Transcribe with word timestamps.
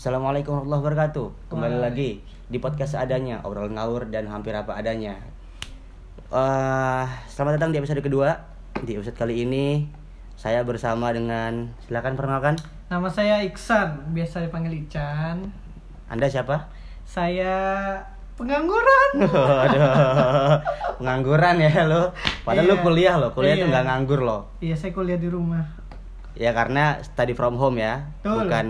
Assalamualaikum 0.00 0.56
warahmatullahi 0.56 0.80
wabarakatuh. 0.80 1.26
Kembali 1.52 1.76
lagi 1.76 2.24
di 2.48 2.56
podcast 2.56 2.96
seadanya, 2.96 3.44
obrolan 3.44 3.76
ngawur 3.76 4.08
dan 4.08 4.32
hampir 4.32 4.56
apa 4.56 4.72
adanya. 4.72 5.12
Eh, 6.32 7.04
selamat 7.28 7.60
datang 7.60 7.76
di 7.76 7.84
episode 7.84 8.00
kedua. 8.00 8.32
Di 8.80 8.96
episode 8.96 9.12
kali 9.12 9.44
ini 9.44 9.84
saya 10.40 10.64
bersama 10.64 11.12
dengan 11.12 11.76
silakan 11.84 12.16
perkenalkan. 12.16 12.56
Nama 12.88 13.08
saya 13.12 13.44
Iksan, 13.44 14.16
biasa 14.16 14.40
dipanggil 14.40 14.88
Ican. 14.88 15.52
Anda 16.08 16.32
siapa? 16.32 16.72
Saya 17.04 17.52
pengangguran. 18.40 19.28
Aduh, 19.68 19.84
pengangguran 20.96 21.60
ya 21.60 21.84
lo. 21.84 22.08
Padahal 22.48 22.72
lo 22.72 22.76
Iya. 22.80 22.84
kuliah 22.88 23.14
lo, 23.20 23.28
kuliah 23.36 23.52
tuh 23.52 23.68
Iya. 23.68 23.72
nggak 23.76 23.84
nganggur 23.84 24.20
lo. 24.24 24.48
Iya, 24.64 24.80
saya 24.80 24.96
kuliah 24.96 25.20
di 25.20 25.28
rumah. 25.28 25.60
Ya 26.38 26.54
karena 26.54 27.02
study 27.02 27.34
from 27.34 27.58
home 27.58 27.82
ya, 27.82 28.06
Betul. 28.22 28.46
bukan 28.46 28.66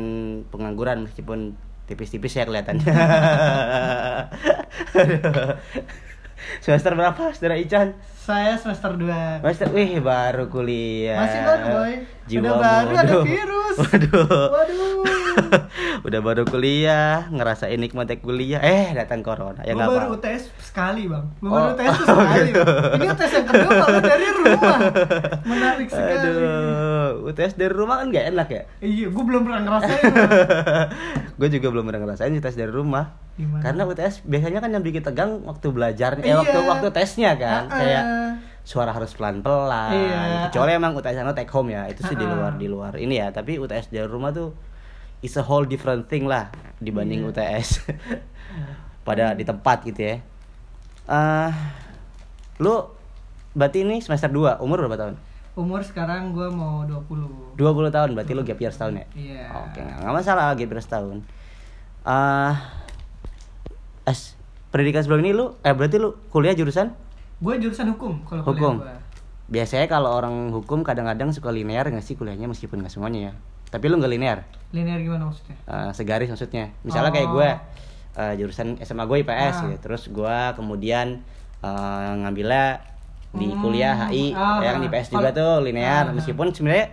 pengangguran 0.48 1.04
meskipun 1.08 1.56
tipis-tipis 1.90 2.38
ya 2.38 2.46
kelihatannya. 2.46 2.86
Semester 6.64 6.92
berapa, 6.96 7.30
Saudara 7.36 7.56
Ican? 7.60 7.94
Saya 8.20 8.56
semester 8.56 8.96
2. 8.96 9.42
Semester, 9.44 9.68
wih 9.72 10.00
baru 10.00 10.48
kuliah. 10.48 11.20
Masih 11.24 11.40
baru, 11.44 11.64
boy. 11.72 11.92
Jiwa 12.30 12.40
Udah 12.40 12.54
baru 12.56 12.92
ada 12.94 13.14
virus. 13.20 13.76
Waduh. 13.76 14.26
Waduh. 14.48 14.88
Udah 16.00 16.20
baru 16.20 16.42
kuliah, 16.44 17.26
ngerasain 17.28 17.76
nikmatnya 17.76 18.18
kuliah. 18.18 18.60
Eh, 18.60 18.94
datang 18.94 19.20
corona. 19.20 19.60
Ya 19.62 19.74
nggak 19.74 19.88
baru 19.88 20.06
apa. 20.08 20.16
UTS 20.16 20.42
sekali, 20.62 21.06
Bang. 21.06 21.26
Oh. 21.40 21.50
baru 21.50 21.70
tuh 21.74 21.84
Oh, 21.90 21.96
sekali. 22.16 22.48
gitu. 22.48 22.62
Bang. 22.62 22.94
Ini 22.94 23.06
UTS 23.08 23.32
yang 23.32 23.46
kedua 23.46 23.70
malah 23.72 24.00
dari 24.00 24.26
rumah. 24.30 24.78
Menarik 25.42 25.88
sekali. 25.92 26.14
Aduh, 26.16 27.10
UTS 27.26 27.52
dari 27.54 27.72
rumah 27.72 27.96
kan 27.98 28.06
gak 28.08 28.26
enak 28.28 28.48
ya? 28.48 28.62
Iya, 28.80 29.06
gue 29.08 29.24
belum 29.24 29.40
pernah 29.44 29.60
ngerasain. 29.60 30.02
Gue 31.40 31.48
juga 31.48 31.66
belum 31.68 31.84
pernah 31.84 32.00
ngerasain 32.02 32.36
tes 32.36 32.52
dari 32.54 32.68
rumah. 32.70 33.16
Gimana? 33.34 33.62
Karena 33.62 33.82
UTS 33.84 34.20
biasanya 34.22 34.60
kan 34.60 34.70
yang 34.70 34.84
bikin 34.84 35.00
tegang 35.00 35.40
waktu 35.42 35.66
belajar, 35.68 36.20
eh 36.20 36.28
Iya. 36.28 36.36
waktu 36.36 36.58
waktu 36.60 36.88
tesnya 36.92 37.32
kan, 37.34 37.64
Ah-ah. 37.64 37.78
kayak 37.78 38.04
suara 38.70 38.94
harus 38.94 39.10
pelan-pelan. 39.10 39.90
Iya. 39.90 40.20
Kecuali 40.46 40.70
emang 40.72 40.94
UTS 40.94 41.18
anu 41.18 41.34
take 41.34 41.50
home 41.50 41.74
ya, 41.74 41.90
itu 41.90 42.06
sih 42.06 42.14
di 42.14 42.22
Ah-ah. 42.22 42.38
luar 42.38 42.52
di 42.54 42.66
luar 42.66 42.92
ini 42.94 43.18
ya. 43.18 43.34
Tapi 43.34 43.58
UTS 43.58 43.90
dari 43.90 44.06
rumah 44.06 44.30
tuh 44.30 44.54
is 45.20 45.34
a 45.34 45.42
whole 45.42 45.66
different 45.66 46.06
thing 46.06 46.24
lah 46.24 46.48
dibanding 46.78 47.26
Iya. 47.26 47.34
UTS 47.58 47.68
pada 49.06 49.34
di 49.34 49.42
tempat 49.42 49.82
gitu 49.82 49.98
ya. 50.00 50.16
eh 51.04 51.50
lu 52.56 52.86
berarti 53.50 53.82
ini 53.82 53.98
semester 53.98 54.30
2, 54.30 54.62
umur 54.62 54.78
berapa 54.80 54.94
tahun? 54.96 55.14
Umur 55.52 55.82
sekarang 55.82 56.30
gue 56.30 56.46
mau 56.46 56.86
20. 56.86 57.58
20 57.58 57.58
tahun, 57.90 58.14
berarti 58.14 58.32
lu 58.32 58.46
gap 58.46 58.54
year 58.56 58.70
setahun 58.70 58.94
ya? 58.94 59.06
Iya. 59.12 59.44
Oke, 59.66 59.82
nggak 59.82 59.98
nggak 59.98 60.14
masalah 60.14 60.54
gap 60.54 60.70
year 60.70 60.78
setahun. 60.78 61.18
eh 62.00 62.54
es 64.06 64.38
pendidikan 64.68 65.02
sebelum 65.02 65.20
ini 65.20 65.34
lu 65.34 65.58
eh 65.60 65.74
berarti 65.74 65.98
lu 65.98 66.14
kuliah 66.30 66.54
jurusan 66.54 66.94
Gue 67.40 67.54
jurusan 67.56 67.88
hukum 67.88 68.20
kalau 68.22 68.44
hukum. 68.44 68.78
gua. 68.78 69.00
Biasanya 69.48 69.88
kalau 69.88 70.12
orang 70.12 70.52
hukum 70.52 70.80
kadang-kadang 70.80 71.32
suka 71.32 71.50
linear 71.50 71.82
nggak 71.82 72.00
sih 72.00 72.14
kuliahnya 72.14 72.46
meskipun 72.46 72.78
nggak 72.78 72.92
semuanya 72.92 73.20
ya. 73.20 73.32
Tapi 73.66 73.86
lu 73.86 73.96
nggak 73.96 74.10
linear, 74.10 74.38
Linear 74.70 74.98
gimana 74.98 75.26
maksudnya? 75.26 75.56
eh, 75.64 75.90
segaris 75.90 76.28
maksudnya. 76.28 76.70
Misalnya 76.82 77.10
kayak 77.10 77.28
Oh. 77.28 77.34
gue 77.34 77.48
eh, 78.12 78.34
jurusan 78.36 78.78
SMA 78.80 79.04
gue 79.04 79.18
IPS 79.20 79.56
Ah. 79.56 79.62
gitu. 79.66 79.78
Terus 79.80 80.02
gue 80.06 80.36
kemudian 80.54 81.22
eh, 81.60 82.12
ngambilnya 82.16 82.89
di 83.32 83.46
Hmm, 83.46 83.60
kuliah 83.60 83.94
HI 84.04 84.32
ah. 84.32 84.58
ya 84.58 84.74
kan 84.74 84.82
IPS 84.82 85.08
juga 85.12 85.30
Kalau- 85.30 85.38
tuh 85.56 85.64
linear 85.64 86.04
ah. 86.04 86.12
meskipun 86.12 86.50
sebenarnya 86.50 86.86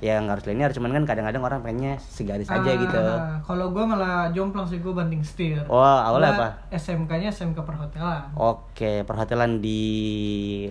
ya 0.00 0.18
nggak 0.18 0.34
harus 0.34 0.46
linear 0.48 0.70
cuman 0.72 0.90
kan 0.90 1.04
kadang-kadang 1.06 1.42
orang 1.42 1.60
pengennya 1.60 1.94
segaris 2.00 2.48
aja 2.48 2.58
Ah, 2.64 2.74
gitu. 2.74 3.02
Kalau 3.44 3.70
gue 3.70 3.84
malah 3.84 4.26
jomplang 4.30 4.66
sih 4.66 4.76
gue 4.76 4.90
banting 4.90 5.22
setir. 5.22 5.62
Oh, 5.64 5.78
awalnya 5.78 6.34
apa? 6.34 6.48
SMK-nya 6.72 7.30
SMK 7.30 7.60
perhotelan. 7.60 8.34
Oke, 8.34 9.04
perhotelan 9.04 9.62
di 9.62 9.82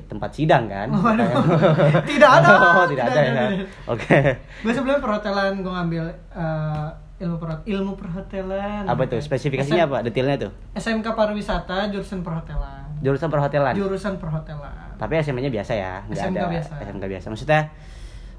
tempat 0.04 0.36
sidang 0.36 0.68
kan? 0.68 0.92
Tidak 2.12 2.28
ada. 2.30 2.50
Oh, 2.74 2.86
tidak 2.86 3.08
ada 3.08 3.22
ya. 3.22 3.44
Oke. 3.86 4.20
Gue 4.60 4.74
sebelumnya 4.74 5.00
perhotelan 5.00 5.62
gue 5.62 5.72
ngambil 5.72 6.04
eh, 6.34 6.88
ilmu 7.22 7.38
perhot 7.38 7.62
ilmu 7.64 7.94
perhotelan. 7.96 8.84
Apa 8.84 9.08
tuh? 9.08 9.22
Spesifikasinya 9.22 9.86
apa? 9.86 9.98
Detailnya 10.02 10.36
tuh? 10.42 10.52
SMK 10.74 11.08
pariwisata 11.08 11.88
jurusan 11.88 12.20
perhotelan. 12.20 12.91
Jurusan 13.02 13.30
perhotelan. 13.30 13.74
Jurusan 13.74 14.14
perhotelan. 14.16 14.94
Tapi 14.96 15.14
SMA-nya 15.20 15.50
biasa 15.50 15.74
ya, 15.74 15.94
nggak 16.06 16.22
SMK 16.22 16.38
ada 16.38 16.50
biasa. 16.50 16.74
SMK 16.86 17.04
biasa. 17.10 17.28
Maksudnya 17.30 17.62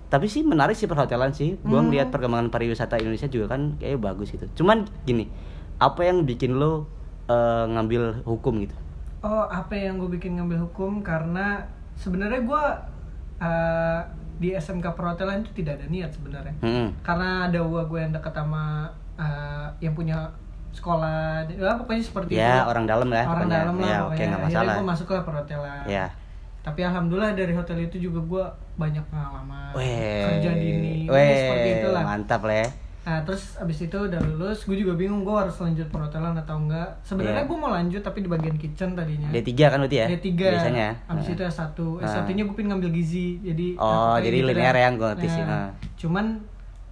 tapi 0.06 0.28
sih 0.28 0.44
menarik 0.44 0.76
sih 0.76 0.86
perhotelan 0.86 1.32
sih. 1.32 1.56
Gua 1.60 1.80
Hmm. 1.80 1.88
ngeliat 1.88 2.12
perkembangan 2.12 2.48
pariwisata 2.48 2.96
Indonesia 2.96 3.26
juga 3.26 3.56
kan 3.56 3.74
kayak 3.76 3.98
bagus 3.98 4.30
gitu. 4.30 4.46
Cuman 4.54 4.84
gini, 5.02 5.26
apa 5.78 6.04
yang 6.04 6.22
bikin 6.22 6.56
lo 6.56 6.86
eh, 7.24 7.64
ngambil 7.70 8.26
hukum 8.26 8.60
gitu? 8.60 8.74
Oh, 9.22 9.46
apa 9.46 9.72
yang 9.72 9.94
gue 9.96 10.10
bikin 10.10 10.34
ngambil 10.34 10.58
hukum 10.66 11.00
karena 11.00 11.62
sebenarnya 11.94 12.42
gue 12.42 12.64
eh, 13.40 14.00
di 14.36 14.50
SMK 14.52 14.92
perhotelan 14.92 15.46
itu 15.46 15.62
tidak 15.62 15.78
ada 15.78 15.86
niat 15.86 16.10
sebenarnya. 16.10 16.54
Hmm. 16.60 16.90
Karena 17.00 17.46
ada 17.46 17.62
gua 17.62 17.86
gue 17.86 17.98
yang 17.98 18.10
dekat 18.10 18.34
sama 18.34 18.90
eh, 19.16 19.66
yang 19.80 19.94
punya 19.94 20.28
sekolah, 20.72 21.44
ya 21.46 21.76
pokoknya 21.76 22.02
seperti 22.02 22.30
Ya, 22.34 22.58
itu. 22.58 22.68
orang 22.68 22.84
dalam 22.84 23.08
lah 23.08 23.24
Orang 23.24 23.44
pokoknya. 23.44 23.56
dalam 23.58 23.76
lah 23.76 23.88
Ya, 23.88 23.98
oke, 24.04 24.22
nggak 24.22 24.42
masalah. 24.42 24.74
gue 24.74 24.86
masuk 24.88 25.06
ke 25.06 25.16
perhotelan. 25.20 25.82
Ya. 25.86 26.06
Tapi 26.60 26.80
alhamdulillah 26.80 27.32
dari 27.32 27.52
hotel 27.52 27.78
itu 27.82 27.96
juga 28.00 28.20
gue 28.22 28.44
banyak 28.76 29.04
pengalaman 29.06 29.70
Weh. 29.72 30.22
kerja 30.32 30.50
dini, 30.52 30.94
Weh, 31.04 31.34
seperti 31.36 31.68
itulah. 31.80 32.02
mantap 32.02 32.42
lah 32.42 32.56
ya. 32.56 32.68
Nah 33.02 33.18
terus 33.20 33.58
abis 33.58 33.82
itu 33.82 33.98
udah 33.98 34.20
lulus, 34.22 34.62
gue 34.62 34.78
juga 34.78 34.94
bingung 34.94 35.22
gue 35.22 35.34
harus 35.34 35.58
lanjut 35.58 35.90
perhotelan 35.90 36.38
atau 36.38 36.54
enggak. 36.56 36.86
Sebenarnya 37.02 37.42
Iya. 37.42 37.50
gue 37.50 37.58
mau 37.58 37.66
lanjut 37.68 37.98
tapi 37.98 38.22
di 38.22 38.30
bagian 38.30 38.54
kitchen 38.54 38.94
tadinya. 38.94 39.26
D3 39.28 39.50
kan 39.66 39.78
berarti 39.80 39.98
ya? 39.98 40.06
D3 40.08 40.38
Biasanya. 40.38 40.88
Abis 41.08 41.26
Nah. 41.26 41.34
itu 41.34 41.42
S1 41.42 41.78
Nah. 41.98 42.06
S1 42.06 42.30
nya 42.30 42.42
gue 42.44 42.54
pengen 42.54 42.68
ngambil 42.70 42.90
gizi 42.92 43.42
Jadi 43.42 43.66
Oh, 43.74 44.14
jadi 44.16 44.36
gitu 44.36 44.48
linear 44.48 44.70
dah. 44.70 44.80
ya, 44.80 44.88
gua 44.92 45.08
ngerti 45.12 45.26
sih. 45.28 45.42
Nah, 45.42 45.50
Nah. 45.50 45.68
Cuman 45.98 46.26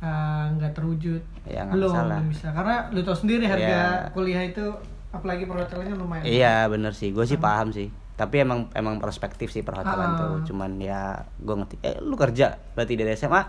eh, 0.00 0.44
nggak 0.50 0.72
terwujud 0.72 1.21
Ya, 1.44 1.65
nggak 1.65 1.75
Belum, 1.77 1.93
masalah. 1.93 2.16
belum 2.16 2.28
bisa 2.28 2.47
Karena 2.50 2.77
lu 2.88 3.00
tau 3.00 3.15
sendiri 3.15 3.44
harga 3.44 3.77
Iya. 4.06 4.11
kuliah 4.11 4.43
itu 4.43 4.65
Apalagi 5.11 5.44
perhotelannya 5.44 5.94
lumayan 5.94 6.22
Iya 6.22 6.66
bener 6.66 6.93
sih, 6.93 7.11
gue 7.11 7.25
sih 7.25 7.34
paham 7.37 7.71
sih. 7.71 7.91
Tapi 8.15 8.41
emang 8.41 8.71
emang 8.72 8.97
perspektif 8.97 9.50
sih 9.50 9.60
perhotelan 9.60 10.15
Ah. 10.15 10.19
tuh. 10.19 10.37
Cuman 10.47 10.78
ya 10.78 11.19
gue 11.37 11.50
ngerti. 11.53 11.77
Eh 11.81 11.99
lu 11.99 12.15
kerja 12.15 12.55
berarti 12.72 12.94
dari 12.94 13.10
SMA. 13.12 13.43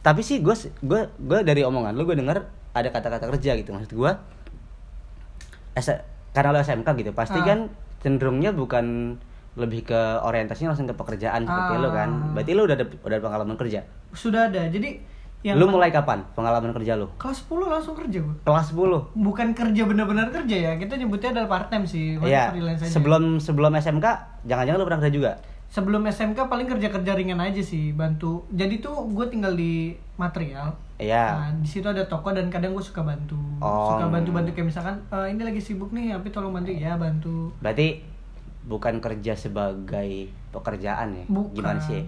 Tapi 0.00 0.20
sih 0.20 0.40
gue 0.40 0.54
gue 0.80 1.00
gue 1.18 1.38
dari 1.42 1.60
omongan 1.60 1.92
lu 1.92 2.04
gue 2.04 2.14
denger 2.14 2.40
ada 2.72 2.88
kata-kata 2.88 3.28
kerja 3.28 3.52
gitu 3.54 3.70
maksud 3.70 3.92
gue. 3.92 4.12
karena 6.32 6.50
lu 6.50 6.58
SMK 6.58 6.88
gitu 6.96 7.10
pasti 7.12 7.36
Ah. 7.36 7.44
kan 7.44 7.58
cenderungnya 8.00 8.50
bukan 8.50 9.14
lebih 9.54 9.86
ke 9.86 10.00
orientasinya 10.20 10.72
langsung 10.72 10.86
ke 10.86 10.94
pekerjaan 10.94 11.44
seperti 11.44 11.74
Ah. 11.74 11.80
lu 11.80 11.88
kan. 11.90 12.10
Berarti 12.32 12.50
lu 12.52 12.62
udah 12.64 12.74
ada 12.74 12.86
udah 12.88 13.12
ada 13.12 13.22
pengalaman 13.22 13.56
kerja. 13.56 13.80
Sudah 14.10 14.48
ada 14.48 14.66
Jadi 14.66 14.98
yang 15.44 15.60
lu 15.60 15.68
mulai 15.68 15.92
kapan 15.92 16.24
pengalaman 16.32 16.72
kerja 16.72 16.96
lu? 16.96 17.04
Kelas 17.20 17.44
10 17.44 17.68
langsung 17.68 17.92
kerja 17.92 18.16
gue 18.16 18.34
Kelas 18.42 18.72
10. 18.72 19.12
Bukan 19.12 19.48
kerja 19.52 19.82
benar-benar 19.84 20.32
kerja 20.32 20.56
ya 20.56 20.72
Kita 20.74 20.96
nyebutnya 20.96 21.36
adalah 21.36 21.48
part 21.52 21.68
time 21.68 21.84
sih 21.84 22.16
Maksudnya 22.16 22.32
Iya. 22.32 22.44
freelance 22.50 22.80
aja. 22.80 22.92
Sebelum 22.96 23.22
sebelum 23.36 23.72
SMK 23.76 24.06
jangan-jangan 24.42 24.78
lu 24.80 24.86
pernah 24.88 25.00
kerja 25.04 25.12
juga? 25.12 25.32
Sebelum 25.68 26.02
SMK 26.08 26.48
paling 26.48 26.64
kerja-kerja 26.64 27.12
ringan 27.12 27.44
aja 27.44 27.60
sih 27.60 27.92
Bantu 27.92 28.48
Jadi 28.48 28.80
tuh 28.80 29.04
gue 29.06 29.26
tinggal 29.28 29.52
di 29.52 29.92
material 30.16 30.72
Iya. 30.96 31.24
Nah, 31.36 31.50
di 31.58 31.66
situ 31.66 31.84
ada 31.84 32.06
toko 32.06 32.30
dan 32.30 32.46
kadang 32.46 32.70
gue 32.70 32.80
suka 32.80 33.02
bantu. 33.02 33.34
Oh. 33.58 33.98
Suka 33.98 34.06
bantu-bantu 34.06 34.54
kayak 34.54 34.70
misalkan 34.70 34.94
"Eh, 35.10 35.26
ini 35.34 35.42
lagi 35.42 35.58
sibuk 35.58 35.90
nih, 35.90 36.14
tapi 36.14 36.30
tolong 36.30 36.54
bantu 36.54 36.70
ya 36.70 36.94
bantu. 36.94 37.50
Berarti 37.58 37.98
bukan 38.64 39.02
kerja 39.02 39.34
sebagai 39.34 40.30
pekerjaan 40.54 41.18
ya? 41.18 41.24
Bukan. 41.26 41.50
Gimana 41.58 41.82
sih? 41.82 42.06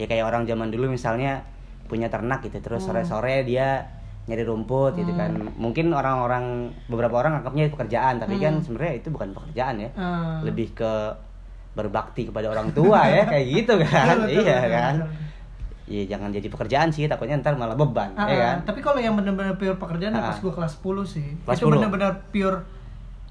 Ya 0.00 0.08
kayak 0.08 0.24
orang 0.24 0.48
zaman 0.48 0.72
dulu 0.72 0.88
misalnya 0.88 1.44
punya 1.92 2.08
ternak 2.08 2.40
gitu, 2.40 2.56
terus 2.58 2.80
Hmm. 2.80 2.96
sore-sore 2.96 3.44
dia 3.44 3.84
nyari 4.22 4.42
rumput 4.42 4.96
gitu 4.96 5.12
kan. 5.12 5.36
Mungkin 5.54 5.92
orang-orang 5.92 6.44
beberapa 6.86 7.18
orang 7.18 7.36
anggapnya 7.36 7.66
itu 7.66 7.76
pekerjaan, 7.76 8.16
tapi 8.16 8.38
kan 8.38 8.56
Hmm. 8.56 8.64
sebenarnya 8.64 8.94
itu 8.96 9.08
bukan 9.10 9.28
pekerjaan 9.30 9.76
ya. 9.76 9.90
Lebih 10.40 10.72
ke 10.72 10.92
berbakti 11.72 12.26
kepada 12.26 12.48
orang 12.48 12.72
tua 12.72 13.04
ya, 13.06 13.24
kayak 13.32 13.46
gitu 13.46 13.74
kan. 13.78 14.24
iya 14.24 14.56
betul, 14.56 14.70
kan. 14.70 14.94
Iya 15.82 16.02
jangan 16.08 16.28
jadi 16.30 16.46
pekerjaan 16.46 16.88
sih, 16.88 17.04
takutnya 17.04 17.36
ntar 17.36 17.52
malah 17.52 17.74
beban, 17.74 18.14
Ah, 18.14 18.24
ya 18.24 18.36
kan? 18.38 18.56
Tapi 18.64 18.80
kalau 18.80 18.96
yang 18.96 19.12
benar-benar 19.12 19.52
pure 19.54 19.76
pekerjaan 19.76 20.10
ya 20.10 20.22
Ah. 20.22 20.28
pas 20.30 20.38
gue 20.38 20.52
kelas 20.54 20.72
10 20.74 21.04
sih. 21.04 21.26
Kelas 21.42 21.58
itu 21.58 21.66
10? 21.66 21.76
benar-benar 21.76 22.12
pure 22.30 22.58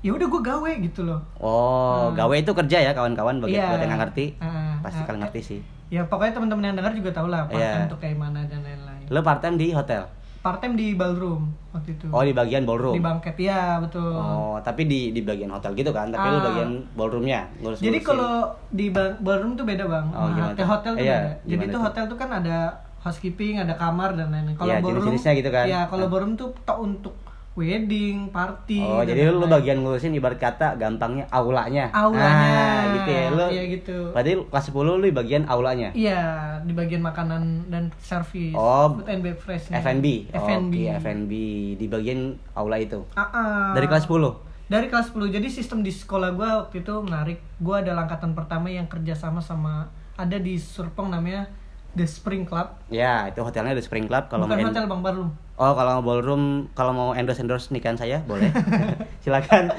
ya 0.01 0.11
udah 0.11 0.27
gue 0.27 0.41
gawe 0.43 0.71
gitu 0.81 1.01
loh. 1.03 1.21
Oh, 1.35 2.09
Hmm. 2.09 2.17
gawe 2.19 2.35
itu 2.35 2.51
kerja 2.51 2.77
ya 2.81 2.91
kawan-kawan 2.91 3.37
bagi 3.39 3.55
Iya. 3.55 3.69
buat 3.69 3.79
yang 3.79 3.97
ngerti. 3.97 4.25
Ah, 4.37 4.70
Pasti 4.81 4.99
ah, 4.99 5.05
kalian 5.05 5.17
eh, 5.17 5.23
ngerti 5.23 5.41
sih. 5.41 5.59
Ya 5.87 6.01
pokoknya 6.03 6.33
teman-teman 6.33 6.63
yang 6.63 6.75
dengar 6.75 6.93
juga 6.93 7.11
tahu 7.11 7.27
lah 7.27 7.45
part 7.45 7.61
time 7.61 7.87
tuh 7.87 7.99
kayak 7.99 8.17
mana 8.17 8.39
dan 8.45 8.61
lain-lain. 8.61 9.05
Lo 9.07 9.19
part 9.21 9.39
time 9.39 9.55
di 9.55 9.69
hotel? 9.71 10.03
Part 10.41 10.57
time 10.57 10.73
di 10.73 10.97
ballroom 10.97 11.53
waktu 11.69 11.93
itu. 11.93 12.09
Oh 12.09 12.23
di 12.23 12.33
bagian 12.33 12.65
ballroom. 12.65 12.97
Di 12.97 13.03
bangket 13.03 13.37
ya 13.37 13.77
betul. 13.77 14.09
Oh, 14.09 14.57
tapi 14.59 14.89
di 14.89 15.13
di 15.13 15.21
bagian 15.21 15.53
hotel 15.53 15.77
gitu 15.77 15.93
kan? 15.93 16.09
Tapi 16.09 16.27
lu 16.27 16.37
Ah. 16.37 16.43
bagian 16.43 16.69
ballroomnya. 16.91 17.45
ngurus 17.61 17.77
Jadi 17.77 18.01
kalau 18.01 18.49
di 18.67 18.89
ba- 18.89 19.13
ballroom 19.15 19.53
tuh 19.53 19.69
beda 19.69 19.85
bang. 19.85 20.05
Oh, 20.09 20.27
Nah, 20.27 20.49
tuh? 20.57 20.65
hotel 20.65 20.91
tuh 20.95 21.05
Iya, 21.05 21.17
beda. 21.19 21.31
Jadi 21.45 21.63
tuh 21.63 21.71
tuh? 21.71 21.81
hotel 21.85 22.03
tuh 22.09 22.17
kan 22.17 22.29
ada 22.33 22.57
housekeeping, 23.01 23.61
ada 23.61 23.73
kamar 23.77 24.17
dan 24.17 24.33
lain-lain. 24.33 24.57
Kalau 24.57 24.69
Iya, 24.69 24.77
ballroom, 24.81 25.13
gitu 25.13 25.49
kan. 25.53 25.65
Ya 25.67 25.81
kalau 25.85 26.05
Ah. 26.05 26.09
ballroom 26.09 26.33
tuh 26.33 26.49
tok 26.65 26.79
untuk 26.79 27.13
wedding 27.51 28.31
party 28.31 28.79
Oh, 28.79 29.03
jadi 29.03 29.27
lu 29.27 29.43
lain-lain. 29.43 29.51
bagian 29.51 29.77
ngurusin 29.83 30.15
ibarat 30.15 30.39
kata 30.39 30.79
gampangnya 30.79 31.27
aulanya. 31.27 31.91
Aulanya. 31.91 32.47
Nah, 32.47 32.81
gitu 32.95 33.09
ya. 33.11 33.25
Lu 33.27 33.45
Iya, 33.51 33.63
gitu. 33.67 33.97
Berarti 34.15 34.31
lu 34.33 34.43
kelas 34.47 34.65
10 34.71 34.87
lu 34.87 35.03
di 35.03 35.11
bagian 35.11 35.43
aulanya. 35.45 35.89
Iya, 35.91 36.21
di 36.63 36.71
bagian 36.71 37.03
makanan 37.03 37.67
dan 37.67 37.91
service. 37.99 38.55
Oh, 38.55 38.95
food 38.95 39.11
and 39.11 39.19
beverage. 39.19 39.67
F&B. 39.67 40.31
F&B. 40.31 40.73
Oke, 40.87 40.95
F&B 40.97 41.31
di 41.75 41.85
bagian 41.85 42.19
aula 42.53 42.79
itu. 42.79 43.03
Ah, 43.13 43.27
ah. 43.27 43.67
Dari 43.75 43.85
kelas 43.85 44.07
10. 44.07 44.31
Dari 44.65 44.87
kelas 44.87 45.11
10. 45.11 45.27
Jadi 45.27 45.47
sistem 45.51 45.83
di 45.83 45.91
sekolah 45.91 46.31
gua 46.31 46.63
waktu 46.63 46.79
itu 46.79 46.93
menarik. 47.03 47.43
Gua 47.59 47.83
adalah 47.83 48.07
angkatan 48.07 48.31
pertama 48.31 48.71
yang 48.71 48.87
kerja 48.87 49.11
sama 49.11 49.43
sama 49.43 49.91
ada 50.15 50.39
di 50.39 50.55
Surpong 50.55 51.11
namanya 51.11 51.51
The 51.95 52.07
Spring 52.07 52.47
Club. 52.47 52.79
Ya, 52.87 53.27
itu 53.27 53.43
hotelnya 53.43 53.75
di 53.75 53.83
Spring 53.83 54.07
Club 54.07 54.31
kalau 54.31 54.47
Bukan 54.47 54.57
mau 54.59 54.67
hotel 54.71 54.85
Bang 54.87 55.01
Barlum. 55.03 55.29
Oh, 55.61 55.77
kalau 55.77 56.01
mau 56.01 56.03
ballroom, 56.09 56.73
kalau 56.73 56.89
mau 56.89 57.09
endorse-endorse 57.13 57.69
nikahan 57.69 57.93
saya, 57.93 58.25
boleh. 58.25 58.49
Silakan. 59.23 59.69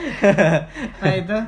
Nah 1.02 1.14
itu 1.18 1.38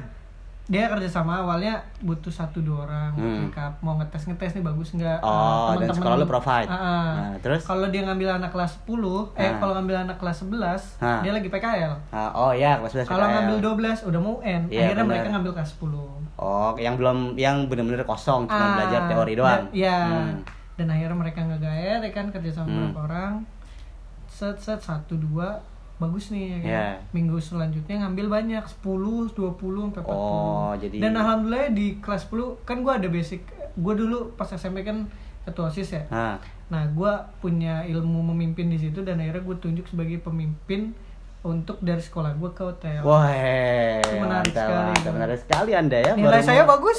dia 0.65 0.89
kerja 0.89 1.05
sama 1.07 1.39
awalnya 1.39 1.77
butuh 2.01 2.29
satu 2.29 2.59
dua 2.59 2.85
orang 2.85 3.13
Hmm. 3.13 3.53
up 3.53 3.77
mau 3.79 3.95
ngetes 3.95 4.25
ngetes 4.25 4.57
nih 4.57 4.65
bagus 4.65 4.93
nggak 4.93 5.21
Oh, 5.21 5.77
dan 5.77 5.85
Teman-teman- 5.85 5.93
sekolah 5.95 6.17
lu 6.17 6.27
provide. 6.27 6.69
Ah. 6.69 6.81
Nah, 7.15 7.37
terus? 7.39 7.61
kalau 7.63 7.85
dia 7.87 8.01
ngambil 8.03 8.29
anak 8.35 8.49
kelas 8.49 8.73
10 8.81 9.29
eh 9.35 9.45
Ah. 9.45 9.61
kalau 9.61 9.73
ngambil 9.75 9.97
anak 10.03 10.17
kelas 10.17 10.41
11 10.41 10.97
Ah. 10.99 11.21
dia 11.21 11.31
lagi 11.31 11.47
PKL 11.47 11.93
Ah, 12.09 12.33
oh 12.33 12.51
ya, 12.51 12.81
kelas 12.81 12.97
11 12.97 13.07
kalau 13.07 13.29
ngambil 13.29 13.57
12 13.61 13.99
udah 14.03 14.17
mau 14.19 14.41
UN 14.41 14.63
Iya, 14.67 14.89
akhirnya 14.89 15.05
benar. 15.05 15.13
mereka 15.13 15.29
ngambil 15.31 15.53
kelas 15.55 15.71
10 15.75 16.09
Oh, 16.35 16.73
yang 16.77 16.97
belum 16.97 17.37
yang 17.37 17.69
benar-benar 17.69 18.03
kosong, 18.03 18.45
cuma 18.45 18.59
Ah, 18.59 18.75
belajar 18.75 19.01
teori 19.07 19.33
doang. 19.35 19.63
dan- 19.63 19.71
Iya. 19.71 19.99
Hmm. 20.03 20.33
Dan 20.75 20.87
akhirnya 20.89 21.15
mereka 21.15 21.41
ngegaet 21.41 22.01
ya 22.01 22.11
kan 22.11 22.27
kerja 22.29 22.51
sama 22.51 22.67
Hmm. 22.67 22.75
beberapa 22.89 23.01
orang. 23.07 23.33
Set 24.27 24.57
set 24.57 24.81
satu 24.81 25.15
dua 25.15 25.61
bagus 25.97 26.29
nih 26.29 26.45
ya 26.45 26.57
kan. 26.57 26.67
Iya. 26.67 26.87
Minggu 27.11 27.39
selanjutnya 27.39 27.97
ngambil 28.01 28.27
banyak 28.29 28.65
10, 28.67 29.31
20 29.31 29.55
sampai 29.87 30.03
40. 30.03 30.11
Oh, 30.11 30.73
jadi- 30.75 30.99
Dan 30.99 31.13
alhamdulillah 31.15 31.71
di 31.71 31.99
kelas 31.99 32.27
10 32.27 32.59
kan 32.63 32.83
gua 32.83 32.99
ada 32.99 33.07
basic. 33.07 33.47
Gua 33.75 33.95
dulu 33.95 34.35
pas 34.35 34.47
SMP 34.49 34.83
kan 34.83 35.07
ketua 35.43 35.69
OSIS 35.69 35.91
ya. 35.93 36.03
Nah, 36.09 36.37
Nah, 36.65 36.89
gua 36.89 37.29
punya 37.39 37.85
ilmu 37.85 38.25
memimpin 38.25 38.67
di 38.67 38.81
situ 38.81 39.05
dan 39.05 39.21
akhirnya 39.21 39.45
gue 39.45 39.57
tunjuk 39.61 39.85
sebagai 39.85 40.17
pemimpin 40.19 40.97
untuk 41.45 41.77
dari 41.79 42.01
sekolah 42.01 42.33
gua 42.35 42.51
ke 42.51 42.63
hotel. 42.63 43.01
wah, 43.01 43.29
Itu 43.29 44.17
menarik 44.17 44.49
mantap, 44.49 44.65
sekali. 44.65 44.89
mantap, 44.89 45.13
menarik 45.13 45.39
sekali 45.39 45.71
Anda 45.73 45.99
ya. 45.99 46.13
Nilai 46.15 46.33
baru 46.35 46.47
saya 46.47 46.63
mau- 46.63 46.71
bagus. 46.73 46.99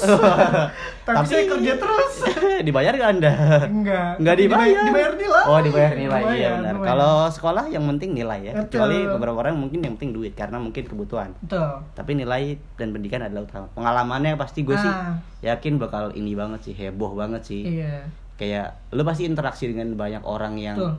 Tapi, 1.06 1.24
saya 1.24 1.42
kerja 1.46 1.72
terus. 1.74 2.14
dibayar 2.66 2.92
nggak 2.92 3.10
Anda? 3.10 3.32
Enggak. 3.64 4.10
Nggak 4.16 4.34
Tapi 4.34 4.44
dibayar. 4.44 4.82
Dibayar 4.84 5.12
nilai. 5.12 5.44
Oh, 5.44 5.60
dibayar 5.60 5.92
nilai. 5.92 6.20
iya 6.22 6.30
Dibayar, 6.30 6.50
benar. 6.56 6.72
dibayar. 6.72 6.88
Kalau 6.88 7.12
sekolah 7.28 7.64
yang 7.66 7.84
penting 7.88 8.10
nilai 8.12 8.38
ya. 8.40 8.52
Betul. 8.54 8.70
Kecuali 8.70 8.96
beberapa 9.08 9.36
orang 9.40 9.54
mungkin 9.56 9.78
yang 9.80 9.94
penting 9.94 10.10
duit 10.12 10.32
karena 10.32 10.56
mungkin 10.56 10.82
kebutuhan. 10.84 11.30
Betul. 11.40 11.66
Tapi 11.92 12.10
nilai 12.14 12.42
dan 12.74 12.88
pendidikan 12.88 13.20
adalah 13.20 13.42
utama. 13.42 13.66
Pengalamannya 13.72 14.34
pasti 14.36 14.62
gue 14.62 14.74
sih 14.74 14.86
Ah. 14.88 15.18
yakin 15.42 15.76
bakal 15.76 16.10
ini 16.12 16.32
banget 16.32 16.62
sih, 16.62 16.74
heboh 16.76 17.12
banget 17.12 17.42
sih. 17.42 17.82
Iya. 17.82 18.06
Kayak 18.36 18.78
lu 18.90 19.02
pasti 19.02 19.24
interaksi 19.24 19.66
dengan 19.66 19.90
banyak 19.92 20.22
orang 20.22 20.54
yang 20.54 20.78
Betul. 20.78 20.94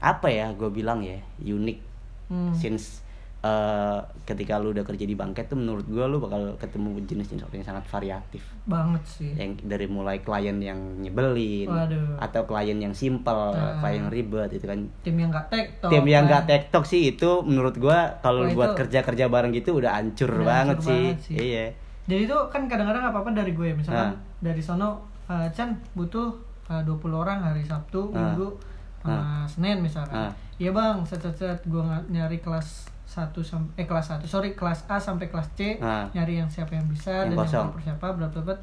apa 0.00 0.28
ya? 0.28 0.50
Gue 0.50 0.66
bilang 0.68 0.98
ya, 0.98 1.22
unik 1.38 1.91
Hmm. 2.32 2.54
since 2.54 3.04
eh, 3.40 3.98
ketika 4.24 4.56
lu 4.56 4.70
udah 4.70 4.80
kerja 4.82 5.02
di 5.02 5.12
bangket 5.12 5.46
tuh 5.46 5.54
menurut 5.54 5.82
gue 5.84 6.00
lu 6.00 6.16
bakal 6.16 6.54
ketemu 6.56 7.02
jenis-jenis 7.02 7.42
orang 7.42 7.58
yang 7.58 7.68
sangat 7.68 7.84
variatif 7.86 8.38
Banget 8.64 9.02
sih. 9.04 9.34
yang 9.34 9.58
dari 9.60 9.84
mulai 9.86 10.16
klien 10.18 10.54
yang 10.56 10.78
nyebelin 10.96 11.66
Waduh. 11.66 12.16
atau 12.18 12.42
klien 12.44 12.78
yang 12.78 12.94
simple 12.94 13.50
Ah. 13.50 13.76
klien 13.78 13.98
yang 13.98 14.08
ribet 14.08 14.46
itu 14.48 14.62
kan 14.62 14.78
Tim 15.02 15.18
yang 15.18 15.28
gak 15.28 15.46
tektok. 15.48 15.90
tim 15.90 16.06
yang 16.06 16.24
kan. 16.24 16.32
gak 16.32 16.44
tektok 16.48 16.84
sih 16.84 17.10
itu 17.10 17.42
menurut 17.42 17.74
gua 17.76 18.16
kalau 18.18 18.46
buat 18.48 18.72
itu- 18.72 18.78
kerja 18.80 19.02
kerja 19.02 19.26
bareng 19.26 19.50
gitu 19.52 19.74
udah 19.74 19.90
hancur 19.92 20.30
Udah 20.32 20.46
banget, 20.46 20.76
hancur 20.78 20.88
sih. 20.88 21.02
banget 21.04 21.18
sih. 21.20 21.36
iya 21.36 21.66
Jadi 22.04 22.22
itu 22.24 22.36
kan 22.46 22.62
kadang-kadang 22.64 23.04
apa-apa 23.04 23.30
dari 23.32 23.52
gue 23.52 23.74
misalkan 23.74 24.08
Ah. 24.08 24.14
dari 24.40 24.58
sono 24.58 25.02
eh, 25.24 25.50
Chan 25.50 25.66
butuh 25.92 26.30
eh, 26.64 26.78
20 26.80 26.94
orang 27.16 27.42
hari 27.42 27.60
Sabtu, 27.60 28.06
Ah. 28.08 28.30
Minggu, 28.30 28.54
sama 29.04 29.44
Senin 29.44 29.76
misalkan. 29.78 30.14
Ah. 30.16 30.32
Iya 30.56 30.70
bang, 30.70 31.02
set 31.02 31.18
set 31.18 31.34
set 31.34 31.60
gue 31.62 31.82
nyari 32.08 32.38
kelas 32.38 32.86
1 33.04 33.28
sampai 33.36 33.72
eh 33.76 33.84
kelas 33.84 34.06
1 34.14 34.24
sorry 34.24 34.52
kelas 34.52 34.86
A 34.86 34.96
sampai 34.96 35.26
kelas 35.26 35.44
C 35.52 35.76
Ah. 35.78 36.08
nyari 36.10 36.36
yang 36.36 36.46
siapa 36.46 36.72
yang 36.72 36.86
bisa 36.86 37.12
Yang 37.22 37.28
dan 37.28 37.36
kosong. 37.38 37.66
yang 37.68 37.84
siapa 37.92 38.06
berapa 38.10 38.38
berapa 38.38 38.54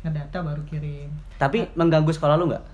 ngedata 0.00 0.38
baru 0.40 0.62
kirim. 0.64 1.10
tapi 1.36 1.68
mengganggu 1.74 2.08
sekolah 2.08 2.34
lu 2.34 2.48
nggak 2.48 2.64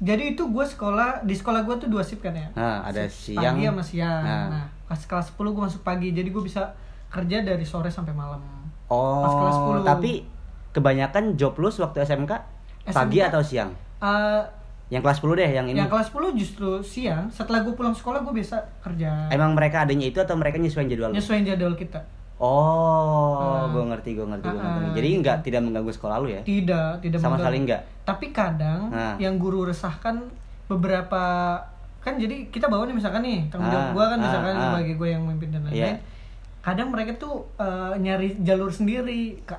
Jadi 0.00 0.32
itu 0.32 0.42
gue 0.42 0.64
sekolah 0.64 1.20
di 1.20 1.34
sekolah 1.34 1.60
gue 1.60 1.76
tuh 1.76 1.88
dua 1.88 2.00
shift 2.00 2.24
kan 2.24 2.32
ya. 2.32 2.48
nah 2.54 2.80
ada 2.80 3.04
Shift 3.04 3.36
siang 3.36 3.52
pagi 3.52 3.68
sama 3.68 3.82
siang. 3.84 4.22
Nah. 4.22 4.46
Nah, 4.48 4.66
pas 4.86 4.96
kelas 4.98 5.28
10 5.30 5.44
gue 5.46 5.62
masuk 5.62 5.82
pagi. 5.82 6.08
Jadi 6.10 6.24
gue 6.26 6.40
bisa 6.40 6.72
kerja 7.06 7.42
dari 7.42 7.60
sore 7.62 7.86
sampai 7.86 8.14
malam. 8.14 8.40
oh 8.86 9.20
pas 9.20 9.34
kelas 9.34 9.56
10. 9.76 9.84
tapi 9.84 10.12
kebanyakan 10.70 11.34
job 11.34 11.52
lu 11.54 11.68
waktu 11.68 12.00
SMK 12.00 12.32
pagi 12.88 13.18
SMK? 13.18 13.28
atau 13.28 13.42
siang 13.42 13.70
Eh, 14.00 14.40
yang 14.90 15.00
kelas 15.00 15.18
10 15.18 15.32
deh 15.32 15.50
yang 15.52 15.64
ini 15.64 15.78
yang 15.78 15.86
kelas 15.86 16.10
10 16.10 16.34
justru 16.34 16.82
siang. 16.82 17.30
Setelah 17.30 17.62
gue 17.62 17.72
pulang 17.72 17.92
sekolah 17.92 18.20
gue 18.20 18.34
biasa 18.34 18.58
kerja. 18.80 19.30
emang 19.30 19.54
mereka 19.54 19.82
adanya 19.82 20.04
itu 20.04 20.18
atau 20.18 20.34
mereka 20.34 20.58
nyesuaiin 20.58 20.86
jadwal? 20.86 21.10
Nyesuaiin 21.10 21.42
jadwal 21.44 21.74
kita. 21.74 22.02
oh 22.36 23.36
Ah. 23.36 23.68
gue 23.68 23.84
ngerti 23.86 24.10
gue 24.12 24.26
ngerti 24.26 24.46
gue 24.46 24.56
Ah, 24.56 24.64
ngerti 24.66 24.80
ah, 24.82 24.94
jadi 24.94 25.08
gitu. 25.08 25.20
nggak 25.20 25.36
tidak 25.42 25.60
mengganggu 25.62 25.92
sekolah 25.92 26.16
lu 26.18 26.28
ya 26.28 26.40
Tidak, 26.42 26.90
tidak 26.98 27.18
sama 27.18 27.28
mengganggu. 27.30 27.42
sekali 27.44 27.56
nggak 27.64 27.80
Tapi 28.02 28.26
kadang 28.30 28.80
Nah. 28.88 29.14
yang 29.16 29.36
guru 29.36 29.62
resahkan 29.62 30.26
beberapa 30.66 31.22
kan 31.98 32.16
jadi 32.16 32.48
kita 32.48 32.66
bawa 32.66 32.88
nih 32.88 32.96
misalkan 32.96 33.20
nih 33.20 33.44
tanggung 33.46 33.68
jawab 33.68 33.84
Ah, 33.84 33.92
gue 33.92 34.04
kan 34.06 34.16
ah, 34.16 34.24
misalkan 34.24 34.54
ah. 34.54 34.62
sebagai 34.66 34.94
gue 34.96 35.08
yang 35.10 35.22
memimpin 35.22 35.48
dan 35.50 35.60
lain-lain. 35.62 35.78
Iya. 35.78 35.94
Kadang 36.60 36.88
mereka 36.88 37.16
tuh 37.16 37.48
eh, 37.56 37.92
nyari 37.96 38.36
jalur 38.38 38.68
sendiri 38.68 39.40
ke 39.42 39.56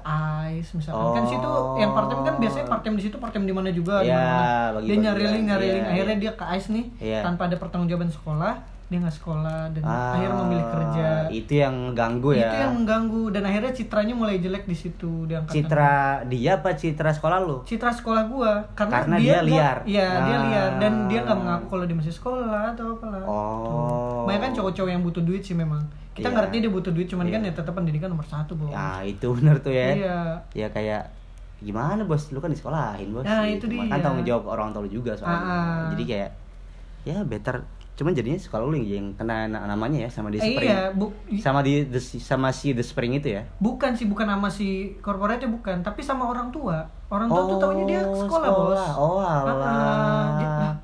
ICE 0.53 0.69
misalkan 0.75 1.07
kan 1.11 1.23
Oh. 1.23 1.27
situ 1.27 1.51
yang 1.77 1.91
part 1.91 2.07
time 2.07 2.21
kan 2.21 2.35
biasanya 2.37 2.65
part 2.67 2.81
time 2.81 2.93
di 2.93 3.03
situ 3.03 3.17
part 3.17 3.31
time 3.31 3.43
di 3.43 3.51
mana 3.51 3.69
juga 3.69 3.99
di 3.99 4.07
Iya, 4.07 4.15
mana-mana. 4.15 4.69
bagi 4.71 4.85
dia 4.85 4.95
nyari 4.99 5.17
bagian. 5.17 5.33
link 5.33 5.45
nyari 5.47 5.63
Iya, 5.63 5.73
link 5.73 5.85
akhirnya 5.87 6.13
iya. 6.13 6.21
dia 6.21 6.31
ke 6.31 6.45
ICE 6.47 6.67
nih 6.69 6.85
Iya. 6.99 7.19
tanpa 7.21 7.41
ada 7.43 7.57
pertanggungjawaban 7.57 8.11
sekolah 8.11 8.53
dia 8.91 8.99
nggak 8.99 9.15
sekolah 9.15 9.71
dan 9.71 9.81
Ah, 9.81 10.11
akhirnya 10.11 10.35
memilih 10.37 10.67
kerja 10.67 11.07
itu 11.31 11.53
yang 11.55 11.75
ganggu 11.91 12.35
ya 12.35 12.43
itu 12.45 12.57
yang 12.59 12.73
mengganggu 12.75 13.23
dan 13.31 13.43
akhirnya 13.43 13.71
citranya 13.71 14.11
mulai 14.11 14.35
jelek 14.37 14.63
di 14.63 14.75
situ 14.75 15.23
di 15.23 15.33
angkatan 15.33 15.55
citra 15.55 15.95
dia 16.27 16.51
apa 16.53 16.69
citra 16.73 17.07
sekolah 17.09 17.37
lu 17.39 17.63
citra 17.63 17.87
sekolah 17.89 18.27
gua 18.27 18.59
karena, 18.73 18.91
Karena 18.99 19.15
dia 19.15 19.31
nggak- 19.33 19.47
liar. 19.47 19.77
iya 19.85 20.07
dia 20.21 20.35
Ah. 20.35 20.43
liar 20.43 20.69
dan 20.77 20.93
dia 21.07 21.19
nggak 21.21 21.39
mengaku 21.39 21.65
kalau 21.69 21.85
dia 21.85 21.95
masih 21.95 22.11
sekolah 22.11 22.61
atau 22.69 22.85
apalah 22.91 23.23
Oh. 23.23 24.27
banyak 24.27 24.41
kan 24.41 24.51
cowok-cowok 24.53 24.89
yang 24.89 25.01
butuh 25.01 25.23
duit 25.23 25.39
sih 25.39 25.55
memang 25.55 25.79
kita 26.11 26.27
Iya. 26.27 26.35
ngerti 26.35 26.55
dia 26.59 26.69
butuh 26.69 26.91
duit 26.91 27.07
cuman 27.07 27.25
Iya. 27.25 27.33
kan 27.33 27.41
ya 27.41 27.53
tetap 27.55 27.73
pendidikan 27.73 28.09
nomor 28.09 28.27
satu 28.27 28.53
bos 28.53 28.67
ya 28.69 28.99
itu 29.01 29.23
bener 29.31 29.55
tuh 29.57 29.71
ya 29.71 29.87
iya 29.93 30.19
ya 30.53 30.67
kayak 30.67 31.07
gimana 31.57 32.03
bos 32.03 32.27
lu 32.27 32.37
kan 32.37 32.49
disekolahin 32.49 33.07
bos 33.09 33.23
Nah, 33.23 33.47
Gitu. 33.47 33.71
itu 33.71 33.79
kan 33.79 33.87
dia. 33.89 34.03
tanggung 34.03 34.25
jawab 34.25 34.43
orang 34.49 34.69
tua 34.69 34.83
lu 34.83 34.91
juga 34.91 35.15
soalnya 35.15 35.39
Ah, 35.39 35.47
ah. 35.47 35.81
jadi 35.89 36.03
kayak 36.05 36.29
ya 37.03 37.17
better 37.23 37.63
cuman 37.93 38.11
jadinya 38.11 38.35
sekolah 38.35 38.65
lu 38.65 38.75
yang 38.75 39.13
kena 39.13 39.45
na- 39.45 39.67
namanya 39.67 40.01
ya 40.01 40.09
sama 40.09 40.27
di 40.27 40.35
Eh, 40.35 40.47
spring 40.47 40.65
iya 40.65 40.89
bu 40.89 41.11
sama 41.37 41.59
di 41.59 41.85
the, 41.85 41.99
sama 41.99 42.49
si 42.49 42.71
the 42.71 42.81
spring 42.81 43.13
itu 43.13 43.29
ya 43.29 43.43
bukan 43.57 43.91
sih 43.91 44.05
bukan 44.05 44.25
sama 44.25 44.47
si 44.47 44.69
korporatnya 44.97 45.45
bukan 45.47 45.79
tapi 45.79 46.01
sama 46.01 46.25
orang 46.25 46.49
tua 46.49 46.81
orang 47.07 47.27
tua 47.27 47.43
tuh 47.45 47.57
taunya 47.57 47.83
dia 47.85 48.01
Oh, 48.01 48.15
sekolah, 48.17 48.47
sekolah. 48.47 48.89
bos 48.89 48.97
Oh, 48.97 49.17
Ah, 49.17 49.27
ah. 49.27 49.39
alah. 49.43 50.25
Dia- 50.33 50.49
lah, 50.61 50.75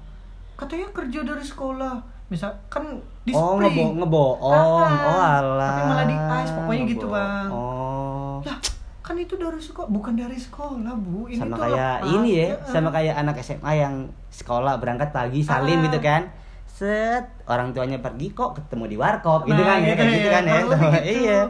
katanya 0.55 0.87
kerja 0.91 1.19
dari 1.23 1.41
sekolah 1.41 1.95
misal 2.27 2.51
kan 2.67 2.83
di 3.23 3.31
oh 3.31 3.55
spring 3.55 3.71
ngebo 3.71 3.83
ngebohong 3.97 4.53
Ah, 4.53 4.83
ah. 4.83 5.07
oh 5.07 5.21
alah 5.23 5.69
Tapi 5.71 5.81
malah 5.85 6.05
di 6.05 6.15
ice, 6.35 6.51
pokoknya 6.53 6.83
gitu, 6.85 7.05
Ngebohong. 7.07 7.15
Bang. 7.15 7.47
oh 7.49 8.35
lah 8.43 8.57
kan 9.01 9.15
itu 9.15 9.33
dari 9.33 9.55
sekolah 9.57 9.87
bukan 9.89 10.13
dari 10.13 10.35
sekolah 10.35 10.93
bu 10.93 11.25
ini 11.25 11.39
sama 11.39 11.55
tuh 11.55 11.63
kayak 11.65 11.95
ini 12.05 12.29
ya, 12.29 12.45
ya. 12.45 12.55
sama 12.67 12.89
kayak 12.91 13.15
anak 13.17 13.39
SMA 13.39 13.71
yang 13.73 13.95
sekolah 14.29 14.75
berangkat 14.75 15.09
pagi 15.09 15.39
salim 15.41 15.79
Ah. 15.79 15.83
gitu 15.87 15.99
kan. 15.99 16.27
Set, 16.77 17.25
orang 17.43 17.73
tuanya 17.73 17.97
pergi 17.97 18.29
kok 18.31 18.53
ketemu 18.53 18.85
di 18.85 18.95
warkop 18.95 19.43
gitu 19.43 19.57
Nah, 19.57 19.65
kan 19.67 19.77
ya, 19.79 19.85
gitu 19.87 19.97
kayak 19.97 20.13
gitu 20.13 20.21
ya, 20.23 20.31
kan 20.31 20.43
ya. 20.43 20.53
lebih 20.61 20.77
gitu. 20.93 21.09
iya. 21.19 21.41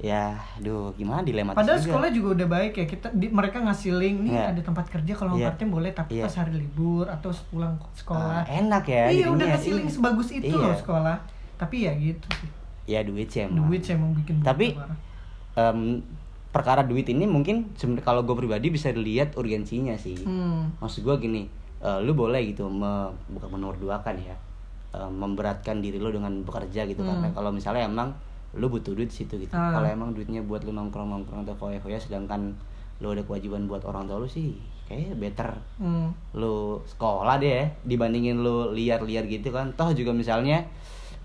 Ya, 0.00 0.24
aduh 0.56 0.90
gimana 0.92 1.22
dilematis 1.22 1.54
Padahal 1.56 1.76
juga. 1.76 1.86
sekolah 1.88 2.08
juga 2.10 2.28
udah 2.32 2.48
baik 2.48 2.72
ya 2.72 2.86
kita 2.88 3.06
di- 3.12 3.30
mereka 3.30 3.58
ngasih 3.60 3.90
link 3.92 4.16
nih 4.20 4.32
Iya. 4.32 4.44
ada 4.48 4.60
tempat 4.60 4.86
kerja 4.88 5.12
kalau 5.12 5.30
Iya. 5.30 5.36
mau 5.36 5.46
part-time 5.48 5.72
boleh 5.72 5.90
tapi 5.92 6.10
Iya. 6.12 6.24
pas 6.26 6.34
hari 6.36 6.52
libur 6.56 7.04
atau 7.06 7.30
sepulang 7.30 7.74
sekolah. 7.92 8.40
Ah, 8.40 8.44
enak 8.48 8.84
ya 8.84 9.04
iya 9.08 9.26
udah 9.28 9.46
ngasih 9.48 9.70
link 9.72 9.86
Iya. 9.86 9.94
sebagus 9.94 10.28
itu 10.32 10.46
Iya. 10.48 10.62
loh 10.64 10.74
sekolah. 10.76 11.16
Tapi 11.56 11.76
ya 11.80 11.92
gitu 11.92 12.26
sih. 12.32 12.50
Ya 12.84 13.00
duit 13.00 13.28
sih 13.28 13.40
emang. 13.44 13.62
Duit 13.64 13.78
sih 13.80 13.94
emang 13.94 14.10
bikin 14.12 14.42
Tapi 14.42 14.74
em, 15.52 16.02
perkara 16.48 16.82
duit 16.82 17.06
ini 17.06 17.22
mungkin 17.24 17.70
sebenarnya 17.72 18.02
kalau 18.04 18.22
gue 18.22 18.34
pribadi 18.36 18.68
bisa 18.68 18.88
dilihat 18.88 19.34
urgensinya 19.34 19.94
sih. 19.94 20.18
Hmm. 20.18 20.70
maksud 20.78 21.02
gue 21.02 21.16
gini 21.20 21.42
eh, 21.78 21.98
lu 22.00 22.10
boleh 22.12 22.42
gitu 22.44 22.66
me, 22.68 23.06
bukan 23.28 23.48
menurut 23.50 23.74
duakan 23.76 24.14
ya 24.16 24.34
eh, 24.92 25.10
memberatkan 25.10 25.78
diri 25.78 25.96
lu 25.96 26.08
dengan 26.08 26.42
bekerja 26.42 26.84
gitu 26.84 27.00
Hmm. 27.00 27.16
karena 27.16 27.28
kalau 27.32 27.50
misalnya 27.50 27.84
emang 27.84 28.12
lu 28.52 28.68
butuh 28.68 28.92
duit 28.92 29.08
di 29.08 29.16
situ 29.18 29.34
gitu 29.38 29.50
Ah. 29.50 29.72
kalau 29.72 29.88
emang 29.88 30.12
duitnya 30.12 30.40
buat 30.40 30.60
lu 30.60 30.70
nongkrong 30.70 31.08
nongkrong 31.08 31.42
atau 31.42 31.56
foya 31.56 31.78
foya 31.78 31.96
sedangkan 31.96 32.52
lu 32.98 33.08
ada 33.08 33.20
kewajiban 33.20 33.64
buat 33.64 33.80
orang 33.82 34.04
tua 34.04 34.16
lu 34.16 34.26
sih 34.26 34.52
kayak 34.84 35.16
better 35.16 35.48
Hmm. 35.76 36.12
lu 36.32 36.76
sekolah 36.86 37.36
deh 37.36 37.48
ya 37.50 37.64
dibandingin 37.82 38.38
lu 38.38 38.70
liar-liar 38.70 39.24
gitu 39.24 39.48
kan 39.48 39.72
toh 39.72 39.88
juga 39.90 40.12
misalnya 40.12 40.60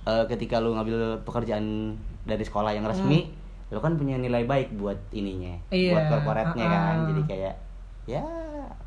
eh, 0.03 0.23
ketika 0.25 0.57
lu 0.57 0.71
ngambil 0.71 1.19
pekerjaan 1.21 1.91
dari 2.23 2.41
sekolah 2.41 2.71
yang 2.71 2.83
resmi 2.83 3.27
lu 3.67 3.77
kan 3.77 3.93
punya 3.93 4.15
nilai 4.15 4.43
baik 4.43 4.71
buat 4.73 4.95
ininya 5.11 5.51
Hmm. 5.67 5.75
Iya, 5.75 5.91
buat 5.91 6.03
corporate-nya 6.09 6.63
ah, 6.63 6.71
kan 6.71 6.95
ah. 6.95 7.05
jadi 7.05 7.21
kayak 7.25 7.53
ya 8.07 8.23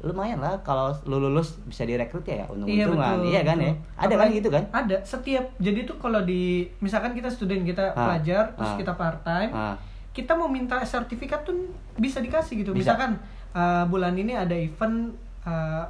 lumayan 0.01 0.37
lah 0.37 0.57
kalau 0.61 0.89
lu 1.05 1.21
lulus 1.21 1.61
bisa 1.63 1.85
direkrut 1.85 2.25
ya 2.25 2.45
untung 2.47 2.65
Iya 2.65 2.89
untungan 2.89 3.21
betul. 3.21 3.29
iya 3.29 3.41
kan 3.43 3.57
ya 3.57 3.69
ada 3.69 3.77
kan 3.93 4.09
Apalagi- 4.25 4.37
gitu 4.37 4.49
kan 4.49 4.65
Ada. 4.71 4.97
Setiap 5.03 5.45
jadi 5.57 5.81
tuh 5.85 5.97
kalau 5.97 6.21
di 6.23 6.43
misalkan 6.79 7.13
kita 7.13 7.29
student 7.29 7.63
kita 7.63 7.85
Ah, 7.91 8.09
pelajar 8.09 8.45
terus 8.51 8.73
ah. 8.73 8.77
kita 8.77 8.93
part 8.95 9.21
time, 9.21 9.51
Ah, 9.51 9.77
kita 10.11 10.33
mau 10.33 10.49
minta 10.49 10.81
sertifikat 10.83 11.43
tuh 11.43 11.55
bisa 11.95 12.19
dikasih 12.19 12.61
gitu. 12.61 12.73
Bisa. 12.73 12.93
Misalkan 12.93 13.21
uh, 13.53 13.85
bulan 13.87 14.13
ini 14.15 14.33
ada 14.33 14.53
event 14.53 15.13
uh, 15.43 15.85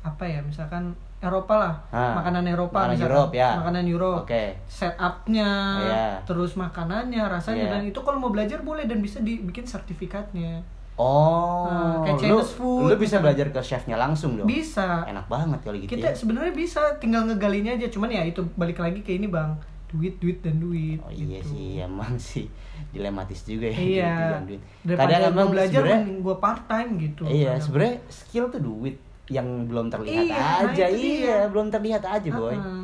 apa 0.00 0.24
ya? 0.24 0.40
Misalkan 0.40 0.90
Eropa 1.18 1.52
lah, 1.54 1.74
Ah, 1.90 2.16
makanan 2.16 2.46
Eropa, 2.46 2.72
makanan 2.80 2.96
misalkan. 2.96 3.12
Europe, 3.12 3.32
ya. 3.34 3.48
makanan 3.54 3.84
Europe, 3.84 4.24
Oke. 4.24 4.44
setupnya, 4.64 5.50
Iya. 5.76 6.06
terus 6.24 6.56
makanannya, 6.56 7.20
rasanya 7.20 7.64
Iya. 7.66 7.72
dan 7.74 7.82
itu 7.84 8.00
kalau 8.00 8.16
mau 8.16 8.30
belajar 8.30 8.56
boleh 8.60 8.86
dan 8.86 8.98
bisa 8.98 9.20
dibikin 9.20 9.62
sertifikatnya. 9.62 10.64
Oh 10.96 11.62
Ah, 11.62 12.02
kayak 12.02 12.16
lu 12.24 12.40
Chinese 12.40 12.52
food, 12.52 12.86
lu 12.86 12.94
bisa 12.96 13.16
belajar 13.18 13.46
ke 13.46 13.60
chefnya 13.60 13.94
langsung 13.94 14.34
dong 14.34 14.44
Bisa. 14.44 15.04
enak 15.04 15.26
banget 15.26 15.60
kalau 15.60 15.76
gitu 15.76 15.90
Kita 15.92 16.08
ya 16.08 16.14
sebenarnya 16.14 16.52
bisa 16.52 16.80
tinggal 16.96 17.24
ngegalinya 17.24 17.72
aja, 17.72 17.86
cuman 17.86 18.10
ya 18.10 18.22
itu 18.22 18.40
balik 18.54 18.76
lagi 18.76 19.00
ke 19.00 19.12
ini 19.12 19.26
bang, 19.26 19.54
duit, 19.86 20.16
duit 20.16 20.38
dan 20.38 20.56
duit. 20.56 20.98
Oh 20.98 21.08
iya 21.08 21.38
gitu. 21.38 21.50
sih, 21.50 21.70
emang 21.78 22.14
sih 22.16 22.46
dilematis 22.90 23.44
juga 23.44 23.66
ya. 23.66 23.76
Iya. 23.76 24.10
duit 24.10 24.28
dan 24.28 24.42
duit. 24.46 24.60
Daripada 24.82 25.04
Kadang 25.06 25.20
gue 25.20 25.30
emang 25.32 25.48
belajar 25.50 25.82
gue 26.00 26.36
part 26.38 26.62
time 26.64 26.90
gitu. 26.98 27.22
iya, 27.24 27.52
sebenarnya 27.56 27.96
skill 28.08 28.48
tuh 28.48 28.60
duit 28.60 28.96
yang 29.28 29.46
belum 29.64 29.86
terlihat 29.88 30.24
Iya, 30.26 30.34
nah 30.34 30.58
aja. 30.68 30.84
itu 30.86 30.98
dia. 30.98 31.14
Iya, 31.22 31.38
belum 31.48 31.66
terlihat 31.68 32.02
aja, 32.02 32.28
boy. 32.28 32.50
Heeh. 32.50 32.82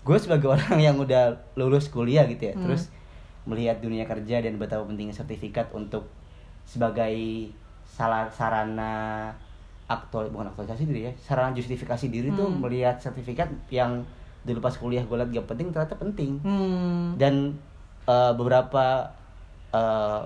Gue 0.00 0.16
sebagai 0.16 0.46
orang 0.54 0.78
yang 0.78 0.96
udah 0.96 1.24
lulus 1.54 1.88
kuliah 1.88 2.22
gitu 2.24 2.42
ya, 2.44 2.54
Hmm. 2.54 2.64
terus 2.64 2.88
melihat 3.44 3.76
dunia 3.78 4.04
kerja 4.04 4.38
dan 4.38 4.56
betapa 4.56 4.84
pentingnya 4.84 5.12
sertifikat 5.12 5.72
untuk 5.72 6.06
sebagai 6.68 7.16
salah 7.82 8.28
sarana 8.28 9.32
aktual 9.86 10.28
bukan 10.28 10.46
aktualisasi 10.46 10.84
diri 10.84 11.00
ya, 11.02 11.12
sarana 11.18 11.50
justifikasi 11.50 12.06
diri 12.06 12.28
tuh 12.30 12.44
Hmm. 12.46 12.60
melihat 12.60 13.00
sertifikat 13.00 13.48
yang 13.68 14.04
dulu 14.40 14.60
pas 14.60 14.72
kuliah 14.72 15.00
gue 15.00 15.16
liat 15.16 15.30
gak 15.30 15.48
penting 15.48 15.68
ternyata 15.70 15.96
penting 15.96 16.30
Hmm. 16.38 17.16
dan 17.16 17.56
eh, 18.04 18.32
beberapa 18.32 19.08
eh, 19.70 20.20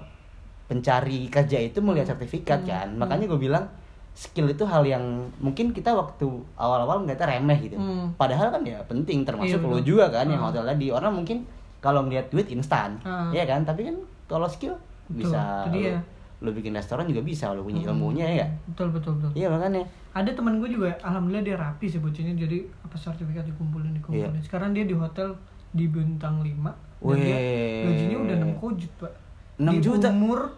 pencari 0.65 1.27
kerja 1.29 1.59
itu 1.61 1.79
melihat 1.79 2.11
sertifikat 2.11 2.61
Hmm, 2.61 2.69
kan 2.69 2.89
hmm. 2.89 2.99
makanya 2.99 3.27
gue 3.27 3.41
bilang 3.41 3.65
skill 4.13 4.47
itu 4.47 4.63
hal 4.63 4.85
yang 4.85 5.03
mungkin 5.39 5.71
kita 5.71 5.91
waktu 5.91 6.29
awal-awal 6.55 7.03
nggak 7.03 7.19
remeh 7.19 7.59
gitu 7.61 7.77
Hmm. 7.77 8.13
padahal 8.15 8.51
kan 8.51 8.63
ya 8.63 8.79
penting 8.83 9.23
termasuk 9.23 9.59
Iya, 9.59 9.69
lo 9.69 9.79
juga 9.81 10.07
kan 10.11 10.27
yang 10.27 10.39
Hmm. 10.39 10.49
hotel 10.49 10.65
tadi 10.65 10.87
orang 10.89 11.13
mungkin 11.15 11.39
kalau 11.79 12.05
ngeliat 12.05 12.29
duit 12.29 12.47
instan 12.49 12.99
Hmm. 13.01 13.31
ya 13.31 13.43
kan 13.43 13.63
tapi 13.63 13.85
kan 13.85 13.97
kalau 14.27 14.47
skill 14.47 14.77
Betul, 15.09 15.29
bisa 15.29 15.43
itu 15.67 15.71
dia. 15.75 15.93
lo, 15.93 16.01
lo 16.43 16.51
bikin 16.51 16.73
restoran 16.73 17.07
juga 17.07 17.23
bisa 17.23 17.49
lo 17.49 17.63
punya 17.63 17.81
Hmm. 17.81 17.91
ilmunya 17.93 18.27
ya? 18.35 18.47
Betul 18.67 18.91
betul 18.91 19.15
betul. 19.17 19.31
iya 19.33 19.47
makanya 19.47 19.87
Ada 20.13 20.29
teman 20.31 20.59
gue 20.59 20.69
juga, 20.69 20.93
alhamdulillah 21.01 21.41
dia 21.43 21.57
rapi 21.57 21.87
sih 21.87 21.97
bocahnya, 21.97 22.37
jadi 22.37 22.61
apa 22.83 22.93
sertifikat 22.95 23.47
dikumpulin 23.47 23.95
dikumpulin. 23.95 24.29
Iya. 24.31 24.43
Sekarang 24.43 24.71
dia 24.71 24.83
di 24.83 24.93
hotel 24.93 25.33
di 25.71 25.87
bintang 25.87 26.39
5 26.39 26.53
dan 27.01 27.17
dia 27.17 27.39
gajinya 27.83 28.17
udah 28.21 28.37
6 28.45 28.61
kojut 28.61 28.93
pak. 28.99 29.13
6 29.57 29.71
di 29.71 29.79
juta? 29.81 30.09
Umur 30.11 30.53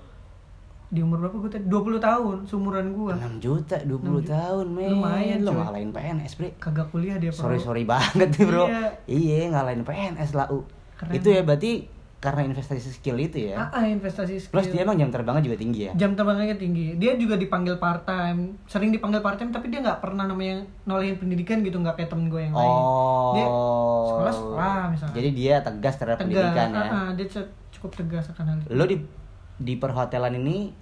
di 0.86 1.00
umur 1.00 1.18
berapa 1.20 1.36
gue 1.36 1.50
tadi? 1.52 1.64
20 1.66 1.98
tahun, 2.00 2.36
seumuran 2.44 2.86
gue. 2.90 3.12
6 3.12 3.38
juta 3.38 3.76
20 3.78 3.94
juta. 4.20 4.30
tahun 4.32 4.66
men 4.68 4.90
Lumayan, 4.92 5.38
lo 5.40 5.50
ngalahin 5.52 5.90
PNS 5.90 6.32
bre 6.34 6.48
Kagak 6.56 6.86
kuliah 6.88 7.16
dia 7.16 7.30
sorry 7.30 7.58
sorry 7.58 7.82
banget 7.92 8.30
nih 8.32 8.44
bro 8.44 8.64
Iya. 8.64 8.82
iya 9.06 9.38
ngalahin 9.50 9.82
PNS 9.82 10.30
lah 10.32 10.46
U 10.48 10.66
Keren. 10.94 11.12
itu 11.12 11.28
ya 11.28 11.42
berarti 11.42 11.72
karena 12.24 12.40
investasi 12.42 12.80
skill 12.90 13.20
itu 13.20 13.52
ya. 13.52 13.60
Ah, 13.60 13.68
ah, 13.70 13.84
investasi 13.84 14.40
skill. 14.40 14.56
plus 14.56 14.72
dia 14.72 14.80
emang 14.80 14.96
jam 14.96 15.12
terbangnya 15.12 15.44
juga 15.44 15.60
tinggi 15.60 15.80
ya? 15.84 15.92
Jam 15.92 16.16
terbangnya 16.16 16.56
tinggi. 16.56 16.96
Dia 16.96 17.20
juga 17.20 17.36
dipanggil 17.36 17.76
part 17.76 18.02
time 18.02 18.56
sering 18.64 18.88
dipanggil 18.88 19.20
part 19.20 19.36
time 19.36 19.52
tapi 19.52 19.68
dia 19.68 19.84
nggak 19.84 20.00
pernah 20.00 20.24
namanya 20.24 20.64
nolehin 20.82 21.20
pendidikan 21.20 21.60
gitu 21.60 21.76
nggak 21.76 21.92
kayak 21.94 22.08
temen 22.08 22.32
gue 22.32 22.40
yang 22.40 22.56
lain. 22.56 22.64
Oh. 22.72 23.30
dia 23.30 23.46
sekolah 24.06 24.32
sekolah 24.32 24.74
misalnya. 24.88 25.14
Jadi 25.14 25.28
dia 25.30 25.54
tegas 25.60 25.94
terhadap 25.94 26.18
tegas. 26.18 26.28
pendidikan 26.32 26.68
ya? 26.70 26.80
Ah, 26.80 26.88
ah, 26.88 27.08
dia 27.12 27.26
cu- 27.28 27.50
cukup 27.70 27.90
tegas 27.94 28.24
akan 28.30 28.44
hal 28.46 28.56
itu. 28.58 28.68
Lo 28.72 28.84
di 28.88 28.96
di 29.54 29.74
perhotelan 29.76 30.32
ini 30.34 30.72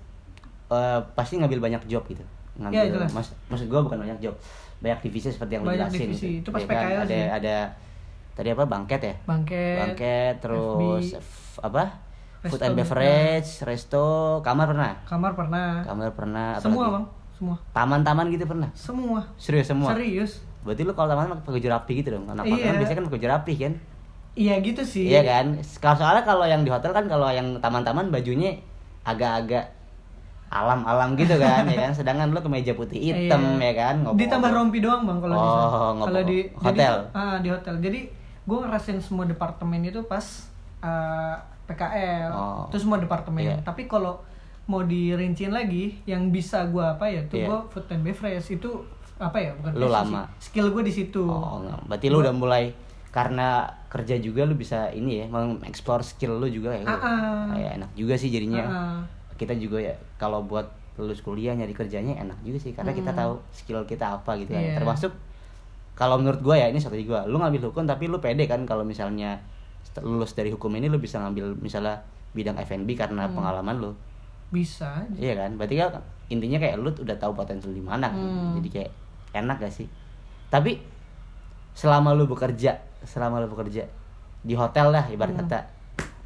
eh, 0.69 1.01
pasti 1.13 1.37
ngambil 1.37 1.59
banyak 1.61 1.83
job 1.85 2.07
gitu? 2.07 2.23
Ngambil. 2.55 2.79
Iya, 2.79 2.85
jelas. 2.95 3.11
mas, 3.11 3.29
maksud 3.49 3.67
gue 3.67 3.81
bukan 3.83 3.99
banyak 3.99 4.23
job. 4.23 4.39
Banyak 4.79 4.99
divisi 5.01 5.27
seperti 5.27 5.57
yang 5.57 5.63
lo 5.63 5.71
Banyak 5.71 5.91
jelasin 5.91 6.07
divisi. 6.07 6.27
gitu. 6.39 6.39
Itu 6.41 6.49
pas 6.49 6.61
Ya 6.61 6.67
kan? 6.67 6.77
PKL 6.79 7.01
ada 7.01 7.11
sih. 7.11 7.25
ada 7.33 7.57
tadi 8.33 8.49
apa? 8.49 8.65
Bangket 8.65 9.01
ya? 9.01 9.15
Bangket 9.23 9.77
bangket 9.79 10.35
terus 10.39 11.05
FB. 11.13 11.63
apa? 11.63 11.83
Food 12.43 12.51
Resto 12.53 12.65
and 12.65 12.75
beverage 12.75 13.51
resto. 13.63 14.07
Kamar 14.41 14.67
pernah? 14.67 14.93
Kamar 15.05 15.33
pernah. 15.33 15.69
Kamar 15.83 16.11
pernah 16.11 16.47
apa 16.53 16.61
semua 16.61 16.83
lagi? 16.83 16.93
bang. 16.93 17.05
Semua. 17.33 17.57
Taman-taman 17.71 18.27
gitu 18.31 18.45
pernah? 18.45 18.71
Semua. 18.73 19.21
Serius 19.37 19.67
semua? 19.67 19.91
Serius. 19.93 20.43
Berarti 20.63 20.83
lu 20.83 20.93
kalau 20.93 21.09
taman 21.09 21.39
pakai 21.39 21.53
baju 21.57 21.69
rapi 21.71 21.93
gitu 21.99 22.09
dong. 22.13 22.27
Anak 22.29 22.47
Iya. 22.47 22.65
kan 22.65 22.75
biasanya 22.77 22.97
kan 22.97 23.05
pakai 23.07 23.17
baju 23.17 23.29
rapi 23.31 23.53
kan? 23.57 23.73
Iya 24.33 24.55
gitu 24.59 24.83
sih. 24.83 25.07
Iya 25.07 25.23
kan? 25.23 25.47
Kalau 25.77 25.97
soalnya 25.99 26.23
kalau 26.23 26.45
yang 26.45 26.63
di 26.63 26.71
hotel 26.71 26.91
kan 26.91 27.05
kalau 27.05 27.29
yang 27.29 27.59
taman-taman 27.59 28.09
bajunya 28.09 28.59
agak-agak 29.03 29.71
alam-alam 30.49 31.15
gitu 31.15 31.35
kan 31.37 31.65
ya 31.65 31.77
kan? 31.81 31.93
Sedangkan 31.99 32.29
lu 32.29 32.41
kemeja 32.41 32.73
putih 32.73 32.99
hitam 32.99 33.41
Iya. 33.57 33.65
ya 33.65 33.75
kan? 33.77 33.95
Ditambah 34.13 34.51
rompi 34.51 34.79
doang 34.79 35.03
bang 35.05 35.19
kalau 35.19 35.35
di 35.35 35.41
Oh, 35.41 35.91
ngobrol. 35.95 36.07
kalau 36.07 36.23
di 36.25 36.39
Hotel. 36.55 36.95
jadi, 37.07 37.15
ah 37.15 37.37
di 37.39 37.49
hotel. 37.49 37.75
Jadi 37.79 38.01
gue 38.43 38.59
ngerasain 38.59 38.99
semua 38.99 39.25
departemen 39.25 39.81
itu 39.81 40.03
pas 40.03 40.25
ah, 40.81 41.39
PKL 41.65 42.29
Oh. 42.29 42.67
itu 42.67 42.77
semua 42.79 42.97
departemen 42.97 43.41
Iya. 43.41 43.57
tapi 43.61 43.87
kalau 43.87 44.19
mau 44.65 44.81
dirinciin 44.81 45.51
lagi 45.51 45.99
yang 46.05 46.29
bisa 46.29 46.65
gue 46.65 46.81
apa 46.81 47.05
ya 47.05 47.23
tuh 47.25 47.37
Iya. 47.37 47.47
gue 47.47 47.59
food 47.69 47.87
and 47.89 48.03
beverage 48.03 48.49
itu 48.49 48.71
apa 49.17 49.39
ya 49.39 49.51
bukan 49.55 49.71
Lu 49.73 49.87
lama. 49.87 50.27
sih. 50.37 50.51
skill 50.51 50.71
gue 50.71 50.83
di 50.83 50.93
situ 50.93 51.23
oh 51.23 51.61
enggak. 51.61 51.79
berarti 51.87 52.07
lu 52.09 52.19
udah 52.19 52.33
mulai 52.33 52.65
karena 53.09 53.63
kerja 53.87 54.17
juga 54.17 54.43
lu 54.43 54.55
bisa 54.55 54.89
ini 54.91 55.21
ya 55.21 55.27
mengeksplor 55.29 56.01
skill 56.03 56.37
lu 56.37 56.49
juga 56.49 56.73
ya 56.73 56.83
Ah, 56.85 56.97
ah. 56.97 57.45
kayak 57.53 57.73
enak 57.77 57.91
juga 57.93 58.15
sih 58.17 58.29
jadinya 58.29 58.63
Ah, 58.63 58.75
ah. 58.75 58.99
kita 59.37 59.55
juga 59.55 59.79
ya 59.79 59.95
kalau 60.17 60.43
buat 60.43 60.67
lulus 60.93 61.21
kuliah 61.21 61.53
nyari 61.53 61.73
kerjanya 61.73 62.19
enak 62.19 62.37
juga 62.41 62.59
sih 62.59 62.73
karena 62.73 62.91
kita 62.91 63.11
Hmm. 63.11 63.21
tahu 63.21 63.33
skill 63.51 63.81
kita 63.85 64.15
apa 64.15 64.35
gitu 64.37 64.51
kan 64.51 64.61
Iya. 64.61 64.75
termasuk 64.75 65.13
kalau 66.03 66.19
menurut 66.19 66.43
gua 66.43 66.59
ya 66.59 66.67
ini 66.67 66.77
strategi 66.77 67.07
gua 67.07 67.23
lu 67.25 67.39
ngambil 67.39 67.71
hukum 67.71 67.87
tapi 67.87 68.11
lu 68.11 68.19
pede 68.19 68.45
kan 68.45 68.59
kalau 68.65 68.83
misalnya 68.83 69.39
lulus 69.99 70.33
dari 70.33 70.51
hukum 70.51 70.73
ini 70.73 70.89
lu 70.89 70.99
bisa 70.99 71.21
ngambil 71.21 71.55
misalnya 71.57 72.03
bidang 72.33 72.59
F&B 72.59 72.89
karena 72.93 73.25
Hmm. 73.25 73.37
pengalaman 73.37 73.77
lu 73.79 73.91
bisa 74.49 74.89
aja. 74.99 75.15
iya 75.15 75.35
kan 75.37 75.55
berarti 75.55 75.75
kan 75.77 76.03
intinya 76.27 76.59
kayak 76.59 76.77
lu 76.77 76.91
udah 76.91 77.15
tahu 77.15 77.33
potensi 77.33 77.71
di 77.71 77.79
mana 77.81 78.09
kan. 78.09 78.19
Hmm. 78.19 78.53
jadi 78.59 78.69
kayak 78.73 78.91
enak 79.35 79.57
gak 79.61 79.73
sih 79.73 79.87
tapi 80.49 80.83
selama 81.73 82.13
lu 82.13 82.27
bekerja 82.27 82.77
selama 83.03 83.39
lu 83.39 83.49
bekerja 83.49 83.87
di 84.41 84.53
hotel 84.53 84.91
lah 84.91 85.07
ibarat 85.07 85.33
Hmm. 85.35 85.47
kata 85.47 85.59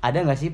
ada 0.00 0.18
nggak 0.20 0.38
sih 0.38 0.50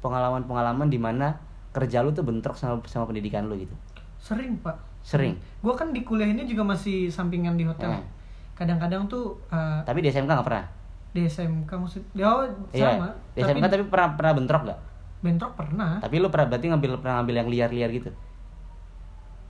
pengalaman-pengalaman 0.00 0.86
di 0.86 0.96
mana 0.96 1.38
kerja 1.70 2.00
lu 2.00 2.10
tuh 2.10 2.22
bentrok 2.22 2.54
sama 2.54 2.78
sama 2.84 3.06
pendidikan 3.06 3.46
lu 3.46 3.56
gitu 3.56 3.74
sering 4.18 4.58
pak 4.58 4.74
sering 5.00 5.34
gue 5.58 5.72
kan 5.72 5.90
di 5.90 6.02
kuliah 6.02 6.26
ini 6.26 6.42
juga 6.42 6.62
masih 6.64 7.06
sampingan 7.08 7.54
di 7.54 7.64
hotel 7.64 7.94
Hmm. 7.94 8.17
Kadang-kadang 8.58 9.06
tuh 9.06 9.38
ah, 9.54 9.86
tapi 9.86 10.02
di 10.02 10.10
SMK 10.10 10.26
nggak 10.26 10.48
pernah? 10.50 10.66
di 11.08 11.24
SMK 11.24 11.70
maksud 11.72 12.02
oh, 12.20 12.44
iya. 12.70 12.94
sama. 12.94 13.08
Di 13.32 13.40
SMK 13.40 13.64
tapi 13.64 13.84
pernah 13.88 14.08
pernah 14.14 14.32
bentrok 14.36 14.62
nggak? 14.68 14.80
Bentrok 15.24 15.52
pernah. 15.56 15.92
Tapi 15.98 16.14
lu 16.20 16.28
pernah 16.28 16.46
berarti 16.52 16.66
ngambil 16.68 16.90
pernah 17.00 17.14
ngambil 17.20 17.34
yang 17.34 17.48
liar-liar 17.48 17.90
gitu? 17.90 18.10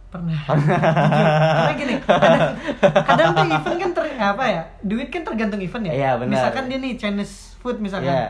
Pernah. 0.09 0.39
Karena 0.49 1.73
gini 1.77 1.95
kadang, 2.01 2.41
kadang 3.05 3.29
tuh 3.37 3.45
event 3.45 3.77
kan 3.77 3.91
ter, 3.93 4.05
apa 4.17 4.45
ya 4.49 4.63
duit 4.81 5.09
kan 5.13 5.23
tergantung 5.27 5.61
event 5.61 5.85
ya. 5.85 5.93
Iya, 5.93 6.11
benar. 6.17 6.33
misalkan 6.33 6.65
dia 6.73 6.79
nih 6.81 6.93
Chinese 6.97 7.59
food 7.61 7.77
misalkan 7.83 8.15
Iya. 8.15 8.29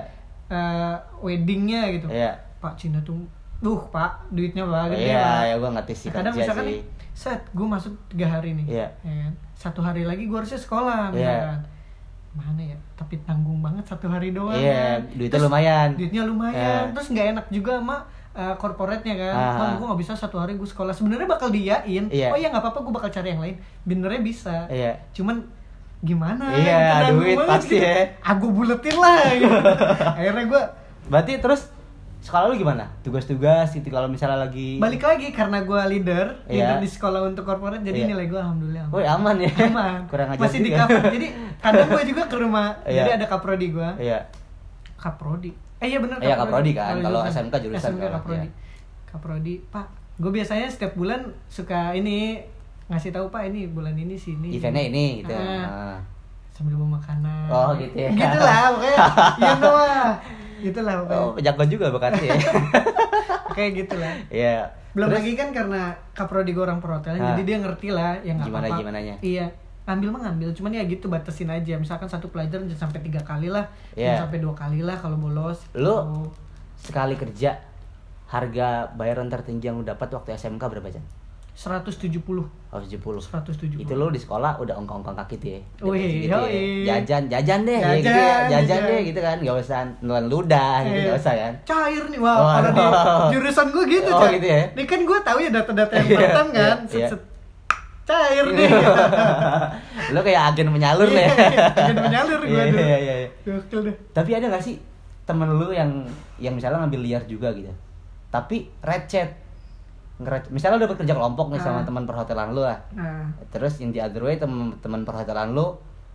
eh, 0.51 0.97
weddingnya 1.23 1.83
gitu. 1.95 2.09
Iya. 2.11 2.35
pak 2.59 2.75
Cina 2.75 2.99
tuh 3.07 3.23
duh 3.59 3.81
pak 3.89 4.31
duitnya 4.31 4.63
banget 4.63 4.99
iya 5.05 5.51
ya 5.51 5.55
gua 5.57 5.71
ngerti 5.73 5.95
sih 5.97 6.09
kadang 6.09 6.31
misalkan 6.31 6.65
sih 6.65 6.71
nih 6.71 6.81
set 7.13 7.43
gue 7.51 7.67
masuk 7.67 7.91
tiga 8.07 8.31
hari 8.31 8.55
nih 8.55 8.67
Iya. 8.69 8.87
ya 9.03 9.15
kan? 9.21 9.33
satu 9.53 9.81
hari 9.81 10.07
lagi 10.07 10.25
gue 10.25 10.37
harusnya 10.37 10.55
sekolah 10.57 11.11
Iya. 11.11 11.19
misalkan 11.35 11.61
mana 12.31 12.63
ya 12.65 12.79
tapi 12.95 13.19
tanggung 13.21 13.59
banget 13.59 13.83
satu 13.85 14.07
hari 14.07 14.31
doang 14.31 14.55
Iya, 14.55 15.03
kan. 15.03 15.11
duitnya 15.11 15.33
Terus 15.35 15.45
lumayan. 15.45 15.89
duitnya 15.93 16.23
lumayan 16.23 16.55
Iya. 16.55 16.95
terus 16.95 17.07
nggak 17.09 17.27
enak 17.29 17.47
juga 17.51 17.73
sama 17.77 17.97
uh, 18.31 18.55
corporate-nya 18.55 19.15
kan 19.17 19.35
Ah, 19.35 19.51
ah. 19.59 19.71
gue 19.75 19.83
nggak 19.85 20.01
bisa 20.01 20.13
satu 20.15 20.39
hari 20.39 20.55
gue 20.55 20.63
sekolah 20.65 20.95
sebenarnya 20.95 21.27
bakal 21.27 21.51
diain 21.51 22.07
Iya. 22.07 22.31
oh 22.31 22.39
iya 22.39 22.49
nggak 22.49 22.63
apa-apa 22.63 22.79
gue 22.81 22.93
bakal 22.95 23.11
cari 23.11 23.29
yang 23.29 23.43
lain 23.43 23.57
benernya 23.83 24.23
bisa 24.23 24.57
iya 24.69 25.03
cuman 25.11 25.43
gimana 25.99 26.55
Iya, 26.55 26.79
nanggung 27.03 27.27
duit 27.27 27.39
pasti 27.43 27.75
gitu. 27.75 27.83
ya. 27.83 28.15
aku 28.23 28.47
buletin 28.49 28.95
lah 28.95 29.19
gitu. 29.35 29.59
akhirnya 30.23 30.45
gue 30.47 30.63
berarti 31.11 31.33
terus 31.37 31.63
sekolah 32.19 32.51
lu 32.51 32.57
gimana 32.57 32.85
tugas-tugas 33.01 33.71
itu 33.73 33.89
kalau 33.89 34.07
misalnya 34.07 34.39
lagi 34.41 34.77
balik 34.77 35.01
lagi 35.01 35.31
karena 35.31 35.63
gue 35.63 35.81
leader 35.89 36.27
Iya. 36.45 36.75
leader 36.75 36.77
di 36.79 36.89
sekolah 36.89 37.21
untuk 37.25 37.43
corporate 37.43 37.81
jadi 37.81 37.95
Iya. 38.01 38.09
nilai 38.11 38.27
gue 38.27 38.37
alhamdulillah 38.37 38.87
Woi 38.89 39.05
aman 39.05 39.37
ya 39.39 39.51
aman 39.65 39.99
kurang 40.11 40.29
ajar 40.31 40.43
masih 40.43 40.61
di 40.61 40.71
cover 40.71 41.03
jadi 41.09 41.27
kadang 41.63 41.89
gue 41.89 42.03
juga 42.05 42.23
ke 42.25 42.37
rumah 42.37 42.69
Iya. 42.83 42.95
jadi 42.99 43.11
ada 43.17 43.27
kaprodi 43.27 43.67
gue 43.71 43.91
iya 43.99 44.19
kaprodi 44.95 45.51
eh 45.79 45.87
iya 45.87 45.99
benar 45.99 46.19
Iya, 46.19 46.35
kaprodi 46.37 46.71
kan. 46.73 46.99
Kalau 46.99 47.23
SMK 47.25 47.55
jurusan 47.63 47.95
SMK 47.95 48.05
kaprodi 48.13 48.45
iya. 48.45 48.55
kaprodi 49.07 49.55
pak 49.65 49.87
gue 50.19 50.31
biasanya 50.33 50.67
setiap 50.67 50.93
bulan 50.93 51.21
suka 51.47 51.95
ini 51.95 52.43
ngasih 52.87 53.15
tahu 53.15 53.31
pak 53.31 53.47
ini 53.47 53.71
bulan 53.71 53.95
ini 53.95 54.17
sini 54.17 54.51
Eventnya 54.51 54.83
ini 54.83 55.23
gitu. 55.23 55.31
Ah, 55.31 55.95
Ah. 55.95 55.99
sambil 56.51 56.75
bawa 56.75 56.99
makanan 56.99 57.47
Oh, 57.47 57.71
gitu 57.73 57.95
ya. 57.95 58.11
gitulah 58.11 58.75
pokoknya 58.75 58.97
iya 59.39 59.53
lah 59.63 60.11
gitulah 60.61 60.95
pokoknya 61.01 61.21
Oh, 61.21 61.35
jago 61.39 61.65
juga 61.65 61.87
bekatnya 61.89 62.25
ya. 62.27 62.39
kayak 63.57 63.71
gitulah 63.77 64.15
Iya. 64.29 64.57
belum 64.91 65.09
Terus, 65.09 65.19
lagi 65.21 65.33
kan 65.35 65.49
karena 65.51 65.83
kaprodi 66.13 66.51
gue 66.51 66.61
orang 66.61 66.79
perhotelan 66.79 67.17
Ah. 67.17 67.27
jadi 67.33 67.43
dia 67.45 67.57
ngerti 67.59 67.89
lah 67.91 68.19
ya 68.19 68.33
nggak 68.33 68.47
Gimana- 68.47 68.67
apa-apa 68.67 68.81
gimananya? 68.81 69.15
iya 69.21 69.47
ngambil 69.85 70.09
mah 70.11 70.21
ngambil 70.23 70.49
cuman 70.53 70.71
ya 70.71 70.83
gitu 70.85 71.07
batasin 71.07 71.49
aja 71.49 71.75
misalkan 71.75 72.05
satu 72.05 72.29
pelajaran 72.29 72.67
jangan 72.67 72.87
sampai 72.87 73.01
tiga 73.01 73.21
kali 73.21 73.49
lah 73.49 73.65
Iya. 73.95 74.13
jangan 74.15 74.23
sampai 74.27 74.39
dua 74.39 74.55
kali 74.55 74.81
lah 74.81 74.97
kalau 74.97 75.17
bolos 75.17 75.65
Lu 75.73 75.89
Gitu. 75.89 76.21
sekali 76.85 77.15
kerja 77.15 77.57
harga 78.27 78.69
bayaran 78.93 79.27
tertinggi 79.27 79.65
yang 79.65 79.77
lu 79.77 79.85
dapat 79.85 80.09
waktu 80.09 80.35
SMK 80.35 80.61
berapa 80.61 80.89
Chan? 80.89 81.01
170 81.59 82.23
Oh 82.69 82.79
70 82.79 83.03
170 83.19 83.83
Itu 83.83 83.93
lu 83.93 84.07
di 84.09 84.21
sekolah 84.21 84.63
udah 84.63 84.79
ongkong-ongkong 84.79 85.19
kaki 85.19 85.37
tuh 85.37 85.49
ya 85.51 85.61
Wih, 85.83 86.23
gitu 86.23 86.31
ya. 86.31 86.39
yoi. 86.39 86.87
Jajan, 86.87 87.23
jajan 87.27 87.61
deh 87.65 87.75
ya 87.75 87.83
Jajan, 87.83 87.99
gitu 87.99 88.11
ya. 88.13 88.37
Jajan, 88.47 88.63
jajan. 88.63 88.81
deh 88.87 89.01
gitu 89.03 89.21
kan 89.21 89.37
Gak 89.41 89.57
usah 89.59 89.79
nelan 89.99 90.27
ludah 90.29 90.75
gitu 90.87 90.95
Eh, 90.95 91.05
gak 91.05 91.19
usah 91.19 91.35
kan 91.35 91.53
cair 91.65 92.05
nih 92.07 92.21
wah 92.21 92.37
Oh, 92.37 92.47
kalau 92.47 92.71
di 92.71 92.85
jurusan 93.35 93.67
gue 93.69 93.85
gitu 93.91 94.11
Oh, 94.13 94.29
gitu 94.29 94.47
ya? 94.47 94.63
ini 94.71 94.85
kan 94.85 95.01
gue 95.03 95.19
tahu 95.21 95.39
ya 95.41 95.51
data-data 95.51 95.93
yang 95.93 96.07
Iya, 96.07 96.19
pertama 96.23 96.49
kan 96.49 96.79
iya, 96.79 96.87
set, 96.87 96.95
iya. 96.95 97.09
set. 97.09 97.23
cair 98.05 98.47
nih 98.55 98.71
Lu 100.09 100.21
kayak 100.23 100.43
agen 100.47 100.69
penyalur 100.71 101.09
deh 101.09 101.27
Iya, 101.27 101.75
agen 101.75 101.97
penyalur 101.99 102.41
gua 102.41 102.55
Iya, 102.55 102.65
dulu. 102.69 102.79
iya, 102.81 102.97
iya, 102.97 103.15
iya. 103.19 103.29
Gokil 103.43 103.81
deh 103.83 103.97
Tapi 104.13 104.31
ada 104.33 104.47
gak 104.49 104.63
sih 104.63 104.77
temen 105.25 105.51
lu 105.51 105.69
yang 105.71 105.91
yang 106.39 106.55
misalnya 106.55 106.79
ngambil 106.79 107.01
liar 107.03 107.23
juga 107.25 107.51
gitu 107.51 107.73
Tapi 108.29 108.71
recet 108.79 109.48
Ngerecet. 110.19 110.51
Misalnya 110.51 110.77
lu 110.77 110.85
dapat 110.85 110.99
kerja 110.99 111.15
kelompok 111.15 111.47
nih 111.49 111.61
sama 111.61 111.79
Ah. 111.79 111.85
teman 111.85 112.03
perhotelan 112.03 112.51
lu 112.51 112.61
lah 112.61 112.79
nah 112.91 113.23
Terus 113.49 113.79
in 113.79 113.91
the 113.91 113.99
other 113.99 114.21
way 114.21 114.35
teman-teman 114.35 115.03
perhotelan 115.03 115.53
lu 115.53 115.67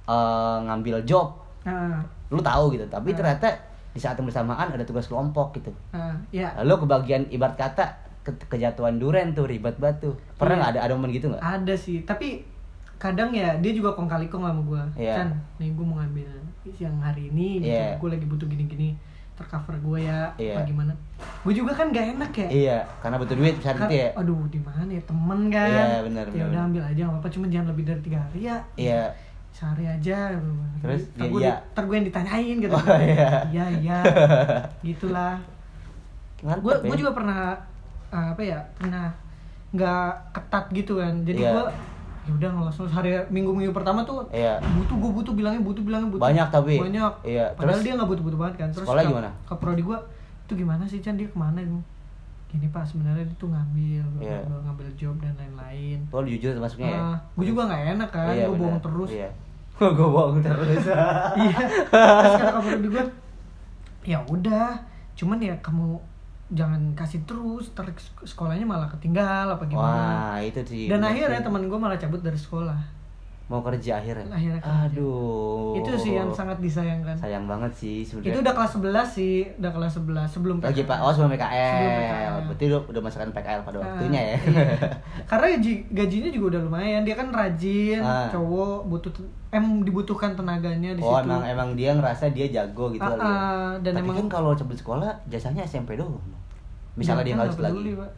eh, 0.04 0.58
ngambil 0.62 1.00
job 1.04 1.32
nah 1.64 2.04
lu 2.28 2.40
tahu 2.40 2.72
gitu 2.72 2.84
tapi 2.86 3.12
Ah. 3.12 3.18
ternyata 3.18 3.48
di 3.90 3.98
saat 3.98 4.14
yang 4.14 4.26
bersamaan 4.26 4.68
ada 4.68 4.82
tugas 4.82 5.06
kelompok 5.06 5.56
gitu 5.56 5.72
nah 5.90 6.12
ya 6.30 6.52
lalu 6.58 6.84
kebagian 6.84 7.24
ibarat 7.30 7.56
kata 7.56 7.86
ke- 8.22 8.48
kejatuhan 8.50 8.98
duren 8.98 9.32
tuh 9.32 9.46
ribet 9.46 9.76
batu 9.78 10.12
pernah 10.34 10.54
Iya. 10.54 10.60
nggak 10.60 10.72
ada 10.74 10.80
ada 10.82 10.94
momen 10.94 11.12
gitu 11.12 11.28
nggak 11.28 11.40
ada 11.40 11.74
sih 11.74 12.02
tapi 12.02 12.44
kadang 12.96 13.32
ya 13.32 13.56
dia 13.58 13.72
juga 13.72 13.92
kong 13.92 14.08
kali 14.08 14.28
kong 14.28 14.42
sama 14.42 14.60
gue 14.62 14.82
Iya. 14.98 15.16
kan 15.18 15.28
nih 15.58 15.72
gue 15.72 15.86
mau 15.86 15.96
ngambil 15.98 16.28
yang 16.74 16.96
hari 16.98 17.30
ini 17.30 17.60
gitu 17.60 17.70
Iya. 17.70 17.96
gue 17.96 18.10
lagi 18.10 18.26
butuh 18.26 18.48
gini 18.48 18.64
gini 18.66 18.90
tercover 19.34 19.76
gue 19.76 20.00
ya 20.04 20.30
Iya. 20.36 20.54
apa 20.56 20.62
gimana. 20.64 20.94
Gue 21.42 21.54
juga 21.54 21.72
kan 21.72 21.90
gak 21.90 22.06
enak 22.14 22.32
ya. 22.34 22.48
Iya 22.50 22.78
karena 23.00 23.16
butuh 23.18 23.34
duit 23.34 23.56
saat 23.58 23.76
Kan- 23.76 23.88
itu 23.88 23.98
ya. 23.98 24.10
aduh 24.14 24.42
di 24.48 24.60
mana 24.60 24.90
ya 24.90 25.04
temen 25.04 25.40
kan. 25.48 25.70
Iya, 25.70 26.00
benar, 26.04 26.26
ya 26.30 26.44
udah 26.46 26.62
ambil 26.64 26.84
aja 26.84 27.02
nggak 27.02 27.14
apa-apa 27.14 27.30
cuma 27.30 27.46
jangan 27.48 27.68
lebih 27.70 27.84
dari 27.84 28.02
tiga 28.02 28.20
hari 28.20 28.40
ya. 28.44 28.58
Iya. 28.76 29.04
Sehari 29.50 29.86
aja. 29.86 30.18
Terus 30.80 31.02
ntar 31.14 31.28
gue, 31.28 31.40
iya. 31.40 31.54
ntar 31.72 31.84
gue 31.86 31.96
yang 31.96 32.08
ditanyain 32.08 32.56
gitu. 32.60 32.74
Oh, 32.74 32.98
iya. 33.00 33.32
iya 33.50 33.66
iya. 33.76 33.98
Gitulah. 34.88 35.38
Mantap 36.40 36.60
gue 36.60 36.74
ya. 36.76 36.86
gue 36.86 36.98
juga 37.00 37.12
pernah 37.14 37.40
uh, 38.10 38.28
apa 38.34 38.42
ya 38.42 38.60
pernah 38.76 39.08
nggak 39.72 40.08
ketat 40.32 40.66
gitu 40.72 40.94
kan. 40.98 41.14
Jadi 41.22 41.40
Iya. 41.40 41.52
gue 41.52 41.64
ya 42.24 42.32
udah 42.34 42.50
langsung 42.62 42.86
hari 42.86 43.12
minggu 43.28 43.52
minggu 43.52 43.72
pertama 43.72 44.00
tuh 44.02 44.24
Iya. 44.30 44.56
butuh 44.64 44.96
gue 44.96 45.12
butuh 45.14 45.34
bilangnya 45.34 45.60
butuh 45.60 45.84
bilangnya 45.84 46.08
butuh 46.10 46.24
Banyak 46.24 46.48
tapi. 46.50 46.76
banyak. 46.78 47.14
Iya, 47.22 47.46
padahal 47.52 47.68
terus 47.74 47.84
dia 47.84 47.94
nggak 47.94 48.10
butuh 48.10 48.24
butuh 48.24 48.40
banget 48.40 48.56
kan. 48.58 48.68
Terus 48.70 48.86
sekolah 48.86 49.02
ke- 49.02 49.10
gimana? 49.10 49.30
ke 49.42 49.54
prodi 49.54 49.82
gue 49.82 49.98
itu 50.42 50.54
gimana 50.56 50.84
sih 50.84 51.00
Chan? 51.00 51.14
Dia 51.14 51.26
ke 51.26 51.36
mana 51.36 51.60
gini 52.48 52.70
pak 52.70 52.86
sebenarnya 52.86 53.24
dia 53.24 53.36
tuh 53.36 53.50
ngambil 53.50 54.06
Iya. 54.20 54.40
ngambil 54.46 54.88
job 54.94 55.16
dan 55.18 55.34
lain-lain. 55.36 56.00
Oh, 56.08 56.22
lu 56.22 56.30
jujur 56.30 56.54
masuknya 56.56 56.88
ya? 56.88 57.02
Gue 57.34 57.46
juga 57.46 57.62
nggak 57.66 57.82
enak 57.94 58.10
kan 58.10 58.32
Iya, 58.32 58.46
gue 58.46 58.56
bohong 58.56 58.72
benar. 58.74 58.86
terus. 58.86 59.10
Iya. 59.12 59.30
Gue 59.74 60.08
bohong 60.08 60.38
terus. 60.40 60.84
Iya. 61.36 61.58
Terus 61.92 62.34
kata 62.38 62.52
kabar 62.54 62.78
di 62.78 62.88
gue 62.88 63.04
ya 64.06 64.20
udah 64.22 64.70
cuman 65.14 65.38
ya 65.40 65.56
kamu 65.60 65.98
jangan 66.54 66.94
kasih 66.94 67.26
terus 67.26 67.74
ntar 67.74 67.90
sekolahnya 68.24 68.66
malah 68.66 68.90
ketinggal 68.94 69.58
apa 69.58 69.66
wah 69.66 69.70
gimana 69.70 70.40
itu 70.46 70.62
sih 70.66 70.86
dan 70.86 71.02
akhirnya 71.02 71.42
teman 71.42 71.66
gue 71.66 71.80
malah 71.82 71.98
cabut 71.98 72.22
dari 72.22 72.38
sekolah 72.38 73.03
mau 73.46 73.60
kerja 73.62 73.98
akhirnya 73.98 74.24
Akhirnya 74.26 74.56
kerja. 74.58 74.88
aduh 74.88 75.76
itu 75.76 75.92
sih 75.94 76.14
yang 76.14 76.30
sangat 76.30 76.58
disayangkan 76.58 77.12
sayang 77.14 77.44
banget 77.44 77.72
sih 77.72 78.00
sebenarnya 78.02 78.30
itu 78.30 78.40
udah 78.40 78.54
kelas 78.54 78.72
11 78.74 79.04
sih 79.10 79.36
udah 79.58 79.72
kelas 79.74 79.94
11 79.96 80.26
sebelum 80.28 80.56
lagi 80.58 80.74
PKL. 80.78 80.88
pak 80.88 80.98
oh 80.98 81.12
sebelum 81.12 81.32
PKL, 81.34 81.52
Sebelum 81.54 81.92
PKL. 81.94 82.34
berarti 82.46 82.66
lu 82.66 82.78
udah 82.86 83.02
masukkan 83.02 83.30
PKL 83.32 83.60
pada 83.62 83.76
Ah, 83.76 83.84
waktunya 83.86 84.22
ya 84.24 84.36
iya. 84.40 84.66
karena 85.30 85.46
gaji 85.52 85.74
gajinya 85.92 86.30
juga 86.30 86.46
udah 86.50 86.62
lumayan 86.64 87.02
dia 87.04 87.16
kan 87.16 87.28
rajin 87.30 88.00
Ah. 88.00 88.28
cowok 88.28 88.78
butuh 88.88 89.12
em 89.50 89.66
dibutuhkan 89.82 90.32
tenaganya 90.34 90.92
di 90.92 91.00
oh 91.00 91.14
situ 91.14 91.28
emang 91.28 91.44
emang 91.44 91.70
dia 91.74 91.92
ngerasa 91.92 92.26
dia 92.30 92.48
jago 92.48 92.90
gitu 92.90 93.04
Ah, 93.04 93.12
kali 93.12 93.20
ya. 93.20 93.28
ah, 93.28 93.72
dan 93.78 93.92
tapi 93.94 94.04
emang 94.04 94.16
kan 94.18 94.28
kalau 94.32 94.52
sebelum 94.54 94.78
sekolah 94.78 95.12
jasanya 95.28 95.62
SMP 95.62 95.94
doang 95.94 96.16
misalnya 96.94 97.22
dia 97.22 97.34
kan 97.36 97.50
nggak 97.50 97.60
lagi 97.60 97.92
Pak. 97.94 98.12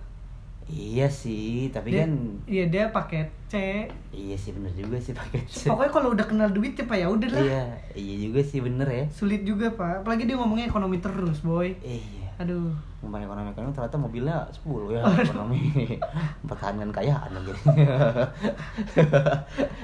Iya 0.66 1.06
sih 1.06 1.70
tapi 1.70 1.94
dia, 1.94 2.10
kan 2.10 2.12
iya 2.50 2.66
dia 2.66 2.90
pakai 2.90 3.30
C. 3.46 3.86
Iya 4.10 4.34
sih 4.34 4.50
bener 4.50 4.74
juga 4.74 4.98
sih 4.98 5.14
pakai 5.14 5.46
pokoknya 5.46 5.92
kalau 5.94 6.10
udah 6.18 6.26
kenal 6.26 6.50
duit 6.50 6.74
ya 6.74 6.90
pak 6.90 6.98
ya 6.98 7.08
udah 7.08 7.30
lah 7.30 7.44
iya 7.46 7.64
iya 7.94 8.16
juga 8.26 8.42
sih 8.42 8.60
bener 8.66 8.88
ya. 8.90 9.06
Sulit 9.14 9.46
juga 9.46 9.70
pak. 9.78 10.02
Apalagi 10.02 10.26
dia 10.26 10.36
ngomongnya 10.38 10.66
ekonomi 10.66 10.98
terus 10.98 11.46
boy. 11.46 11.70
Iya. 11.86 12.26
Aduh. 12.42 12.74
Ngomong 13.06 13.22
ekonomi 13.22 13.50
ekonomi 13.54 13.72
ternyata 13.78 13.98
mobilnya 14.02 14.38
10 14.50 14.98
ya 14.98 15.02
ekonomi. 15.06 15.62
Pertahanan 16.50 16.90
kayaan 16.90 17.30
lagi 17.30 17.54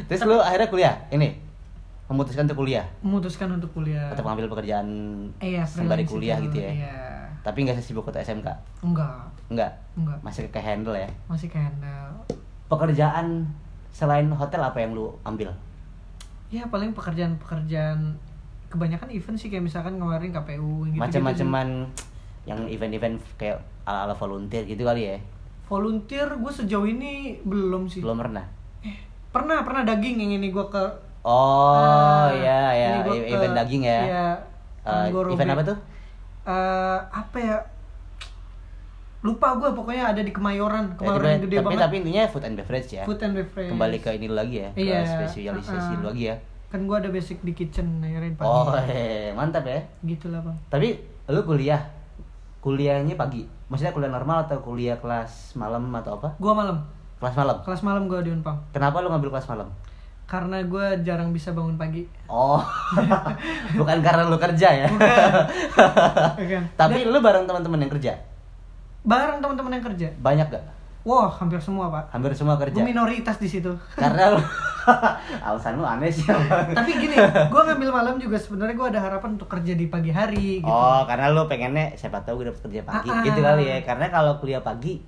terus 0.09 0.21
lu 0.25 0.41
akhirnya 0.41 0.67
kuliah 0.67 0.95
ini 1.13 1.37
memutuskan 2.11 2.43
untuk 2.49 2.59
kuliah? 2.65 2.85
Memutuskan 2.99 3.47
untuk 3.55 3.71
kuliah. 3.71 4.11
Atau 4.11 4.27
mengambil 4.27 4.51
pekerjaan 4.51 4.87
eh, 5.39 5.55
ya, 5.55 5.63
sembari 5.63 6.03
kuliah 6.03 6.41
itu, 6.43 6.51
gitu 6.51 6.57
ya? 6.59 6.71
Iya. 6.75 7.20
Tapi 7.41 7.65
nggak 7.65 7.75
sesibuk 7.75 8.03
waktu 8.03 8.21
SMK 8.21 8.47
enggak. 8.81 9.17
Enggak? 9.49 9.71
Enggak. 9.93 10.17
Masih 10.21 10.45
ke 10.47 10.57
handle 10.57 10.93
ya? 10.93 11.09
Masih 11.25 11.47
ke 11.47 11.57
handle. 11.57 12.13
Pekerjaan 12.67 13.49
selain 13.89 14.29
hotel 14.29 14.61
apa 14.61 14.77
yang 14.77 14.93
lu 14.93 15.11
ambil? 15.21 15.49
Ya 16.47 16.67
paling 16.67 16.91
pekerjaan-pekerjaan 16.91 18.15
kebanyakan 18.67 19.09
event 19.09 19.35
sih 19.35 19.47
kayak 19.47 19.63
misalkan 19.63 19.97
ngeluarin 19.97 20.31
KPU 20.31 20.87
gitu 20.87 20.95
macam-macaman 20.95 21.91
yang 22.43 22.63
event-event 22.65 23.19
kayak 23.35 23.59
ala-ala 23.83 24.13
volunteer 24.13 24.63
gitu 24.63 24.81
kali 24.81 25.07
ya? 25.07 25.17
Volunteer 25.65 26.27
gue 26.31 26.51
sejauh 26.51 26.85
ini 26.85 27.39
belum 27.41 27.87
sih. 27.87 27.99
Belum 27.99 28.15
pernah? 28.17 28.43
Eh, 28.81 28.95
pernah 29.29 29.61
pernah 29.61 29.83
daging 29.83 30.19
yang 30.19 30.31
ini 30.37 30.49
gue 30.49 30.65
ke 30.67 30.83
oh 31.21 31.77
Ah, 31.77 32.33
ya 32.33 32.61
ya 32.73 32.89
ini 32.91 32.99
gua 33.03 33.13
e- 33.13 33.21
ke- 33.21 33.29
event 33.31 33.53
daging 33.55 33.83
ya? 33.83 33.99
iya, 34.01 34.27
Anggoro 34.81 35.29
event 35.31 35.51
apa 35.51 35.63
tuh 35.63 35.77
Eh, 36.41 36.99
apa 37.05 37.37
ya 37.37 37.57
lupa 39.21 39.53
gue 39.53 39.69
pokoknya 39.77 40.17
ada 40.17 40.21
di 40.25 40.33
Ya, 40.33 40.37
Kemayoran 40.41 40.97
Kemayoran. 40.97 41.21
tapi, 41.21 41.29
yang 41.29 41.41
gede 41.45 41.55
tapi, 41.61 41.65
banget. 41.69 41.81
tapi 41.85 41.95
intinya 42.01 42.21
food 42.25 42.43
and 42.49 42.55
beverage 42.57 42.89
ya. 42.89 43.03
Food 43.05 43.21
and 43.21 43.33
beverage. 43.37 43.69
Kembali 43.69 43.97
ke 44.01 44.09
ini 44.17 44.27
lagi 44.33 44.57
ya 44.65 44.69
Iya, 44.73 44.99
ke 45.05 45.09
spesialisasi 45.13 45.93
uh-uh. 45.93 46.01
lu 46.01 46.05
lagi 46.09 46.23
ya. 46.33 46.35
Kan 46.73 46.89
gue 46.89 46.97
ada 46.97 47.09
basic 47.13 47.37
di 47.45 47.53
kitchen 47.53 48.01
akhirnya 48.01 48.33
pagi. 48.33 48.49
Oh 48.49 48.73
hehe, 48.73 49.37
mantap 49.37 49.69
ya. 49.69 49.85
Gitu 50.01 50.33
lah 50.33 50.41
bang. 50.41 50.57
Tapi 50.73 50.97
lu 51.29 51.41
kuliah? 51.45 51.81
Kuliahnya 52.65 53.13
pagi? 53.13 53.45
Maksudnya 53.69 53.93
kuliah 53.93 54.09
normal 54.09 54.49
atau 54.49 54.57
kuliah 54.65 54.97
kelas 54.97 55.53
malam 55.53 55.85
atau 55.93 56.17
apa? 56.17 56.33
Gue 56.41 56.53
malam. 56.57 56.81
Kelas 57.21 57.37
malam? 57.37 57.57
Kelas 57.61 57.81
malam 57.85 58.09
gue 58.09 58.17
di 58.25 58.33
Unpam. 58.33 58.57
Kenapa 58.73 59.05
lu 59.05 59.13
ngambil 59.13 59.37
kelas 59.37 59.45
malam 59.45 59.69
karena 60.31 60.63
gue 60.63 61.03
jarang 61.03 61.35
bisa 61.35 61.51
bangun 61.51 61.75
pagi. 61.75 62.07
Oh 62.31 62.63
bukan 63.79 63.99
karena 63.99 64.31
lu 64.31 64.39
kerja 64.39 64.67
ya? 64.71 64.87
Bukan. 64.87 66.63
tapi 66.79 67.03
lu 67.03 67.19
bareng 67.19 67.43
teman-teman 67.43 67.83
yang 67.83 67.91
kerja? 67.91 68.15
Bareng 69.03 69.43
teman-teman 69.43 69.75
yang 69.75 69.85
kerja. 69.91 70.07
Banyak 70.23 70.47
gak 70.47 70.63
wah 71.01 71.29
hampir 71.33 71.57
semua 71.57 71.89
pak. 71.89 72.13
Hampir 72.13 72.31
semua 72.37 72.55
kerja? 72.61 72.79
Minoritas 72.85 73.41
di 73.41 73.49
situ. 73.49 73.73
Karena 73.97 74.37
lu 74.37 74.41
alasan 75.45 75.77
lu 75.77 75.85
aneh 75.85 76.09
sih 76.09 76.25
tapi 76.73 76.97
gini 76.97 77.13
gue 77.53 77.61
ngambil 77.61 77.89
malam 77.93 78.15
juga 78.17 78.33
sebenarnya 78.41 78.73
gue 78.73 78.87
ada 78.97 79.01
harapan 79.05 79.37
untuk 79.37 79.45
kerja 79.45 79.77
di 79.77 79.85
pagi 79.85 80.09
hari 80.09 80.63
gitu. 80.63 80.71
Oh, 80.71 81.05
karena 81.05 81.29
lu 81.29 81.45
pengennya 81.45 81.93
siapa 81.93 82.25
tahu 82.25 82.41
gue 82.41 82.49
dapet 82.49 82.61
kerja 82.65 82.81
pagi 82.81 83.09
Ah, 83.11 83.21
ah. 83.21 83.25
gitu 83.25 83.39
kali 83.43 83.63
ya. 83.67 83.77
Karena 83.85 84.07
kalau 84.09 84.39
kuliah 84.41 84.63
pagi 84.63 85.01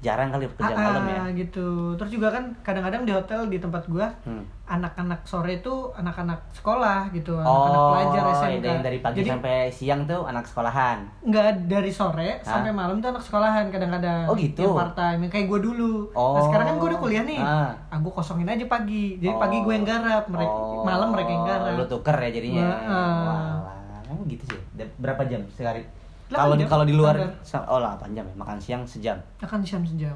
jarang 0.00 0.28
kali 0.28 0.48
kerja 0.50 0.72
Ah, 0.72 0.80
malam 0.88 1.04
ya. 1.04 1.18
ah, 1.18 1.28
gitu 1.30 1.66
terus 1.94 2.08
juga 2.10 2.28
kan 2.30 2.44
kadang-kadang 2.60 3.04
di 3.04 3.12
hotel 3.12 3.44
di 3.46 3.56
tempat 3.56 3.84
gue 3.84 4.06
Hmm. 4.24 4.40
anak-anak 4.66 5.20
sore 5.22 5.58
itu 5.58 5.70
anak-anak 5.92 6.40
sekolah 6.52 7.10
gitu 7.10 7.36
anak-anak 7.36 7.76
Oh, 7.76 7.90
pelajar 7.92 8.22
SMK 8.32 8.64
yang 8.64 8.80
dari 8.80 8.98
pagi 8.98 9.16
jadi 9.18 9.30
sampai 9.30 9.56
siang 9.68 10.00
tuh 10.04 10.24
anak 10.24 10.42
sekolahan. 10.42 11.04
nggak 11.22 11.68
dari 11.68 11.90
sore 11.90 12.40
Hah? 12.40 12.48
sampai 12.56 12.72
malam 12.72 12.96
tuh 12.98 13.10
anak 13.10 13.20
sekolahan 13.20 13.68
kadang-kadang 13.68 14.24
Oh, 14.24 14.32
gitu? 14.34 14.72
part 14.72 14.94
time 14.94 15.28
kayak 15.28 15.46
gue 15.46 15.60
dulu 15.62 16.08
Oh. 16.12 16.32
nah 16.32 16.42
sekarang 16.42 16.66
kan 16.66 16.76
gue 16.76 16.88
udah 16.88 17.00
kuliah 17.00 17.24
nih 17.26 17.38
Ah. 17.38 17.68
ah 17.86 17.98
gue 17.98 18.10
kosongin 18.10 18.48
aja 18.48 18.64
pagi 18.66 19.16
jadi 19.16 19.30
Oh. 19.30 19.38
pagi 19.38 19.60
gue 19.60 19.74
yang 19.74 19.84
garap 19.84 20.24
mereka 20.26 20.48
Oh, 20.50 20.80
malam 20.80 21.12
mereka 21.12 21.30
yang 21.30 21.44
garap 21.44 21.76
Lu 21.76 21.84
tuker 21.86 22.16
ya 22.16 22.30
jadinya. 22.30 22.64
Wah, 22.64 22.80
ah. 22.80 23.52
Walah. 23.60 24.10
Oh 24.10 24.24
gitu 24.24 24.42
sih. 24.46 24.58
Berapa 24.96 25.22
jam 25.24 25.44
sehari? 25.52 25.84
Delapan 26.30 26.46
Kalau 26.46 26.70
kalau 26.70 26.84
di 26.86 26.94
luar 26.94 27.14
standar. 27.42 27.74
oh 27.74 27.82
8 27.82 28.14
jam 28.14 28.22
ya. 28.22 28.34
Makan 28.38 28.56
siang 28.62 28.82
sejam. 28.86 29.18
akan 29.42 29.60
jam 29.66 29.82
sejam 29.82 30.14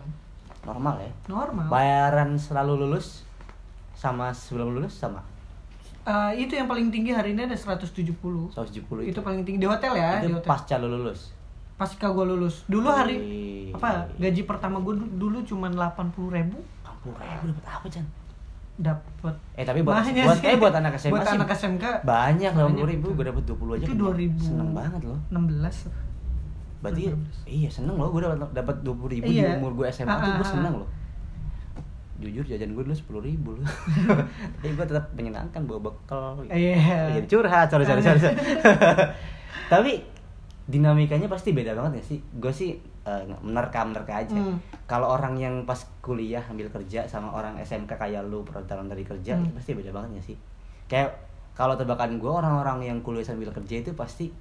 Normal 0.63 0.97
ya. 1.03 1.11
normal 1.27 1.67
Bayaran 1.69 2.39
selalu 2.39 2.87
lulus 2.87 3.27
sama 3.93 4.31
sebelum 4.31 4.79
lulus 4.79 4.95
sama 4.95 5.21
Eh, 6.05 6.45
itu 6.45 6.53
yang 6.53 6.69
paling 6.69 6.93
tinggi 6.93 7.17
hari 7.17 7.33
ini 7.33 7.49
ada 7.49 7.57
170 7.57 8.13
170 8.53 9.09
itu 9.09 9.21
paling 9.25 9.41
tinggi 9.41 9.57
di 9.57 9.65
hotel 9.65 9.97
ya 9.97 10.21
di 10.21 10.29
itu 10.29 10.37
hotel 10.37 10.45
pasca 10.45 10.77
lu 10.77 10.93
lulus. 10.93 11.33
pasca 11.81 12.13
gue 12.13 12.25
lulus 12.29 12.61
dulu 12.69 12.93
hari 12.93 13.17
Wih. 13.17 13.73
apa 13.73 14.13
gaji 14.21 14.45
pertama 14.45 14.85
gue 14.85 15.01
dulu 15.01 15.41
cuma 15.49 15.73
80 15.73 16.29
ribu 16.29 16.61
40 17.09 17.09
ribu 17.25 17.45
dapat 17.57 17.65
apa 17.73 17.87
Chan? 17.89 18.05
Dapat 18.77 19.35
Eh 19.53 19.63
tapi 19.63 19.81
buat 19.81 19.95
Banyak 19.97 20.25
buat 20.25 20.37
sih. 20.37 20.47
eh 20.47 20.57
buat 20.57 20.75
anak 20.75 20.93
SMA 20.97 21.13
buat 21.13 21.23
sih 21.23 21.37
anak 21.37 21.49
SMK 21.49 21.85
banyak 22.03 22.53
lah 22.53 22.65
Banyak. 22.65 22.87
ribu 22.89 23.09
gue 23.13 23.25
dapat 23.25 23.43
20 23.45 23.55
aja 23.73 23.83
itu 23.83 23.89
kan 23.89 23.99
2000 24.11 24.35
seneng 24.45 24.71
banget 24.71 25.01
loh 25.05 25.19
16 25.31 25.89
berarti 26.81 27.03
2016. 27.07 27.55
iya 27.55 27.69
seneng 27.69 27.95
loh 27.95 28.09
gue 28.09 28.21
dapat 28.21 28.39
dapat 28.51 28.77
20 28.81 29.15
ribu 29.15 29.25
Iya. 29.27 29.43
di 29.47 29.57
umur 29.57 29.73
gue 29.75 29.87
SMA 29.89 30.07
Ah, 30.07 30.19
tuh 30.19 30.31
gue 30.33 30.41
ah, 30.41 30.51
seneng 30.51 30.75
ah. 30.75 30.81
loh 30.81 30.91
jujur 32.17 32.43
jajan 32.43 32.71
gue 32.71 32.83
dulu 32.83 32.95
sepuluh 32.95 33.21
ribu 33.21 33.51
loh 33.53 33.67
tapi 34.57 34.73
gue 34.73 34.87
tetap 34.87 35.07
menyenangkan 35.13 35.61
bawa 35.63 35.81
bekal 35.85 36.43
Iya. 36.45 37.15
jadi 37.15 37.27
curhat 37.27 37.69
sorry 37.69 37.83
sorry 37.83 38.01
sorry, 38.01 38.19
sorry. 38.19 38.37
tapi 39.73 39.93
dinamikanya 40.65 41.27
pasti 41.27 41.51
beda 41.51 41.73
banget 41.73 42.01
ya 42.01 42.05
sih 42.07 42.19
gue 42.33 42.51
sih 42.51 42.79
eh, 43.05 43.23
menerka 43.39 43.81
menerka 43.83 44.15
aja 44.19 44.33
Hmm. 44.33 44.57
kalau 44.85 45.09
orang 45.11 45.35
yang 45.35 45.55
pas 45.63 45.77
kuliah 46.01 46.41
ambil 46.43 46.69
kerja 46.69 47.05
sama 47.05 47.31
orang 47.31 47.57
SMK 47.59 47.89
kayak 47.91 48.25
lu 48.25 48.41
perjalanan 48.43 48.89
dari 48.89 49.03
kerja 49.03 49.33
Hmm. 49.33 49.45
itu 49.45 49.51
pasti 49.53 49.71
beda 49.73 49.91
banget 49.91 50.11
ya 50.15 50.23
sih 50.25 50.37
kayak 50.87 51.13
kalau 51.53 51.75
tebakan 51.75 52.17
gue 52.17 52.27
orang-orang 52.27 52.83
yang 52.83 52.99
kuliah 53.01 53.23
sambil 53.23 53.49
kerja 53.49 53.79
itu 53.79 53.93
pasti 53.93 54.33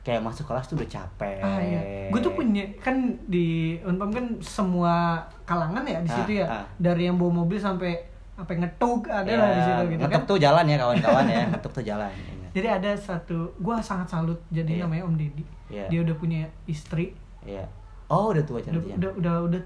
kayak 0.00 0.20
masuk 0.20 0.44
kelas 0.44 0.64
tuh 0.64 0.76
udah 0.76 0.86
capek 0.86 1.40
Ah 1.40 1.58
iya, 1.58 1.80
gue 2.08 2.20
tuh 2.20 2.32
punya 2.32 2.60
kan 2.78 2.94
di 3.26 3.76
Unpam 3.80 4.08
kan 4.08 4.26
semua 4.38 5.16
kalangan 5.42 5.80
ya 5.82 5.98
di 5.98 6.06
Ah, 6.06 6.14
situ 6.14 6.32
ya, 6.34 6.46
ah. 6.46 6.64
dari 6.78 7.04
yang 7.04 7.16
bawa 7.16 7.40
mobil 7.40 7.56
sampai 7.56 7.96
apa 8.34 8.50
ngetug 8.52 9.06
ada 9.06 9.24
Ya, 9.24 9.36
lah 9.36 9.48
di 9.48 9.60
situ 9.60 9.82
gitu 9.88 10.00
ngetuk 10.02 10.12
kan. 10.18 10.28
tuh 10.28 10.38
jalan 10.38 10.64
ya 10.64 10.76
kawan-kawan 10.76 11.24
ya 11.26 11.42
ngetuk 11.48 11.72
tuh 11.72 11.84
jalan 11.84 12.10
Jadi 12.50 12.68
ada 12.68 12.90
satu, 12.94 13.50
gue 13.52 13.74
sangat 13.80 14.06
salut 14.08 14.38
jadi 14.48 14.78
Iya. 14.78 14.82
namanya 14.82 15.02
Om 15.04 15.16
Deddy. 15.16 15.44
Iya. 15.68 15.86
Dia 15.88 16.00
udah 16.02 16.14
punya 16.14 16.40
istri, 16.64 17.10
Iya. 17.42 17.66
Oh 18.14 18.30
udah 18.30 18.44
tua 18.46 18.62
udah 18.62 18.66
cantiknya. 18.70 18.94
udah 18.96 19.10
udah, 19.18 19.34
udah 19.50 19.60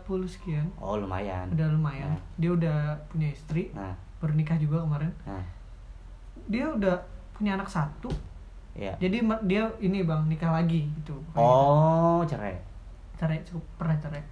sekian, 0.26 0.64
Oh 0.80 0.96
lumayan. 0.96 1.44
udah 1.52 1.68
lumayan. 1.68 2.08
Nah. 2.08 2.20
Dia 2.40 2.50
udah 2.50 2.78
punya 3.06 3.28
istri, 3.28 3.68
Nah, 3.70 3.92
baru 4.16 4.32
nikah 4.32 4.56
juga 4.56 4.80
kemarin. 4.80 5.12
nah, 5.22 5.44
Dia 6.48 6.66
udah 6.68 6.96
punya 7.32 7.54
anak 7.54 7.68
satu, 7.68 8.08
iya. 8.72 8.96
jadi 8.96 9.20
dia 9.42 9.62
ini 9.78 10.02
bang 10.02 10.24
nikah 10.24 10.48
lagi 10.50 10.88
gitu. 10.94 11.12
Oh 11.34 12.24
cerai. 12.24 12.56
cerai 13.12 13.44
cukup 13.44 13.62
pernah 13.76 13.96
cerai. 13.98 14.22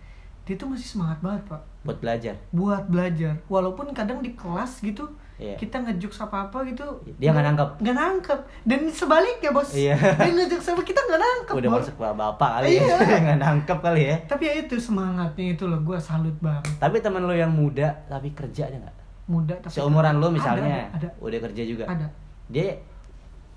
Dia 0.43 0.57
tuh 0.57 0.67
masih 0.67 0.89
semangat 0.89 1.21
banget 1.21 1.43
pak. 1.47 1.63
Buat 1.83 1.99
belajar. 2.01 2.35
buat 2.51 2.85
belajar 2.87 3.35
walaupun 3.47 3.93
kadang 3.93 4.19
di 4.19 4.33
kelas 4.33 4.81
gitu 4.81 5.05
Iya. 5.41 5.57
kita 5.57 5.81
ngejok 5.81 6.13
apa 6.21 6.37
apa 6.45 6.59
gitu 6.65 6.85
Dia 7.17 7.33
nggak 7.33 7.47
nangkep. 7.47 7.69
nggak 7.81 7.97
nangkep 7.97 8.41
dan 8.63 8.81
sebaliknya 8.87 9.51
bos 9.51 9.73
Iya. 9.73 9.97
dia 9.97 10.31
ngejok 10.31 10.61
sama 10.61 10.83
kita 10.83 11.01
nggak 11.01 11.17
nangkep 11.19 11.55
Udah 11.57 11.71
bos. 11.71 11.81
masuk 11.81 11.97
bapak 11.97 12.13
bapak 12.15 12.51
kali 12.55 12.69
Iya. 12.71 12.85
ya. 12.87 13.17
Nggak 13.25 13.39
nangkep 13.41 13.79
kali 13.81 14.03
ya. 14.05 14.17
tapi 14.27 14.43
ya 14.45 14.55
itu 14.61 14.75
semangatnya 14.77 15.47
itu 15.51 15.65
loh 15.65 15.81
gue 15.81 15.97
salut 15.97 16.37
banget 16.39 16.69
Tapi 16.77 16.97
teman 16.99 17.23
lo 17.23 17.33
yang 17.33 17.49
muda 17.51 17.89
tapi 18.05 18.29
kerja 18.31 18.69
ada 18.69 18.77
nggak? 18.79 18.97
muda 19.27 19.55
tapi 19.57 19.73
Seumuran 19.73 20.15
lo 20.17 20.29
misalnya 20.29 20.85
ada, 20.91 21.01
ada, 21.01 21.09
udah 21.19 21.39
kerja 21.41 21.63
juga. 21.65 21.85
ada. 21.87 22.05
Dia 22.47 22.77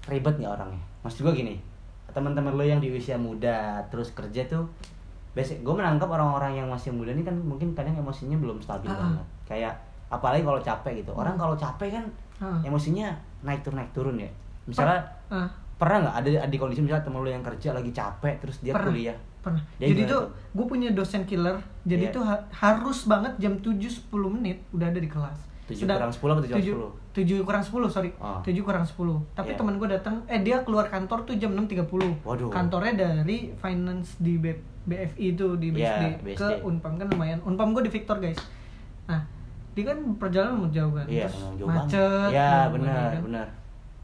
ribet 0.04 0.36
nggak 0.36 0.54
orangnya? 0.54 0.80
Maksud 1.02 1.20
gue 1.22 1.34
gini, 1.36 1.56
teman-teman 2.08 2.54
lo 2.54 2.62
yang 2.62 2.78
di 2.78 2.88
usia 2.90 3.16
muda 3.16 3.56
terus 3.88 4.12
kerja 4.12 4.46
tuh 4.46 4.70
Basic, 5.34 5.60
gue 5.60 5.74
menangkap 5.74 6.06
orang-orang 6.08 6.54
yang 6.56 6.70
masih 6.70 6.94
muda 6.94 7.10
ini 7.10 7.22
kan 7.22 7.34
mungkin 7.34 7.74
kadang 7.74 7.98
emosinya 7.98 8.38
belum 8.38 8.62
stabil 8.62 8.86
Ah, 8.86 8.94
ah. 8.94 9.02
banget. 9.02 9.28
Kayak 9.44 9.74
apalagi 10.14 10.42
kalau 10.42 10.60
capek 10.60 10.94
gitu. 11.00 11.12
Orang 11.12 11.34
kalau 11.34 11.56
capek 11.56 11.90
kan 11.94 12.06
Ah. 12.40 12.60
emosinya 12.62 13.10
naik 13.42 13.62
turun 13.62 13.78
naik 13.78 13.92
turun 13.92 14.16
ya. 14.16 14.30
Misalnya 14.64 15.00
Ah, 15.28 15.48
pernah 15.74 15.98
nggak 16.02 16.16
ada 16.18 16.46
di 16.46 16.56
kondisi 16.56 16.80
misalnya 16.80 17.02
temen 17.02 17.18
lu 17.18 17.28
yang 17.28 17.42
kerja 17.42 17.72
lagi 17.72 17.90
capek 17.90 18.40
terus 18.40 18.58
dia 18.60 18.72
Pernah. 18.72 18.90
kuliah. 18.90 19.18
pernah 19.40 19.60
Dia 19.76 19.92
jadi 19.92 20.08
tuh 20.08 20.24
gue 20.54 20.66
punya 20.66 20.90
dosen 20.90 21.28
killer 21.28 21.60
jadi 21.84 22.08
Iya. 22.08 22.16
tuh 22.16 22.24
ha- 22.24 22.48
harus 22.50 23.04
banget 23.04 23.36
jam 23.38 23.52
7 23.58 23.76
10 23.76 24.08
menit 24.32 24.64
udah 24.72 24.88
ada 24.88 24.96
di 24.96 25.04
kelas 25.06 25.36
7 25.66 25.84
kurang 25.84 26.08
10 26.10 26.32
atau 26.32 26.44
7 26.46 26.64
kurang 26.72 26.96
7 27.12 27.44
kurang 27.44 27.60
10 27.62 27.92
sorry 27.92 28.10
Oh. 28.18 28.40
7 28.40 28.56
kurang 28.58 28.86
10 28.86 29.20
tapi 29.34 29.52
Iya. 29.52 29.60
teman 29.60 29.76
gue 29.76 29.90
datang 29.90 30.24
eh 30.26 30.40
dia 30.40 30.64
keluar 30.64 30.88
kantor 30.88 31.28
tuh 31.28 31.36
jam 31.36 31.52
6.30 31.52 32.16
Waduh. 32.22 32.48
kantornya 32.50 32.96
dari 32.96 33.52
finance 33.54 34.16
di 34.18 34.38
B- 34.38 34.56
BFI 34.82 35.26
itu 35.30 35.48
di 35.58 35.68
Iya, 35.74 35.92
BSD, 35.92 36.04
BSD. 36.24 36.38
ke 36.38 36.48
Unpam 36.64 36.96
kan 36.96 37.06
lumayan 37.06 37.40
Unpam 37.42 37.72
gue 37.72 37.84
di 37.84 37.92
Victor 37.92 38.18
guys 38.18 38.40
nah 39.04 39.20
dia 39.74 39.84
kan 39.84 39.98
perjalanan 40.16 40.56
mau 40.56 40.70
jauh 40.70 40.92
kan 40.92 41.06
Iya, 41.06 41.26
terus 41.26 41.42
jauh 41.56 41.68
macet. 41.68 42.30
Iya, 42.30 42.70
benar, 42.70 43.10
kan. 43.12 43.22
benar. 43.24 43.48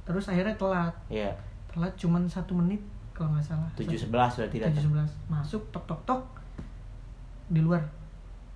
terus 0.02 0.26
akhirnya 0.26 0.56
telat 0.56 0.94
Iya. 1.08 1.30
telat 1.68 1.94
cuman 1.96 2.26
satu 2.26 2.54
menit 2.56 2.82
kalau 3.12 3.30
nggak 3.32 3.46
salah 3.46 3.70
7 3.76 3.86
11 3.86 4.10
berarti 4.10 4.42
tujuh 4.52 4.66
datang. 4.66 4.84
sebelas 4.84 5.12
masuk 5.28 5.62
tok 5.70 5.86
tok 5.86 6.02
tok 6.04 6.22
di 7.48 7.60
luar 7.60 7.82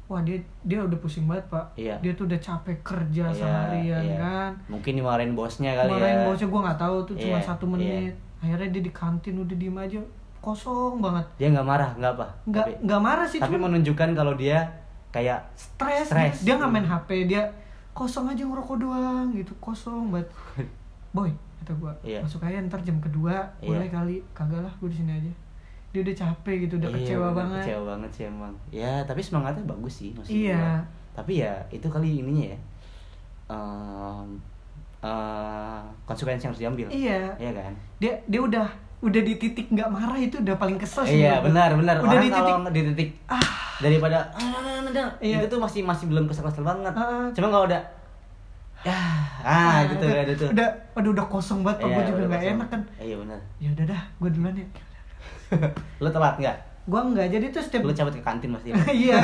wah 0.05 0.19
dia 0.19 0.35
dia 0.61 0.79
udah 0.79 0.97
pusing 0.97 1.25
banget 1.25 1.45
pak 1.47 1.65
Iya. 1.75 1.95
dia 1.99 2.11
tuh 2.11 2.25
udah 2.25 2.39
capek 2.39 2.77
kerja 2.81 3.23
Iya, 3.23 3.33
seharian 3.35 4.03
iya. 4.03 4.17
kan 4.17 4.51
Mungkin 4.67 4.93
dimarahin 4.95 5.33
bosnya 5.33 5.73
kali 5.75 5.89
kemarin 5.91 6.15
ya. 6.15 6.25
bosnya 6.25 6.47
gue 6.47 6.61
nggak 6.61 6.79
tahu 6.79 6.95
tuh 7.03 7.15
cuma 7.15 7.37
Iya, 7.37 7.45
satu 7.45 7.65
menit 7.67 8.13
akhirnya 8.39 8.69
dia 8.69 8.81
di 8.81 8.91
kantin 8.91 9.35
udah 9.37 9.55
diem 9.55 9.77
aja 9.77 9.99
kosong 10.39 10.99
banget 10.99 11.25
Dia 11.37 11.47
nggak 11.49 11.63
marah, 11.63 11.89
nggak 11.95 12.11
apa. 12.11 12.25
nggak 12.45 12.65
nggak 12.83 13.01
marah 13.01 13.23
sih 13.25 13.37
tapi 13.37 13.53
cuma 13.53 13.69
menunjukkan 13.69 14.09
kalau 14.11 14.33
dia 14.33 14.59
kayak 15.13 15.39
stres 15.53 16.09
stres. 16.09 16.41
dia 16.41 16.57
nggak 16.57 16.67
main 16.67 16.83
hp 16.83 17.09
dia 17.23 17.45
kosong 17.91 18.25
aja 18.27 18.41
ngerokok 18.41 18.77
doang 18.79 19.29
gitu 19.31 19.53
kosong 19.59 20.09
banget 20.09 20.25
boy 21.15 21.29
kata 21.59 21.71
gue 21.71 21.93
Iya. 22.03 22.19
masuk 22.19 22.41
aja 22.41 22.57
ntar 22.59 22.81
jam 22.81 22.97
kedua 22.97 23.45
Iya. 23.57 23.69
boleh 23.69 23.87
kali 23.87 24.15
kagak 24.33 24.59
lah 24.59 24.73
gue 24.73 24.89
di 24.89 24.97
sini 24.97 25.13
aja 25.13 25.31
dia 25.89 26.01
udah 26.01 26.15
capek 26.17 26.55
gitu 26.59 26.73
udah 26.75 26.89
Iya, 26.89 26.97
kecewa 26.99 27.27
banget 27.31 27.61
Kecewa 27.63 27.83
banget 27.87 28.09
sih 28.11 28.23
emang. 28.25 28.53
Ya, 28.67 29.05
tapi 29.05 29.21
semangatnya 29.21 29.61
bagus 29.63 29.93
sih 29.95 30.09
maksud 30.11 30.33
Iya. 30.33 30.57
gua. 30.57 30.77
Tapi 31.13 31.33
ya 31.37 31.53
itu 31.69 31.85
kali 31.85 32.17
ininya 32.17 32.49
ya. 32.49 32.59
Em, 33.47 34.27
eh, 34.99 35.79
konsekuensi 36.03 36.43
yang 36.43 36.51
harus 36.51 36.63
diambil. 36.63 36.87
iya 36.89 37.29
Iya 37.37 37.51
kan? 37.53 37.73
dia 37.99 38.13
dia 38.25 38.41
udah 38.41 38.65
udah 38.99 39.21
di 39.21 39.33
titik 39.35 39.69
nggak 39.69 39.85
marah 39.85 40.17
itu 40.17 40.39
udah 40.39 40.55
paling 40.55 40.81
kesel 40.81 41.03
sih 41.03 41.21
Iya 41.21 41.43
benar 41.43 41.75
benar. 41.75 41.99
udah 41.99 42.09
Orang 42.09 42.23
di 42.23 42.31
titik 42.31 42.55
di 42.71 42.81
titik 42.89 43.09
ah 43.27 43.47
daripada 43.79 44.29
ah, 44.29 44.43
nah, 44.43 44.59
nah, 44.79 44.91
nah, 44.91 45.09
Iya. 45.17 45.41
itu 45.41 45.47
tuh 45.47 45.57
masih 45.57 45.81
masih 45.81 46.05
belum 46.05 46.25
kesel-kesel 46.25 46.61
banget. 46.61 46.93
Ah. 46.93 47.25
Cuma 47.31 47.47
kalau 47.47 47.65
udah 47.65 47.81
ya 48.83 48.99
ah, 49.41 49.87
gitu 49.87 50.03
udah, 50.03 50.11
ya 50.13 50.23
itu 50.27 50.35
tuh. 50.37 50.49
udah 50.51 50.67
waduh 50.91 51.11
udah 51.13 51.25
kosong 51.25 51.63
banget 51.63 51.79
Iya, 51.79 51.87
gue 51.89 52.03
juga 52.03 52.17
udah 52.17 52.27
nggak 52.29 52.43
enak 52.51 52.67
kan 52.67 52.81
Iya 52.99 53.15
benar. 53.15 53.39
ya 53.55 53.67
udah 53.71 53.85
dah 53.87 54.01
gue 54.13 54.29
duluan 54.29 54.53
ya 54.53 54.67
Lu 56.03 56.09
telat 56.09 56.35
nggak? 56.35 56.57
gue 56.83 56.99
nggak 57.01 57.27
jadi 57.31 57.45
tuh 57.47 57.63
setiap 57.63 57.81
Lu 57.81 57.95
cabut 57.95 58.11
ke 58.11 58.19
kantin 58.19 58.51
pasti. 58.51 58.75
iya 59.07 59.15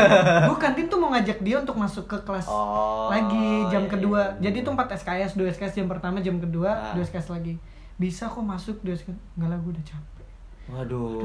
gue 0.48 0.56
kantin 0.56 0.88
tuh 0.88 0.96
mau 0.96 1.12
ngajak 1.12 1.44
dia 1.44 1.60
untuk 1.60 1.76
masuk 1.76 2.08
ke 2.08 2.16
kelas 2.24 2.48
Oh, 2.48 3.12
lagi 3.12 3.68
jam 3.68 3.84
iya, 3.84 3.92
kedua 3.92 4.22
iya. 4.34 4.48
jadi 4.48 4.64
tuh 4.64 4.72
4 4.74 4.96
SKS 4.96 5.32
2 5.36 5.44
SKS 5.52 5.74
jam 5.76 5.88
pertama 5.88 6.18
jam 6.20 6.40
kedua 6.40 6.72
Ah. 6.72 6.96
2 6.96 7.04
SKS 7.04 7.28
lagi 7.30 7.60
bisa 7.98 8.32
kok 8.32 8.40
masuk 8.40 8.80
2 8.80 8.96
SKS 8.96 9.12
enggak 9.36 9.50
lah 9.50 9.60
gue 9.60 9.72
udah 9.76 9.86
capek 9.86 10.26
Waduh. 10.70 11.20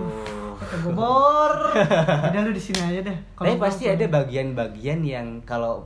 Kata 0.55 0.77
bor 0.91 1.53
udah 2.31 2.41
lu 2.41 2.51
di 2.51 2.63
sini 2.63 2.81
aja 2.81 3.01
deh. 3.03 3.19
Tapi 3.35 3.55
gua- 3.55 3.67
pasti 3.67 3.85
ada 3.87 4.05
bagian-bagian 4.07 5.01
yang 5.01 5.27
kalau 5.43 5.85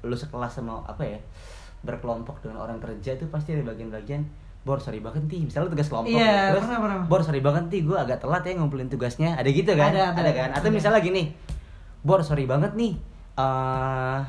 lu 0.00 0.16
sekelas 0.16 0.52
sama 0.54 0.80
apa 0.84 1.04
ya 1.04 1.20
berkelompok 1.80 2.40
dengan 2.40 2.60
orang 2.60 2.76
kerja 2.76 3.14
itu 3.14 3.24
pasti 3.28 3.56
ada 3.56 3.64
bagian-bagian 3.64 4.24
Bor 4.60 4.76
sorry 4.76 5.00
banget 5.00 5.24
nih. 5.24 5.48
Misalnya 5.48 5.72
tugas 5.72 5.88
kelompok 5.88 6.12
Iya, 6.12 6.20
nih, 6.20 6.52
terus 6.52 6.64
pernah, 6.68 6.78
pernah. 6.84 7.00
Bor 7.08 7.22
sorry 7.24 7.40
banget 7.40 7.64
nih 7.72 7.80
gue 7.80 7.96
agak 7.96 8.20
telat 8.20 8.44
ya 8.44 8.52
ngumpulin 8.54 8.92
tugasnya. 8.92 9.32
Ada 9.32 9.48
gitu 9.48 9.72
kan? 9.72 9.88
Ada, 9.88 10.12
ada, 10.12 10.30
kan? 10.36 10.48
atau 10.52 10.68
ada. 10.68 10.76
misalnya 10.76 11.00
gini 11.00 11.32
Bor 12.00 12.20
sorry 12.20 12.44
banget 12.44 12.76
nih 12.76 12.92
eh 13.36 14.20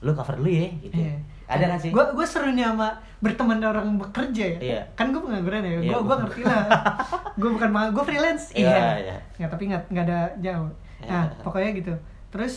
lu 0.00 0.16
cover 0.16 0.40
dulu 0.40 0.48
ya 0.48 0.68
gitu. 0.80 0.96
Iya. 0.96 1.16
Ada 1.48 1.64
kan 1.66 1.76
sih 1.76 1.88
Gue 1.88 2.04
gue 2.12 2.22
serunya 2.22 2.68
sama 2.68 2.92
berteman 3.18 3.58
orang 3.58 3.96
bekerja 3.96 4.44
ya. 4.46 4.58
Iya. 4.60 4.80
Kan 4.94 5.10
gue 5.10 5.18
pengangguran 5.18 5.58
ya. 5.58 5.68
Iya, 5.72 5.78
Gue 5.80 5.90
gue 5.90 6.00
gua- 6.04 6.18
ngerti 6.22 6.40
lah. 6.44 6.62
gue 7.40 7.48
bukan 7.50 7.68
ma 7.68 7.80
gue 7.88 8.02
freelance. 8.02 8.52
Iya, 8.52 9.00
iya. 9.00 9.16
Nggak 9.34 9.48
tapi 9.50 9.62
nggak 9.66 9.82
nggak 9.88 10.04
ada 10.04 10.18
jauh. 10.38 10.68
Nah 11.02 11.24
Iya. 11.24 11.40
pokoknya 11.40 11.70
gitu. 11.74 11.92
Terus 12.28 12.54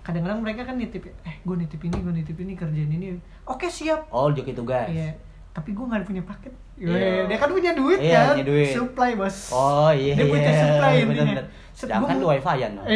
kadang-kadang 0.00 0.38
mereka 0.38 0.60
kan 0.62 0.76
nitip, 0.76 1.00
eh 1.02 1.34
gue 1.40 1.54
nitip 1.56 1.80
ini, 1.80 1.96
gue 1.96 2.12
nitip 2.12 2.36
ini 2.36 2.52
kerjaan 2.52 2.90
ini. 2.90 3.06
Oke 3.44 3.66
siap. 3.66 4.06
oh 4.08 4.28
joki 4.28 4.52
tugas 4.52 4.84
Iya. 4.86 5.10
Tapi 5.50 5.70
gue 5.70 5.82
nggak 5.82 6.04
punya 6.04 6.22
paket. 6.22 6.52
Iya. 6.74 6.90
Weh, 6.90 7.20
Dia 7.24 7.36
kan 7.38 7.48
punya 7.48 7.70
duit 7.72 7.96
Iya, 7.98 8.18
kan. 8.20 8.26
punya 8.34 8.44
duit. 8.44 8.68
Supply 8.70 9.10
bos. 9.14 9.36
oh 9.50 9.88
iya 9.88 10.12
Dia 10.12 10.26
punya 10.26 10.44
iya. 10.44 10.60
supply 10.60 10.92
Set- 11.00 11.48
sedangkan 11.74 12.16
gua- 12.16 12.20
lu 12.20 12.26
wifi 12.30 12.56
ya 12.56 12.68
no? 12.68 12.82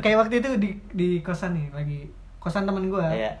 Kayak 0.00 0.16
waktu 0.18 0.34
itu 0.38 0.48
di 0.56 0.70
di 0.90 1.08
kosan 1.20 1.52
nih 1.52 1.66
lagi 1.70 2.00
kosan 2.40 2.64
temen 2.64 2.88
gue. 2.88 3.06
Iya. 3.06 3.32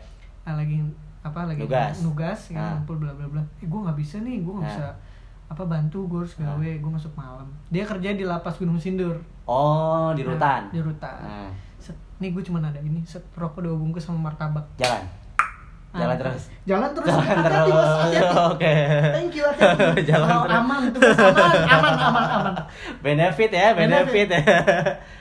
Nah, 0.42 0.54
lagi 0.54 0.78
apa 1.20 1.44
lagi 1.44 1.60
Nugas. 1.60 2.00
nugas 2.00 2.40
ya, 2.46 2.56
Ah. 2.56 2.68
ngumpul 2.74 2.96
bla 2.96 3.12
bla 3.12 3.26
bla 3.26 3.42
eh, 3.54 3.66
gue 3.66 3.80
nggak 3.82 3.92
bisa 3.94 4.16
nih 4.18 4.40
gue 4.40 4.52
nggak 4.54 4.64
Ah. 4.64 4.72
bisa 4.72 4.86
apa 5.48 5.62
bantu 5.66 6.06
gue 6.06 6.18
harus 6.18 6.32
gawe 6.34 6.70
gue 6.78 6.90
masuk 6.90 7.12
malam 7.12 7.44
dia 7.68 7.82
kerja 7.82 8.14
di 8.14 8.22
lapas 8.22 8.54
Gunung 8.54 8.78
Sindur 8.78 9.18
Oh, 9.44 10.14
di 10.14 10.22
Nah, 10.22 10.32
rutan. 10.32 10.62
di 10.68 10.78
rutan 10.78 11.20
Nah, 11.20 11.50
Set, 11.76 11.92
nih 12.16 12.30
gue 12.30 12.40
cuma 12.40 12.60
ada 12.60 12.78
ini 12.78 13.00
set 13.02 13.20
rokok 13.34 13.60
dua 13.60 13.74
bungkus 13.74 14.00
sama 14.02 14.20
martabak 14.22 14.64
jalan. 14.76 15.00
Jalan 15.90 16.14
Ah, 16.14 16.18
terus. 16.22 16.42
jalan 16.62 16.90
terus 16.94 17.10
Jalan 17.10 17.24
hati-hati, 17.26 17.50
terus. 17.50 17.66
Bos, 17.74 17.90
hati-hati. 17.98 18.38
Oke. 18.54 18.74
thank 19.10 19.32
you 19.34 19.42
hati-hati. 19.42 20.00
Jalan 20.10 20.28
Oh, 20.30 20.40
terus. 20.40 20.54
aman 20.56 20.80
tuh 20.86 21.00
Bos, 21.00 21.18
aman 21.18 21.54
aman 21.66 21.94
aman 21.98 22.24
aman 22.30 22.54
Benefit 23.00 23.50
ya, 23.50 23.66
benefit, 23.72 24.28
ya. 24.28 24.42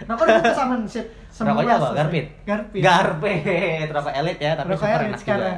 rokok 0.06 0.26
bungkus 0.30 0.60
aman 0.60 0.80
sip 0.86 1.08
Rokoknya 1.32 1.74
apa? 1.74 1.88
Garpit. 1.96 2.26
garpit 2.44 2.82
Garpit, 2.84 3.88
rokok 3.88 4.12
elit 4.14 4.38
ya, 4.38 4.52
tapi 4.54 4.70
Rokok 4.70 4.84
super 4.84 5.00
elit 5.00 5.10
enak 5.10 5.20
sekarang. 5.20 5.58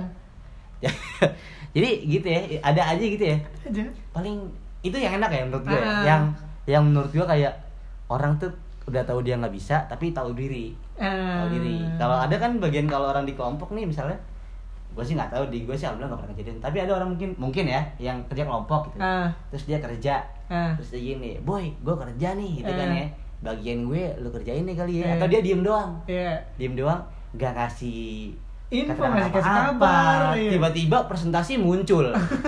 juga. 0.80 0.90
Jadi 1.76 1.90
gitu 2.06 2.28
ya, 2.28 2.40
ada 2.62 2.82
aja 2.88 3.04
gitu 3.04 3.24
ya. 3.26 3.38
aja 3.64 3.84
Paling 4.12 4.38
itu 4.82 4.94
yang 4.94 5.14
enak 5.18 5.30
ya 5.30 5.42
menurut 5.44 5.66
gue. 5.66 5.76
Ah. 5.76 6.04
Yang 6.04 6.22
yang 6.68 6.84
menurut 6.86 7.12
gue 7.12 7.26
kayak 7.26 7.54
orang 8.08 8.38
tuh 8.38 8.52
udah 8.86 9.02
tahu 9.02 9.20
dia 9.22 9.36
nggak 9.36 9.52
bisa 9.52 9.84
tapi 9.88 10.12
tahu 10.12 10.32
diri. 10.32 10.72
Tahu 10.96 11.48
diri. 11.50 11.82
Kalau 11.96 12.18
ada 12.20 12.36
kan 12.36 12.56
bagian 12.58 12.86
kalau 12.86 13.10
orang 13.10 13.24
di 13.24 13.34
kelompok 13.34 13.72
nih 13.72 13.84
misalnya 13.84 14.16
gue 14.92 15.04
sih 15.04 15.16
nggak 15.16 15.32
tahu 15.32 15.44
di 15.48 15.64
gue 15.64 15.72
sih 15.72 15.86
alhamdulillah 15.86 16.12
nggak 16.12 16.22
pernah 16.22 16.36
kejadian. 16.36 16.60
Tapi 16.60 16.78
ada 16.80 16.92
orang 16.94 17.10
mungkin 17.12 17.30
mungkin 17.38 17.66
ya 17.66 17.82
yang 17.98 18.18
kerja 18.28 18.44
kelompok 18.44 18.92
gitu. 18.92 19.00
Ah. 19.00 19.32
Terus 19.50 19.64
dia 19.66 19.78
kerja. 19.78 20.16
Ah. 20.48 20.76
Terus 20.76 20.90
dia 20.92 21.02
gini 21.08 21.40
boy 21.40 21.72
gue 21.74 21.96
kerja 21.98 22.36
nih 22.36 22.52
gitu 22.60 22.72
kan 22.72 22.88
Eh. 22.92 22.98
ya. 22.98 23.08
Bagian 23.42 23.80
gue 23.86 24.04
lu 24.20 24.30
kerjain 24.30 24.64
nih 24.64 24.76
kali 24.76 24.94
ya. 25.00 25.06
Eh. 25.06 25.12
atau 25.16 25.28
dia 25.28 25.42
diem 25.42 25.62
doang. 25.62 25.92
Iya. 26.06 26.36
diem 26.56 26.76
doang 26.76 27.02
nggak 27.32 27.54
kasih 27.56 28.36
Info, 28.72 29.04
nggak 29.04 29.36
kasih 29.36 29.52
kabar, 29.68 30.32
iya. 30.40 30.56
tiba-tiba 30.56 31.04
presentasi 31.04 31.60
muncul. 31.60 32.08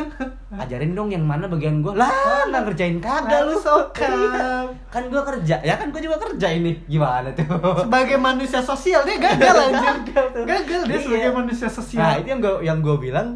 Ajarin 0.64 0.96
dong 0.96 1.12
yang 1.12 1.28
mana 1.28 1.52
bagian 1.52 1.84
gue 1.84 1.92
lah 1.92 2.48
nggak 2.48 2.64
ngerjain 2.64 2.98
kagak 3.04 3.44
lu. 3.44 3.60
Sokap. 3.60 4.08
Iya. 4.24 4.72
kan 4.88 5.04
gue 5.12 5.20
kerja. 5.20 5.60
Ya 5.60 5.76
kan 5.76 5.92
gue 5.92 6.00
juga 6.00 6.16
kerja 6.16 6.48
ini. 6.48 6.80
Gimana 6.88 7.28
tuh? 7.36 7.44
Sebagai 7.84 8.16
manusia 8.16 8.64
sosial 8.64 9.04
dia 9.04 9.20
gagal 9.28 9.56
anjir. 9.68 9.96
Gagal 10.16 10.48
gagal 10.48 10.82
dia 10.88 10.96
Iya. 10.96 11.04
sebagai 11.04 11.32
manusia 11.36 11.68
sosial. 11.68 12.00
Nah 12.00 12.16
itu 12.16 12.28
yang 12.32 12.40
gue 12.40 12.56
yang 12.64 12.78
gue 12.80 12.96
bilang 12.96 13.28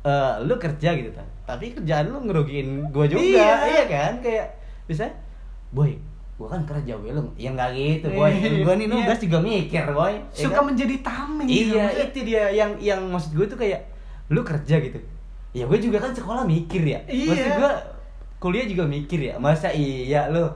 eh, 0.00 0.34
lu 0.40 0.56
kerja 0.56 0.96
gitu 0.96 1.12
kan 1.12 1.28
tapi 1.44 1.74
kerjaan 1.76 2.08
lu 2.08 2.24
ngerugiin 2.24 2.88
gue 2.88 3.04
juga. 3.04 3.20
Iya. 3.20 3.52
iya 3.68 3.84
kan? 3.84 4.12
Kayak 4.24 4.56
bisa? 4.88 5.12
Boy 5.76 6.00
gue 6.40 6.48
kan 6.48 6.62
kerja 6.64 6.92
boy. 6.96 7.12
Lu 7.12 7.22
ya 7.36 7.52
nggak 7.52 7.70
gitu 7.76 8.06
boy. 8.16 8.32
Iya. 8.32 8.64
gue 8.64 8.74
nih 8.80 8.86
Iya. 8.88 8.94
nugas 8.96 9.18
juga 9.20 9.38
mikir 9.44 9.82
boy. 9.92 10.12
Ya 10.16 10.40
suka 10.40 10.56
kan? 10.56 10.64
menjadi 10.72 10.94
tameng 11.04 11.44
gitu. 11.44 11.76
iya 11.76 11.84
Maksudnya, 11.84 12.04
itu 12.08 12.18
dia 12.24 12.42
yang 12.48 12.70
yang 12.80 13.00
maksud 13.12 13.30
gue 13.36 13.44
tuh 13.44 13.58
kayak 13.60 13.80
lu 14.32 14.40
kerja 14.40 14.80
gitu. 14.80 14.96
Ya 15.52 15.68
gue 15.68 15.78
juga 15.78 16.00
kan 16.00 16.16
sekolah 16.16 16.48
mikir 16.48 16.80
ya. 16.80 16.98
Iya. 17.04 17.28
maksud 17.28 17.52
gue 17.60 17.72
kuliah 18.40 18.64
juga 18.64 18.88
mikir 18.88 19.20
ya. 19.20 19.34
Masa 19.36 19.68
iya 19.68 20.32
lu 20.32 20.48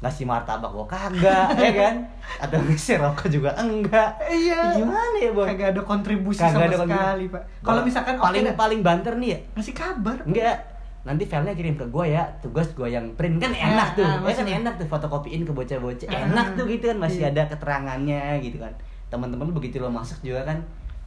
ngasih 0.00 0.24
martabak 0.24 0.72
gue 0.72 0.86
kagak 0.88 1.48
ya 1.68 1.72
kan? 1.76 1.94
Atau 2.40 2.56
ngasih 2.64 2.96
rokok 2.96 3.28
juga 3.28 3.52
enggak. 3.60 4.16
Iya. 4.32 4.80
Gimana 4.80 5.16
ya 5.20 5.30
boy? 5.36 5.44
Kagak 5.44 5.76
ada 5.76 5.82
kontribusi 5.84 6.40
Kagak 6.40 6.56
sama 6.56 6.64
ada 6.72 6.78
sekali 6.88 7.24
pak. 7.28 7.42
Kalau 7.60 7.80
misalkan 7.84 8.16
paling 8.16 8.48
dah, 8.48 8.56
paling 8.56 8.80
banter 8.80 9.12
nih 9.20 9.28
ya. 9.28 9.38
Ngasih 9.60 9.74
kabar. 9.76 10.24
Enggak 10.24 10.69
nanti 11.00 11.24
filenya 11.24 11.52
kirim 11.52 11.74
ke 11.74 11.86
gue 11.86 12.06
ya 12.06 12.22
tugas 12.38 12.68
gue 12.70 12.86
yang 12.86 13.08
print. 13.14 13.38
Kan 13.38 13.50
enak 13.50 13.88
Ah, 13.90 13.96
tuh. 13.96 14.04
ah, 14.04 14.20
ya 14.22 14.34
kan 14.34 14.46
enak 14.46 14.74
tuh 14.76 14.86
fotokopiin 14.86 15.42
ke 15.42 15.50
bocah-bocah. 15.50 16.06
Ah, 16.06 16.26
enak 16.26 16.46
tuh 16.54 16.64
gitu 16.66 16.84
kan 16.86 16.98
masih 16.98 17.22
iya. 17.22 17.30
ada 17.30 17.42
keterangannya 17.46 18.22
gitu 18.38 18.56
kan. 18.56 18.72
Teman-teman 19.08 19.48
begitu 19.50 19.76
lo 19.76 19.88
masak 19.88 20.20
juga 20.20 20.44
kan 20.44 20.60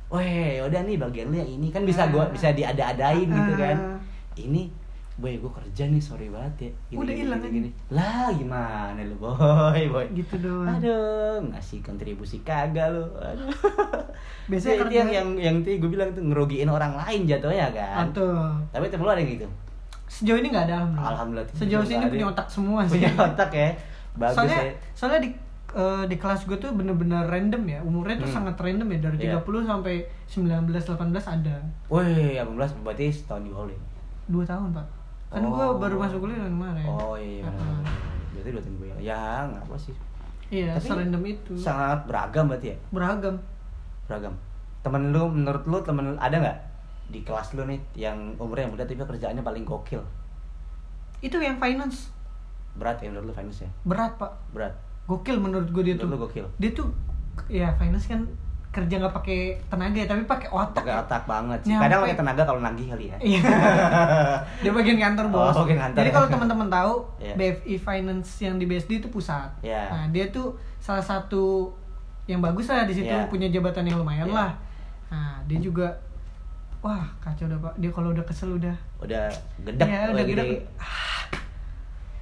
Weh, 0.09 0.59
udah 0.59 0.77
nih 0.79 0.95
bagian 0.95 1.27
lu 1.27 1.35
yang 1.35 1.49
ini. 1.51 1.67
Kan 1.67 1.83
bisa 1.83 2.05
gua 2.07 2.21
Ah. 2.21 2.29
bisa 2.29 2.49
diada-adain 2.51 3.25
gitu 3.25 3.53
kan. 3.55 3.77
Ini 4.35 4.69
boy 5.13 5.37
gue 5.37 5.51
kerja 5.51 5.85
nih 5.85 5.97
sorry 5.97 6.25
banget 6.27 6.53
ya. 6.59 6.71
Gini, 6.87 6.97
Udah 6.99 7.05
gini, 7.07 7.21
hilang 7.23 7.39
gini, 7.39 7.45
aja. 7.45 7.53
gini. 7.55 7.69
lah 7.91 8.27
gimana 8.31 8.99
lu 8.99 9.15
boy 9.15 9.81
boy? 9.87 10.05
Gitu 10.11 10.35
doang. 10.39 10.69
Aduh 10.71 11.37
ngasih 11.47 11.81
kontribusi 11.81 12.41
kagak 12.41 12.89
lu. 12.89 13.05
Aduh. 13.15 13.45
Biasanya 14.49 14.73
Ya, 14.73 14.81
kerja- 14.83 14.97
yang 14.99 15.09
yang 15.11 15.27
yang 15.39 15.55
tadi 15.59 15.77
gue 15.77 15.87
bilang 15.87 16.09
tuh 16.11 16.21
ngerugiin 16.23 16.65
orang 16.67 16.93
lain 16.95 17.25
jatuhnya 17.25 17.69
kan. 17.69 18.09
Atau 18.09 18.25
tapi 18.67 18.89
temen 18.89 19.05
lu 19.05 19.09
ada 19.09 19.17
yang 19.17 19.33
gitu 19.35 19.45
sejauh 20.13 20.37
ini 20.37 20.47
nggak 20.47 20.65
ada 20.65 20.75
alhamdulillah, 20.77 21.09
Alhamdulillah, 21.09 21.47
sejauh 21.51 21.81
sini 21.83 21.97
ada. 21.99 22.11
punya 22.11 22.25
otak 22.27 22.47
semua 22.47 22.79
sih 22.83 22.91
punya 22.95 23.09
otak 23.25 23.49
ya 23.51 23.69
bagus 24.13 24.35
soalnya 24.37 24.59
ya 24.59 24.73
soalnya 24.93 25.19
di 25.19 25.29
eh, 25.73 26.03
di 26.05 26.15
kelas 26.15 26.41
gue 26.43 26.53
tuh 26.55 26.69
bener-bener 26.71 27.25
random 27.25 27.63
ya 27.65 27.79
umurnya 27.81 28.15
tuh 28.15 28.29
Hmm. 28.29 28.35
sangat 28.39 28.55
random 28.59 28.87
ya 28.87 28.99
dari 29.01 29.17
Iya. 29.19 29.41
30 29.41 29.65
sampai 29.65 29.95
19 30.27 30.69
18 30.69 31.33
ada 31.33 31.55
Wih, 31.87 32.37
18 32.37 32.53
berarti 32.79 33.05
setahun 33.09 33.41
di 33.41 33.49
bawah 33.49 33.67
ya? 33.67 33.79
dua 34.23 34.43
tahun 34.45 34.69
pak 34.71 34.85
kan 35.27 35.41
gue 35.41 35.49
Oh. 35.65 35.75
baru 35.75 35.95
masuk 35.97 36.19
kuliah 36.21 36.39
kemarin 36.39 36.85
Oh 36.85 37.17
iya, 37.17 37.41
iya 37.41 37.43
benar. 37.43 37.81
Berarti 38.31 38.49
dua 38.49 38.61
tahun 38.61 38.75
gue 38.77 38.87
ya. 38.87 38.95
Ya 39.03 39.21
nggak 39.47 39.63
apa 39.63 39.75
sih. 39.75 39.95
iya 40.51 40.71
Tapi 40.71 40.85
serandom 40.85 41.23
itu 41.25 41.53
Sangat 41.57 41.99
beragam 42.05 42.45
berarti 42.45 42.67
ya. 42.69 42.77
beragam 42.89 43.35
Beragam. 44.05 44.33
Temen 44.79 45.09
lu 45.09 45.23
menurut 45.27 45.63
lu 45.63 45.77
temen 45.79 46.13
ada 46.17 46.35
nggak 46.37 46.57
di 47.05 47.19
kelas 47.21 47.53
lu 47.53 47.63
nih 47.63 47.79
yang 47.95 48.15
umurnya 48.35 48.63
yang 48.63 48.73
muda 48.73 48.83
tapi 48.83 48.97
kerjaannya 48.97 49.41
paling 49.41 49.63
gokil? 49.63 50.01
itu 51.19 51.35
yang 51.37 51.55
finance 51.55 52.11
Berat 52.73 52.97
ya 52.97 53.07
menurut 53.07 53.29
lu 53.29 53.33
finance 53.33 53.59
ya? 53.59 53.69
berat 53.83 54.17
pak 54.17 54.31
Berat. 54.49 54.73
gokil 55.03 55.37
menurut 55.37 55.67
gue 55.67 55.83
dia 55.83 55.95
tuh 55.95 56.05
Menurut 56.05 56.19
lu 56.21 56.41
gokil. 56.41 56.45
dia 56.57 56.71
tuh 56.71 56.87
ya 57.47 57.69
finance 57.73 58.05
kan 58.05 58.23
kerja 58.69 58.97
nggak 58.97 59.13
pakai 59.13 59.39
tenaga 59.67 59.93
ya 59.95 60.07
tapi 60.07 60.25
pakai 60.25 60.49
otak 60.49 60.81
Pakai 60.81 60.97
otak 60.99 61.23
banget 61.23 61.59
sih. 61.61 61.69
Nyampe. 61.69 61.83
Kadang 61.85 61.99
pakai 62.01 62.17
tenaga 62.17 62.41
kalau 62.43 62.59
nagih 62.59 62.87
kali 62.89 63.05
ya. 63.05 63.17
Iya. 63.21 63.41
dia 64.65 64.71
bagian 64.73 64.97
kantor 64.99 65.25
bos. 65.29 65.53
Oh, 65.53 65.61
bagian 65.61 65.77
kantor 65.79 65.99
Jadi 65.99 66.09
ya. 66.09 66.15
kalau 66.15 66.27
teman-teman 66.27 66.67
tahu 66.67 66.93
Iya. 67.23 67.33
BFI 67.37 67.75
Finance 67.77 68.29
yang 68.41 68.57
di 68.57 68.65
BSD 68.65 68.91
itu 68.97 69.07
pusat. 69.07 69.53
Iya. 69.61 69.83
Nah 69.87 70.03
dia 70.09 70.25
tuh 70.27 70.57
salah 70.79 71.05
satu 71.05 71.69
yang 72.25 72.41
bagus 72.41 72.65
lah 72.65 72.81
di 72.83 72.95
situ 72.95 73.05
Iya. 73.07 73.29
punya 73.29 73.45
jabatan 73.47 73.85
yang 73.85 74.01
lumayan 74.01 74.25
Iya. 74.25 74.33
lah. 74.33 74.51
Nah 75.07 75.37
dia 75.45 75.61
juga 75.61 75.93
wah 76.83 77.07
kacau 77.17 77.47
udah 77.47 77.59
pak. 77.59 77.73
Dia 77.77 77.89
kalau 77.89 78.11
udah 78.11 78.21
kesel 78.23 78.49
udah. 78.53 78.75
Udah 78.99 79.31
gedek 79.61 79.87
Iya, 79.87 80.01
udah 80.09 80.25
gedek. 80.25 80.45
di- 80.45 80.63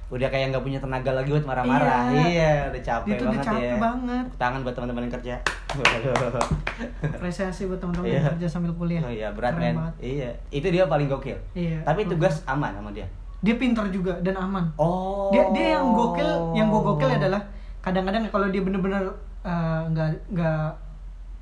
Udah 0.08 0.28
kayak 0.28 0.52
nggak 0.52 0.60
punya 0.60 0.76
tenaga 0.76 1.08
lagi 1.10 1.32
buat 1.32 1.40
marah-marah. 1.42 2.12
Iya. 2.12 2.24
Iya, 2.28 2.52
udah 2.68 2.82
capek 2.82 3.16
udah 3.16 3.26
banget 3.26 3.44
capek 3.48 3.64
ya. 3.64 3.76
banget. 3.78 4.24
Tangan 4.36 4.60
buat 4.60 4.74
teman-teman 4.74 5.02
yang 5.02 5.14
kerja. 5.14 5.34
Apresiasi 7.16 7.64
buat 7.64 7.80
teman-teman 7.80 8.06
Iya. 8.06 8.14
yang 8.14 8.28
kerja 8.30 8.46
sambil 8.46 8.72
kuliah. 8.72 9.00
Oh 9.00 9.08
iya, 9.10 9.28
berat 9.30 9.56
men. 9.56 9.72
banget. 9.74 9.94
Iya, 9.98 10.30
itu 10.50 10.66
dia 10.68 10.84
paling 10.84 11.08
gokil. 11.08 11.38
Iya. 11.52 11.80
Tapi 11.82 12.04
tugas 12.06 12.44
aman 12.44 12.72
sama 12.72 12.92
dia. 12.92 13.08
Dia 13.40 13.56
pintar 13.56 13.88
juga 13.88 14.14
dan 14.20 14.36
aman. 14.38 14.68
Oh. 14.76 15.32
dia 15.32 15.48
dia 15.50 15.74
yang 15.74 15.90
gokil 15.90 16.28
yang 16.52 16.68
gue 16.68 16.82
gokil 16.84 17.10
adalah 17.10 17.40
kadang-kadang 17.80 18.22
kalau 18.28 18.46
dia 18.46 18.60
bener-bener 18.60 19.02
eh, 19.42 19.80
nggak 19.88 20.08
nggak 20.30 20.64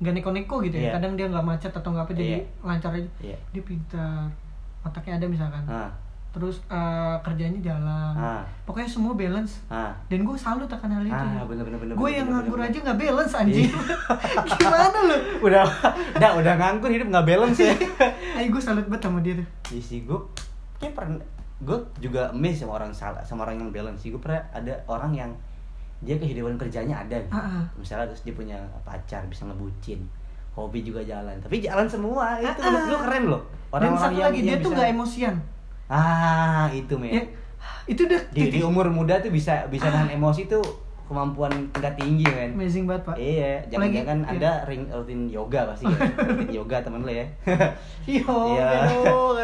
nggak 0.01 0.13
neko-neko 0.13 0.55
gitu 0.61 0.75
ya 0.75 0.83
Iya. 0.83 0.91
kadang 0.97 1.13
dia 1.13 1.27
nggak 1.27 1.45
macet 1.45 1.69
atau 1.69 1.89
nggak 1.89 2.03
apa 2.03 2.13
jadi 2.13 2.25
Iya. 2.33 2.39
lancar 2.59 2.91
aja 2.91 3.09
Iya. 3.21 3.37
dia 3.49 3.61
pintar 3.61 4.25
otaknya 4.81 5.13
ada 5.15 5.25
misalkan 5.25 5.61
Ah, 5.63 5.93
terus 6.31 6.57
eh, 6.65 7.15
kerjanya 7.21 7.59
jalan 7.61 8.13
ah, 8.13 8.41
pokoknya 8.63 8.89
semua 8.89 9.13
balance 9.13 9.61
ah. 9.67 9.93
dan 10.07 10.19
gue 10.21 10.33
salut 10.33 10.65
akan 10.65 10.89
hal 10.89 11.03
itu 11.03 11.13
Ah, 11.13 11.43
bener, 11.43 11.61
bener, 11.61 11.77
bener, 11.77 11.93
gue 11.93 12.01
bener, 12.01 12.17
yang 12.17 12.25
bener, 12.25 12.39
nganggur 12.41 12.57
bener. 12.57 12.67
aja 12.67 12.77
nggak 12.81 12.99
balance 12.99 13.33
anjing 13.35 13.69
Iya. 13.69 13.77
gimana 14.57 14.97
lu 15.03 15.17
udah, 15.45 15.63
udah, 16.15 16.31
udah 16.35 16.53
nganggur 16.57 16.89
hidup 16.89 17.07
nggak 17.07 17.27
balance 17.27 17.59
ya. 17.59 17.73
ayo 18.37 18.47
gue 18.49 18.61
salut 18.61 18.85
banget 18.85 19.03
sama 19.03 19.19
dia 19.19 19.33
tuh 19.35 19.47
Iya 19.69 19.81
sih 19.81 19.99
gue, 20.01 20.19
kayak 20.77 20.93
pernah, 20.93 21.21
gue 21.61 21.77
juga 21.99 22.31
amazed 22.31 22.59
sama 22.59 22.73
orang 22.75 22.89
salah, 22.91 23.21
sama 23.21 23.45
orang 23.45 23.55
yang 23.57 23.69
balance 23.69 24.01
sih. 24.01 24.09
Gue 24.09 24.17
pernah 24.17 24.41
ada 24.51 24.73
orang 24.85 25.13
yang 25.13 25.31
dia 26.01 26.15
kehidupan 26.15 26.57
kerjanya 26.57 26.97
ada, 26.99 27.13
gitu. 27.15 27.31
Ah. 27.31 27.61
misalnya 27.73 28.05
terus 28.07 28.21
dia 28.21 28.33
punya 28.33 28.57
pacar 28.81 29.21
bisa 29.25 29.45
ngebucin, 29.45 30.01
hobi 30.51 30.81
juga 30.81 31.01
jalan, 31.01 31.37
tapi 31.37 31.59
jalan 31.59 31.85
semua 31.85 32.35
itu 32.37 32.57
menurut 32.57 32.81
ah. 32.81 32.87
lu 32.87 32.97
keren 32.99 33.23
loh. 33.27 33.41
dan 33.71 33.93
satu 33.93 34.17
lagi 34.19 34.39
dia 34.41 34.57
tuh 34.57 34.69
nggak 34.69 34.89
emosian 34.91 35.35
Ah, 35.85 36.71
itu 36.71 36.95
men. 36.95 37.11
ya 37.11 37.23
itu 37.83 38.01
udah 38.01 38.21
di, 38.31 38.47
di 38.49 38.59
umur 38.59 38.87
muda 38.87 39.19
tuh 39.19 39.29
bisa 39.29 39.67
bisa 39.67 39.85
nahan 39.85 40.09
emosi 40.11 40.47
tuh 40.47 40.63
kemampuan 41.05 41.51
tingkat 41.69 41.93
tinggi 41.93 42.23
men 42.25 42.55
amazing 42.55 42.87
banget 42.87 43.03
pak 43.03 43.15
iya 43.19 43.59
jangan 43.67 43.83
Apalagi- 43.83 43.97
jangan 43.99 44.19
iya. 44.23 44.31
ada 44.31 44.51
ring 44.65 44.83
rutin 44.87 45.21
yoga 45.27 45.61
pasti 45.67 45.85
ya 45.85 45.99
rutin 46.31 46.49
yoga 46.49 46.77
temen 46.79 47.01
lo 47.03 47.11
ya 47.11 47.27
Yo, 48.07 48.31
iya 48.55 48.87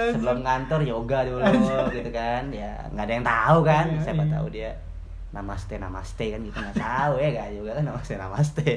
sebelum 0.09 0.39
ngantor 0.41 0.81
yoga 0.81 1.19
dulu 1.27 1.43
gitu 1.91 2.09
kan 2.09 2.47
ya 2.49 2.71
nggak 2.89 3.05
ada 3.05 3.13
yang 3.13 3.25
tahu 3.27 3.59
kan 3.61 3.85
Iya, 3.85 3.99
siapa 4.01 4.23
iya. 4.23 4.31
tahu 4.31 4.45
dia 4.49 4.71
namaste 5.29 5.75
namaste 5.75 6.25
kan 6.27 6.39
gitu 6.39 6.55
nggak 6.55 6.75
tahu 6.75 7.13
ya 7.17 7.29
gak 7.33 7.47
juga 7.53 7.71
kan 7.73 7.83
namaste 7.85 8.13
namaste 8.15 8.67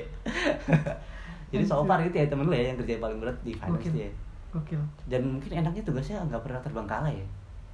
jadi 1.50 1.64
so 1.64 1.82
far 1.82 1.98
gitu 2.00 2.14
ya 2.14 2.26
temen 2.26 2.46
lo 2.46 2.52
ya 2.52 2.70
yang 2.70 2.78
kerja 2.78 2.98
paling 2.98 3.18
berat 3.18 3.38
di 3.40 3.52
finance 3.52 3.82
Gokil. 3.82 3.92
dia 3.92 4.10
gokil 4.50 4.80
dan 5.06 5.22
mungkin 5.24 5.50
enaknya 5.56 5.82
tugasnya 5.82 6.22
nggak 6.24 6.42
pernah 6.42 6.60
terbengkalai 6.60 7.14
ya 7.16 7.28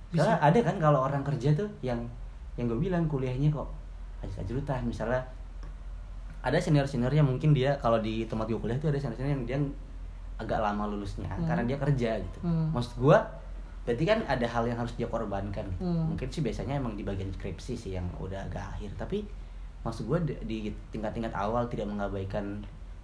Bisa. 0.07 0.23
Soalnya 0.23 0.39
ada 0.41 0.59
kan 0.63 0.77
kalau 0.79 1.01
orang 1.03 1.23
kerja 1.23 1.51
tuh 1.53 1.69
yang 1.81 1.99
yang 2.55 2.67
gue 2.67 2.79
bilang 2.79 3.05
kuliahnya 3.05 3.51
kok 3.51 3.69
ajut-ajutan 4.23 4.81
misalnya 4.83 5.21
ada 6.41 6.57
senior 6.57 6.87
seniornya 6.87 7.21
mungkin 7.21 7.51
dia 7.51 7.75
kalau 7.77 7.99
di 7.99 8.25
tempat 8.25 8.47
gue 8.47 8.57
kuliah 8.57 8.77
tuh 8.77 8.89
ada 8.89 8.97
senior 8.97 9.17
senior 9.17 9.35
yang 9.35 9.45
dia 9.45 9.59
agak 10.37 10.61
lama 10.61 10.85
lulusnya 10.87 11.27
Hmm. 11.29 11.45
karena 11.45 11.65
dia 11.65 11.77
kerja 11.77 12.11
gitu 12.17 12.39
Hmm. 12.41 12.69
maksud 12.71 12.97
gua 12.97 13.19
berarti 13.87 14.05
kan 14.05 14.19
ada 14.25 14.45
hal 14.45 14.65
yang 14.65 14.77
harus 14.77 14.93
dia 14.93 15.07
korbankan. 15.07 15.65
Hmm. 15.79 16.11
mungkin 16.11 16.27
sih 16.27 16.43
biasanya 16.43 16.77
emang 16.77 16.93
di 16.93 17.03
bagian 17.03 17.31
skripsi 17.31 17.75
sih 17.75 17.93
yang 17.93 18.05
udah 18.17 18.43
agak 18.43 18.67
akhir 18.69 18.91
tapi 18.97 19.23
maksud 19.81 20.05
gua 20.05 20.19
di, 20.19 20.35
tingkat-tingkat 20.91 21.31
awal 21.33 21.63
tidak 21.67 21.87
mengabaikan 21.87 22.59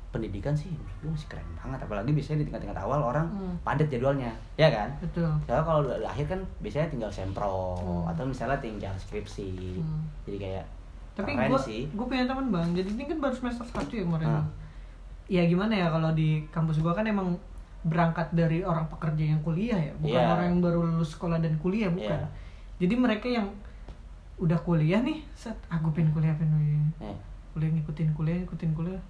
pendidikan 0.09 0.53
sih 0.53 0.69
menurut 0.69 0.99
gua 0.99 1.11
masih 1.15 1.29
keren 1.31 1.49
banget 1.57 1.79
apalagi 1.81 2.11
biasanya 2.11 2.39
di 2.39 2.47
tingkat-tingkat 2.47 2.79
awal 2.79 3.01
orang 3.05 3.27
Hmm. 3.29 3.55
padat 3.63 3.89
jadwalnya 3.89 4.29
ya 4.55 4.69
kan 4.69 4.91
betul 4.99 5.31
Soalnya 5.43 5.63
kalau 5.63 5.81
akhir 6.05 6.27
kan 6.29 6.41
biasanya 6.59 6.89
tinggal 6.89 7.09
sempro 7.09 7.79
Hmm. 7.79 8.11
atau 8.11 8.27
misalnya 8.27 8.59
tinggal 8.59 8.93
skripsi. 8.99 9.79
Hmm. 9.79 10.03
Jadi 10.25 10.37
kayak 10.41 10.65
tapi 11.13 11.33
gue 11.33 11.59
gue 11.87 12.07
punya 12.09 12.25
teman 12.25 12.49
bang 12.49 12.69
jadi 12.73 12.89
ini 12.91 13.05
kan 13.07 13.21
baru 13.21 13.35
semester 13.35 13.65
satu 13.67 13.93
ya 13.93 14.03
kemarin 14.03 14.33
Ah. 14.33 14.45
ya 15.29 15.45
gimana 15.45 15.73
ya 15.73 15.87
kalau 15.87 16.09
di 16.11 16.41
kampus 16.49 16.81
gue 16.81 16.89
kan 16.91 17.05
emang 17.05 17.37
berangkat 17.83 18.31
dari 18.31 18.63
orang 18.63 18.87
pekerja 18.87 19.25
yang 19.27 19.41
kuliah 19.41 19.75
ya 19.77 19.93
bukan 19.97 20.15
Iya. 20.17 20.31
orang 20.31 20.47
yang 20.49 20.61
baru 20.61 20.81
lulus 20.85 21.11
sekolah 21.13 21.39
dan 21.39 21.55
kuliah 21.57 21.89
bukan 21.89 22.15
Iya. 22.15 22.29
jadi 22.79 22.95
mereka 22.97 23.27
yang 23.27 23.47
udah 24.37 24.59
kuliah 24.59 25.01
nih 25.01 25.23
set 25.33 25.55
ah 25.67 25.77
gue 25.77 25.91
pengen 25.91 26.11
kuliah 26.11 26.31
pengen 26.33 26.55
kuliah 26.55 26.83
Eh. 27.05 27.17
kuliah 27.53 27.71
ngikutin 27.73 28.09
kuliah 28.13 28.37
ngikutin 28.39 28.71
kuliah 28.73 29.03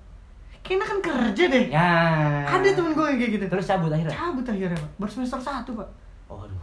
kayaknya 0.60 0.86
kan 0.86 0.98
kerja 1.00 1.44
deh 1.48 1.64
Ya. 1.68 1.90
ada 2.46 2.64
temen 2.66 2.92
gue 2.92 3.04
yang 3.04 3.18
kayak 3.18 3.32
gitu 3.34 3.44
Terus 3.46 3.66
cabut 3.66 3.90
akhirnya. 3.90 4.14
cabut 4.14 4.46
akhirnya 4.46 4.78
pak 4.78 4.90
baru 4.96 5.10
semester 5.10 5.38
satu 5.38 5.70
pak 5.74 5.88
Oh, 6.26 6.40
aduh. 6.40 6.56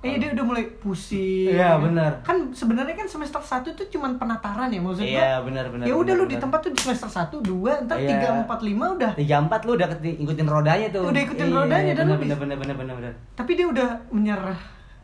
Eh 0.00 0.16
dia 0.16 0.32
udah 0.32 0.44
mulai 0.48 0.64
pusing. 0.80 1.52
Iya, 1.52 1.76
benar. 1.76 2.24
Kan 2.24 2.48
sebenarnya 2.56 2.96
kan 2.96 3.04
semester 3.04 3.36
1 3.36 3.76
tuh 3.76 3.84
cuman 3.92 4.16
penataran 4.16 4.72
ya 4.72 4.80
maksud 4.80 5.04
gua. 5.04 5.12
Iya, 5.12 5.44
benar 5.44 5.68
benar. 5.68 5.84
Ya 5.84 5.92
udah 5.92 6.14
lu 6.16 6.24
di 6.24 6.40
tempat 6.40 6.64
tuh 6.64 6.72
di 6.72 6.80
semester 6.80 7.04
1, 7.04 7.44
2, 7.44 7.84
ntar 7.84 8.00
Iya. 8.00 8.32
3, 8.32 8.48
4, 8.48 8.60
5 8.64 8.96
udah. 8.96 9.12
tiga 9.12 9.36
empat 9.44 9.60
lu 9.68 9.76
udah 9.76 9.88
ikutin 10.00 10.48
rodanya 10.48 10.88
tuh. 10.88 11.04
Udah 11.04 11.20
ikutin 11.20 11.48
Iya, 11.52 11.56
rodanya 11.60 11.92
dan 11.92 12.04
bener, 12.08 12.16
lu 12.16 12.22
bener, 12.24 12.36
bener 12.40 12.56
bener 12.56 12.76
bener 12.80 12.94
bener. 12.96 13.12
Tapi 13.36 13.50
dia 13.52 13.66
udah 13.68 13.88
menyerah 14.08 14.60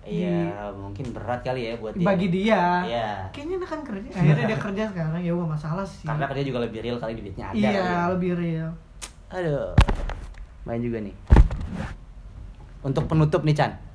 Iya, 0.06 0.70
mungkin 0.70 1.10
berat 1.10 1.42
kali 1.42 1.66
ya 1.66 1.72
buat 1.82 1.92
di, 1.92 2.00
dia. 2.00 2.06
bagi 2.06 2.26
dia. 2.32 2.62
Iya. 2.86 3.08
Kayaknya 3.34 3.56
dia 3.58 3.68
kan 3.68 3.80
kerja. 3.82 4.08
Akhirnya 4.14 4.44
dia 4.46 4.58
kerja 4.62 4.82
sekarang 4.94 5.20
ya 5.20 5.32
gak 5.34 5.50
masalah 5.50 5.84
sih. 5.84 6.06
Karena 6.06 6.24
dia 6.30 6.44
juga 6.46 6.58
lebih 6.62 6.78
real 6.80 6.96
kali 6.96 7.18
duitnya 7.18 7.50
ada. 7.50 7.58
iya, 7.58 7.70
ya. 7.74 8.00
lebih 8.14 8.32
real. 8.32 8.70
Aduh. 9.28 9.74
Main 10.62 10.80
juga 10.80 11.02
nih. 11.02 11.12
Untuk 12.80 13.04
penutup 13.10 13.42
nih 13.42 13.52
Chan. 13.52 13.85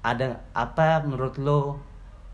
Ada 0.00 0.30
apa 0.52 1.02
menurut 1.02 1.34
lo 1.38 1.76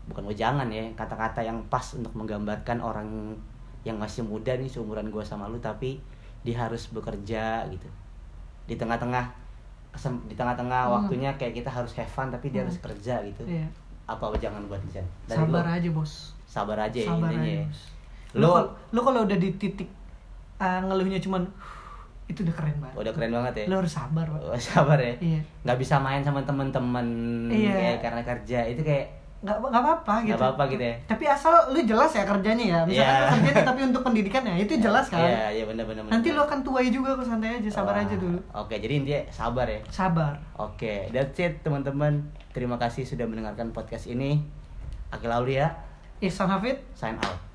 bukan 0.05 0.29
jangan 0.31 0.69
ya 0.69 0.85
kata-kata 0.93 1.41
yang 1.41 1.57
pas 1.65 1.81
untuk 1.93 2.13
menggambarkan 2.13 2.77
orang 2.77 3.33
yang 3.81 3.97
masih 3.97 4.21
muda 4.21 4.53
nih 4.53 4.69
seumuran 4.69 5.09
gua 5.09 5.21
sama 5.21 5.45
lu 5.45 5.57
tapi 5.57 5.97
dia 6.41 6.57
harus 6.59 6.89
bekerja 6.89 7.65
gitu. 7.67 7.89
Di 8.65 8.75
tengah-tengah 8.75 9.25
di 10.27 10.35
tengah-tengah 10.35 10.81
Hmm. 10.85 10.93
waktunya 11.01 11.31
kayak 11.37 11.55
kita 11.55 11.69
harus 11.69 11.93
have 11.93 12.05
fun 12.07 12.29
tapi 12.29 12.49
dia 12.49 12.61
Hmm. 12.61 12.69
harus 12.69 12.77
kerja 12.79 13.15
gitu. 13.23 13.43
Iya. 13.45 13.65
Apa 14.05 14.29
jangan 14.37 14.61
buat? 14.67 14.77
Dari 14.85 15.01
Sabar 15.25 15.65
lo. 15.65 15.71
aja, 15.73 15.89
Bos. 15.89 16.13
Sabar 16.45 16.77
aja 16.77 16.99
ya 17.01 17.09
Sabar 17.09 17.33
intinya. 17.33 17.41
aja. 17.41 17.57
ya. 17.57 17.65
Bos. 17.65 17.81
Lo 18.35 18.49
lu 18.91 18.99
kalau 19.01 19.25
udah 19.25 19.37
di 19.37 19.49
titik 19.55 19.89
uh, 20.57 20.81
ngeluhnya 20.83 21.17
cuman 21.17 21.41
itu 22.25 22.41
udah 22.41 22.55
keren 22.55 22.77
banget. 22.79 22.95
udah 22.97 23.11
keren 23.13 23.31
banget 23.31 23.53
ya. 23.55 23.65
Lu 23.67 23.75
harus 23.77 23.93
sabar, 23.93 24.25
Pak. 24.25 24.41
Oh, 24.43 24.57
sabar 24.57 24.97
ya. 24.97 25.13
Iya. 25.17 25.39
nggak 25.61 25.77
bisa 25.77 25.95
main 25.97 26.19
sama 26.19 26.41
temen-temen 26.41 27.07
Iya. 27.47 27.71
kayak 27.71 27.97
karena 28.01 28.21
kerja 28.23 28.59
itu 28.65 28.81
kayak 28.81 29.05
nggak 29.39 29.61
nggak 29.61 29.77
apa-apa 29.79 30.13
gitu. 30.19 30.29
Nggak 30.31 30.41
apa-apa 30.41 30.63
gitu 30.67 30.83
ya. 30.83 30.95
Tapi 31.05 31.23
asal 31.27 31.53
lu 31.69 31.79
jelas 31.79 32.09
ya 32.09 32.25
kerjanya 32.25 32.65
ya. 32.65 32.79
Misalkan 32.81 33.05
Iya. 33.05 33.13
lu 33.13 33.29
kerjanya 33.31 33.61
tapi 33.63 33.79
untuk 33.83 34.01
pendidikan 34.01 34.41
ya 34.43 34.55
itu 34.57 34.73
jelas 34.75 35.05
kan. 35.05 35.21
iya 35.21 35.45
iya 35.51 35.63
benar-benar 35.63 36.01
Nanti 36.03 36.27
lu 36.29 36.41
akan 36.41 36.59
tuai 36.59 36.89
juga 36.89 37.13
kok 37.13 37.27
santai 37.27 37.61
aja, 37.61 37.69
sabar 37.69 37.93
aja 37.95 38.15
dulu. 38.15 38.41
oke 38.51 38.73
jadi 38.73 38.93
intinya 38.95 39.21
sabar 39.29 39.67
ya 39.67 39.77
Sabar. 39.87 40.33
oke 40.55 41.13
that's 41.13 41.37
it 41.37 41.61
teman-teman 41.61 42.25
terima 42.51 42.75
kasih 42.75 43.05
sudah 43.05 43.23
mendengarkan 43.23 43.69
podcast 43.69 44.07
ini 44.07 44.41
Akil 45.07 45.29
Aulia 45.29 45.69
Ihsan 46.17 46.49
Hafid 46.49 46.81
sign 46.91 47.13
out 47.15 47.45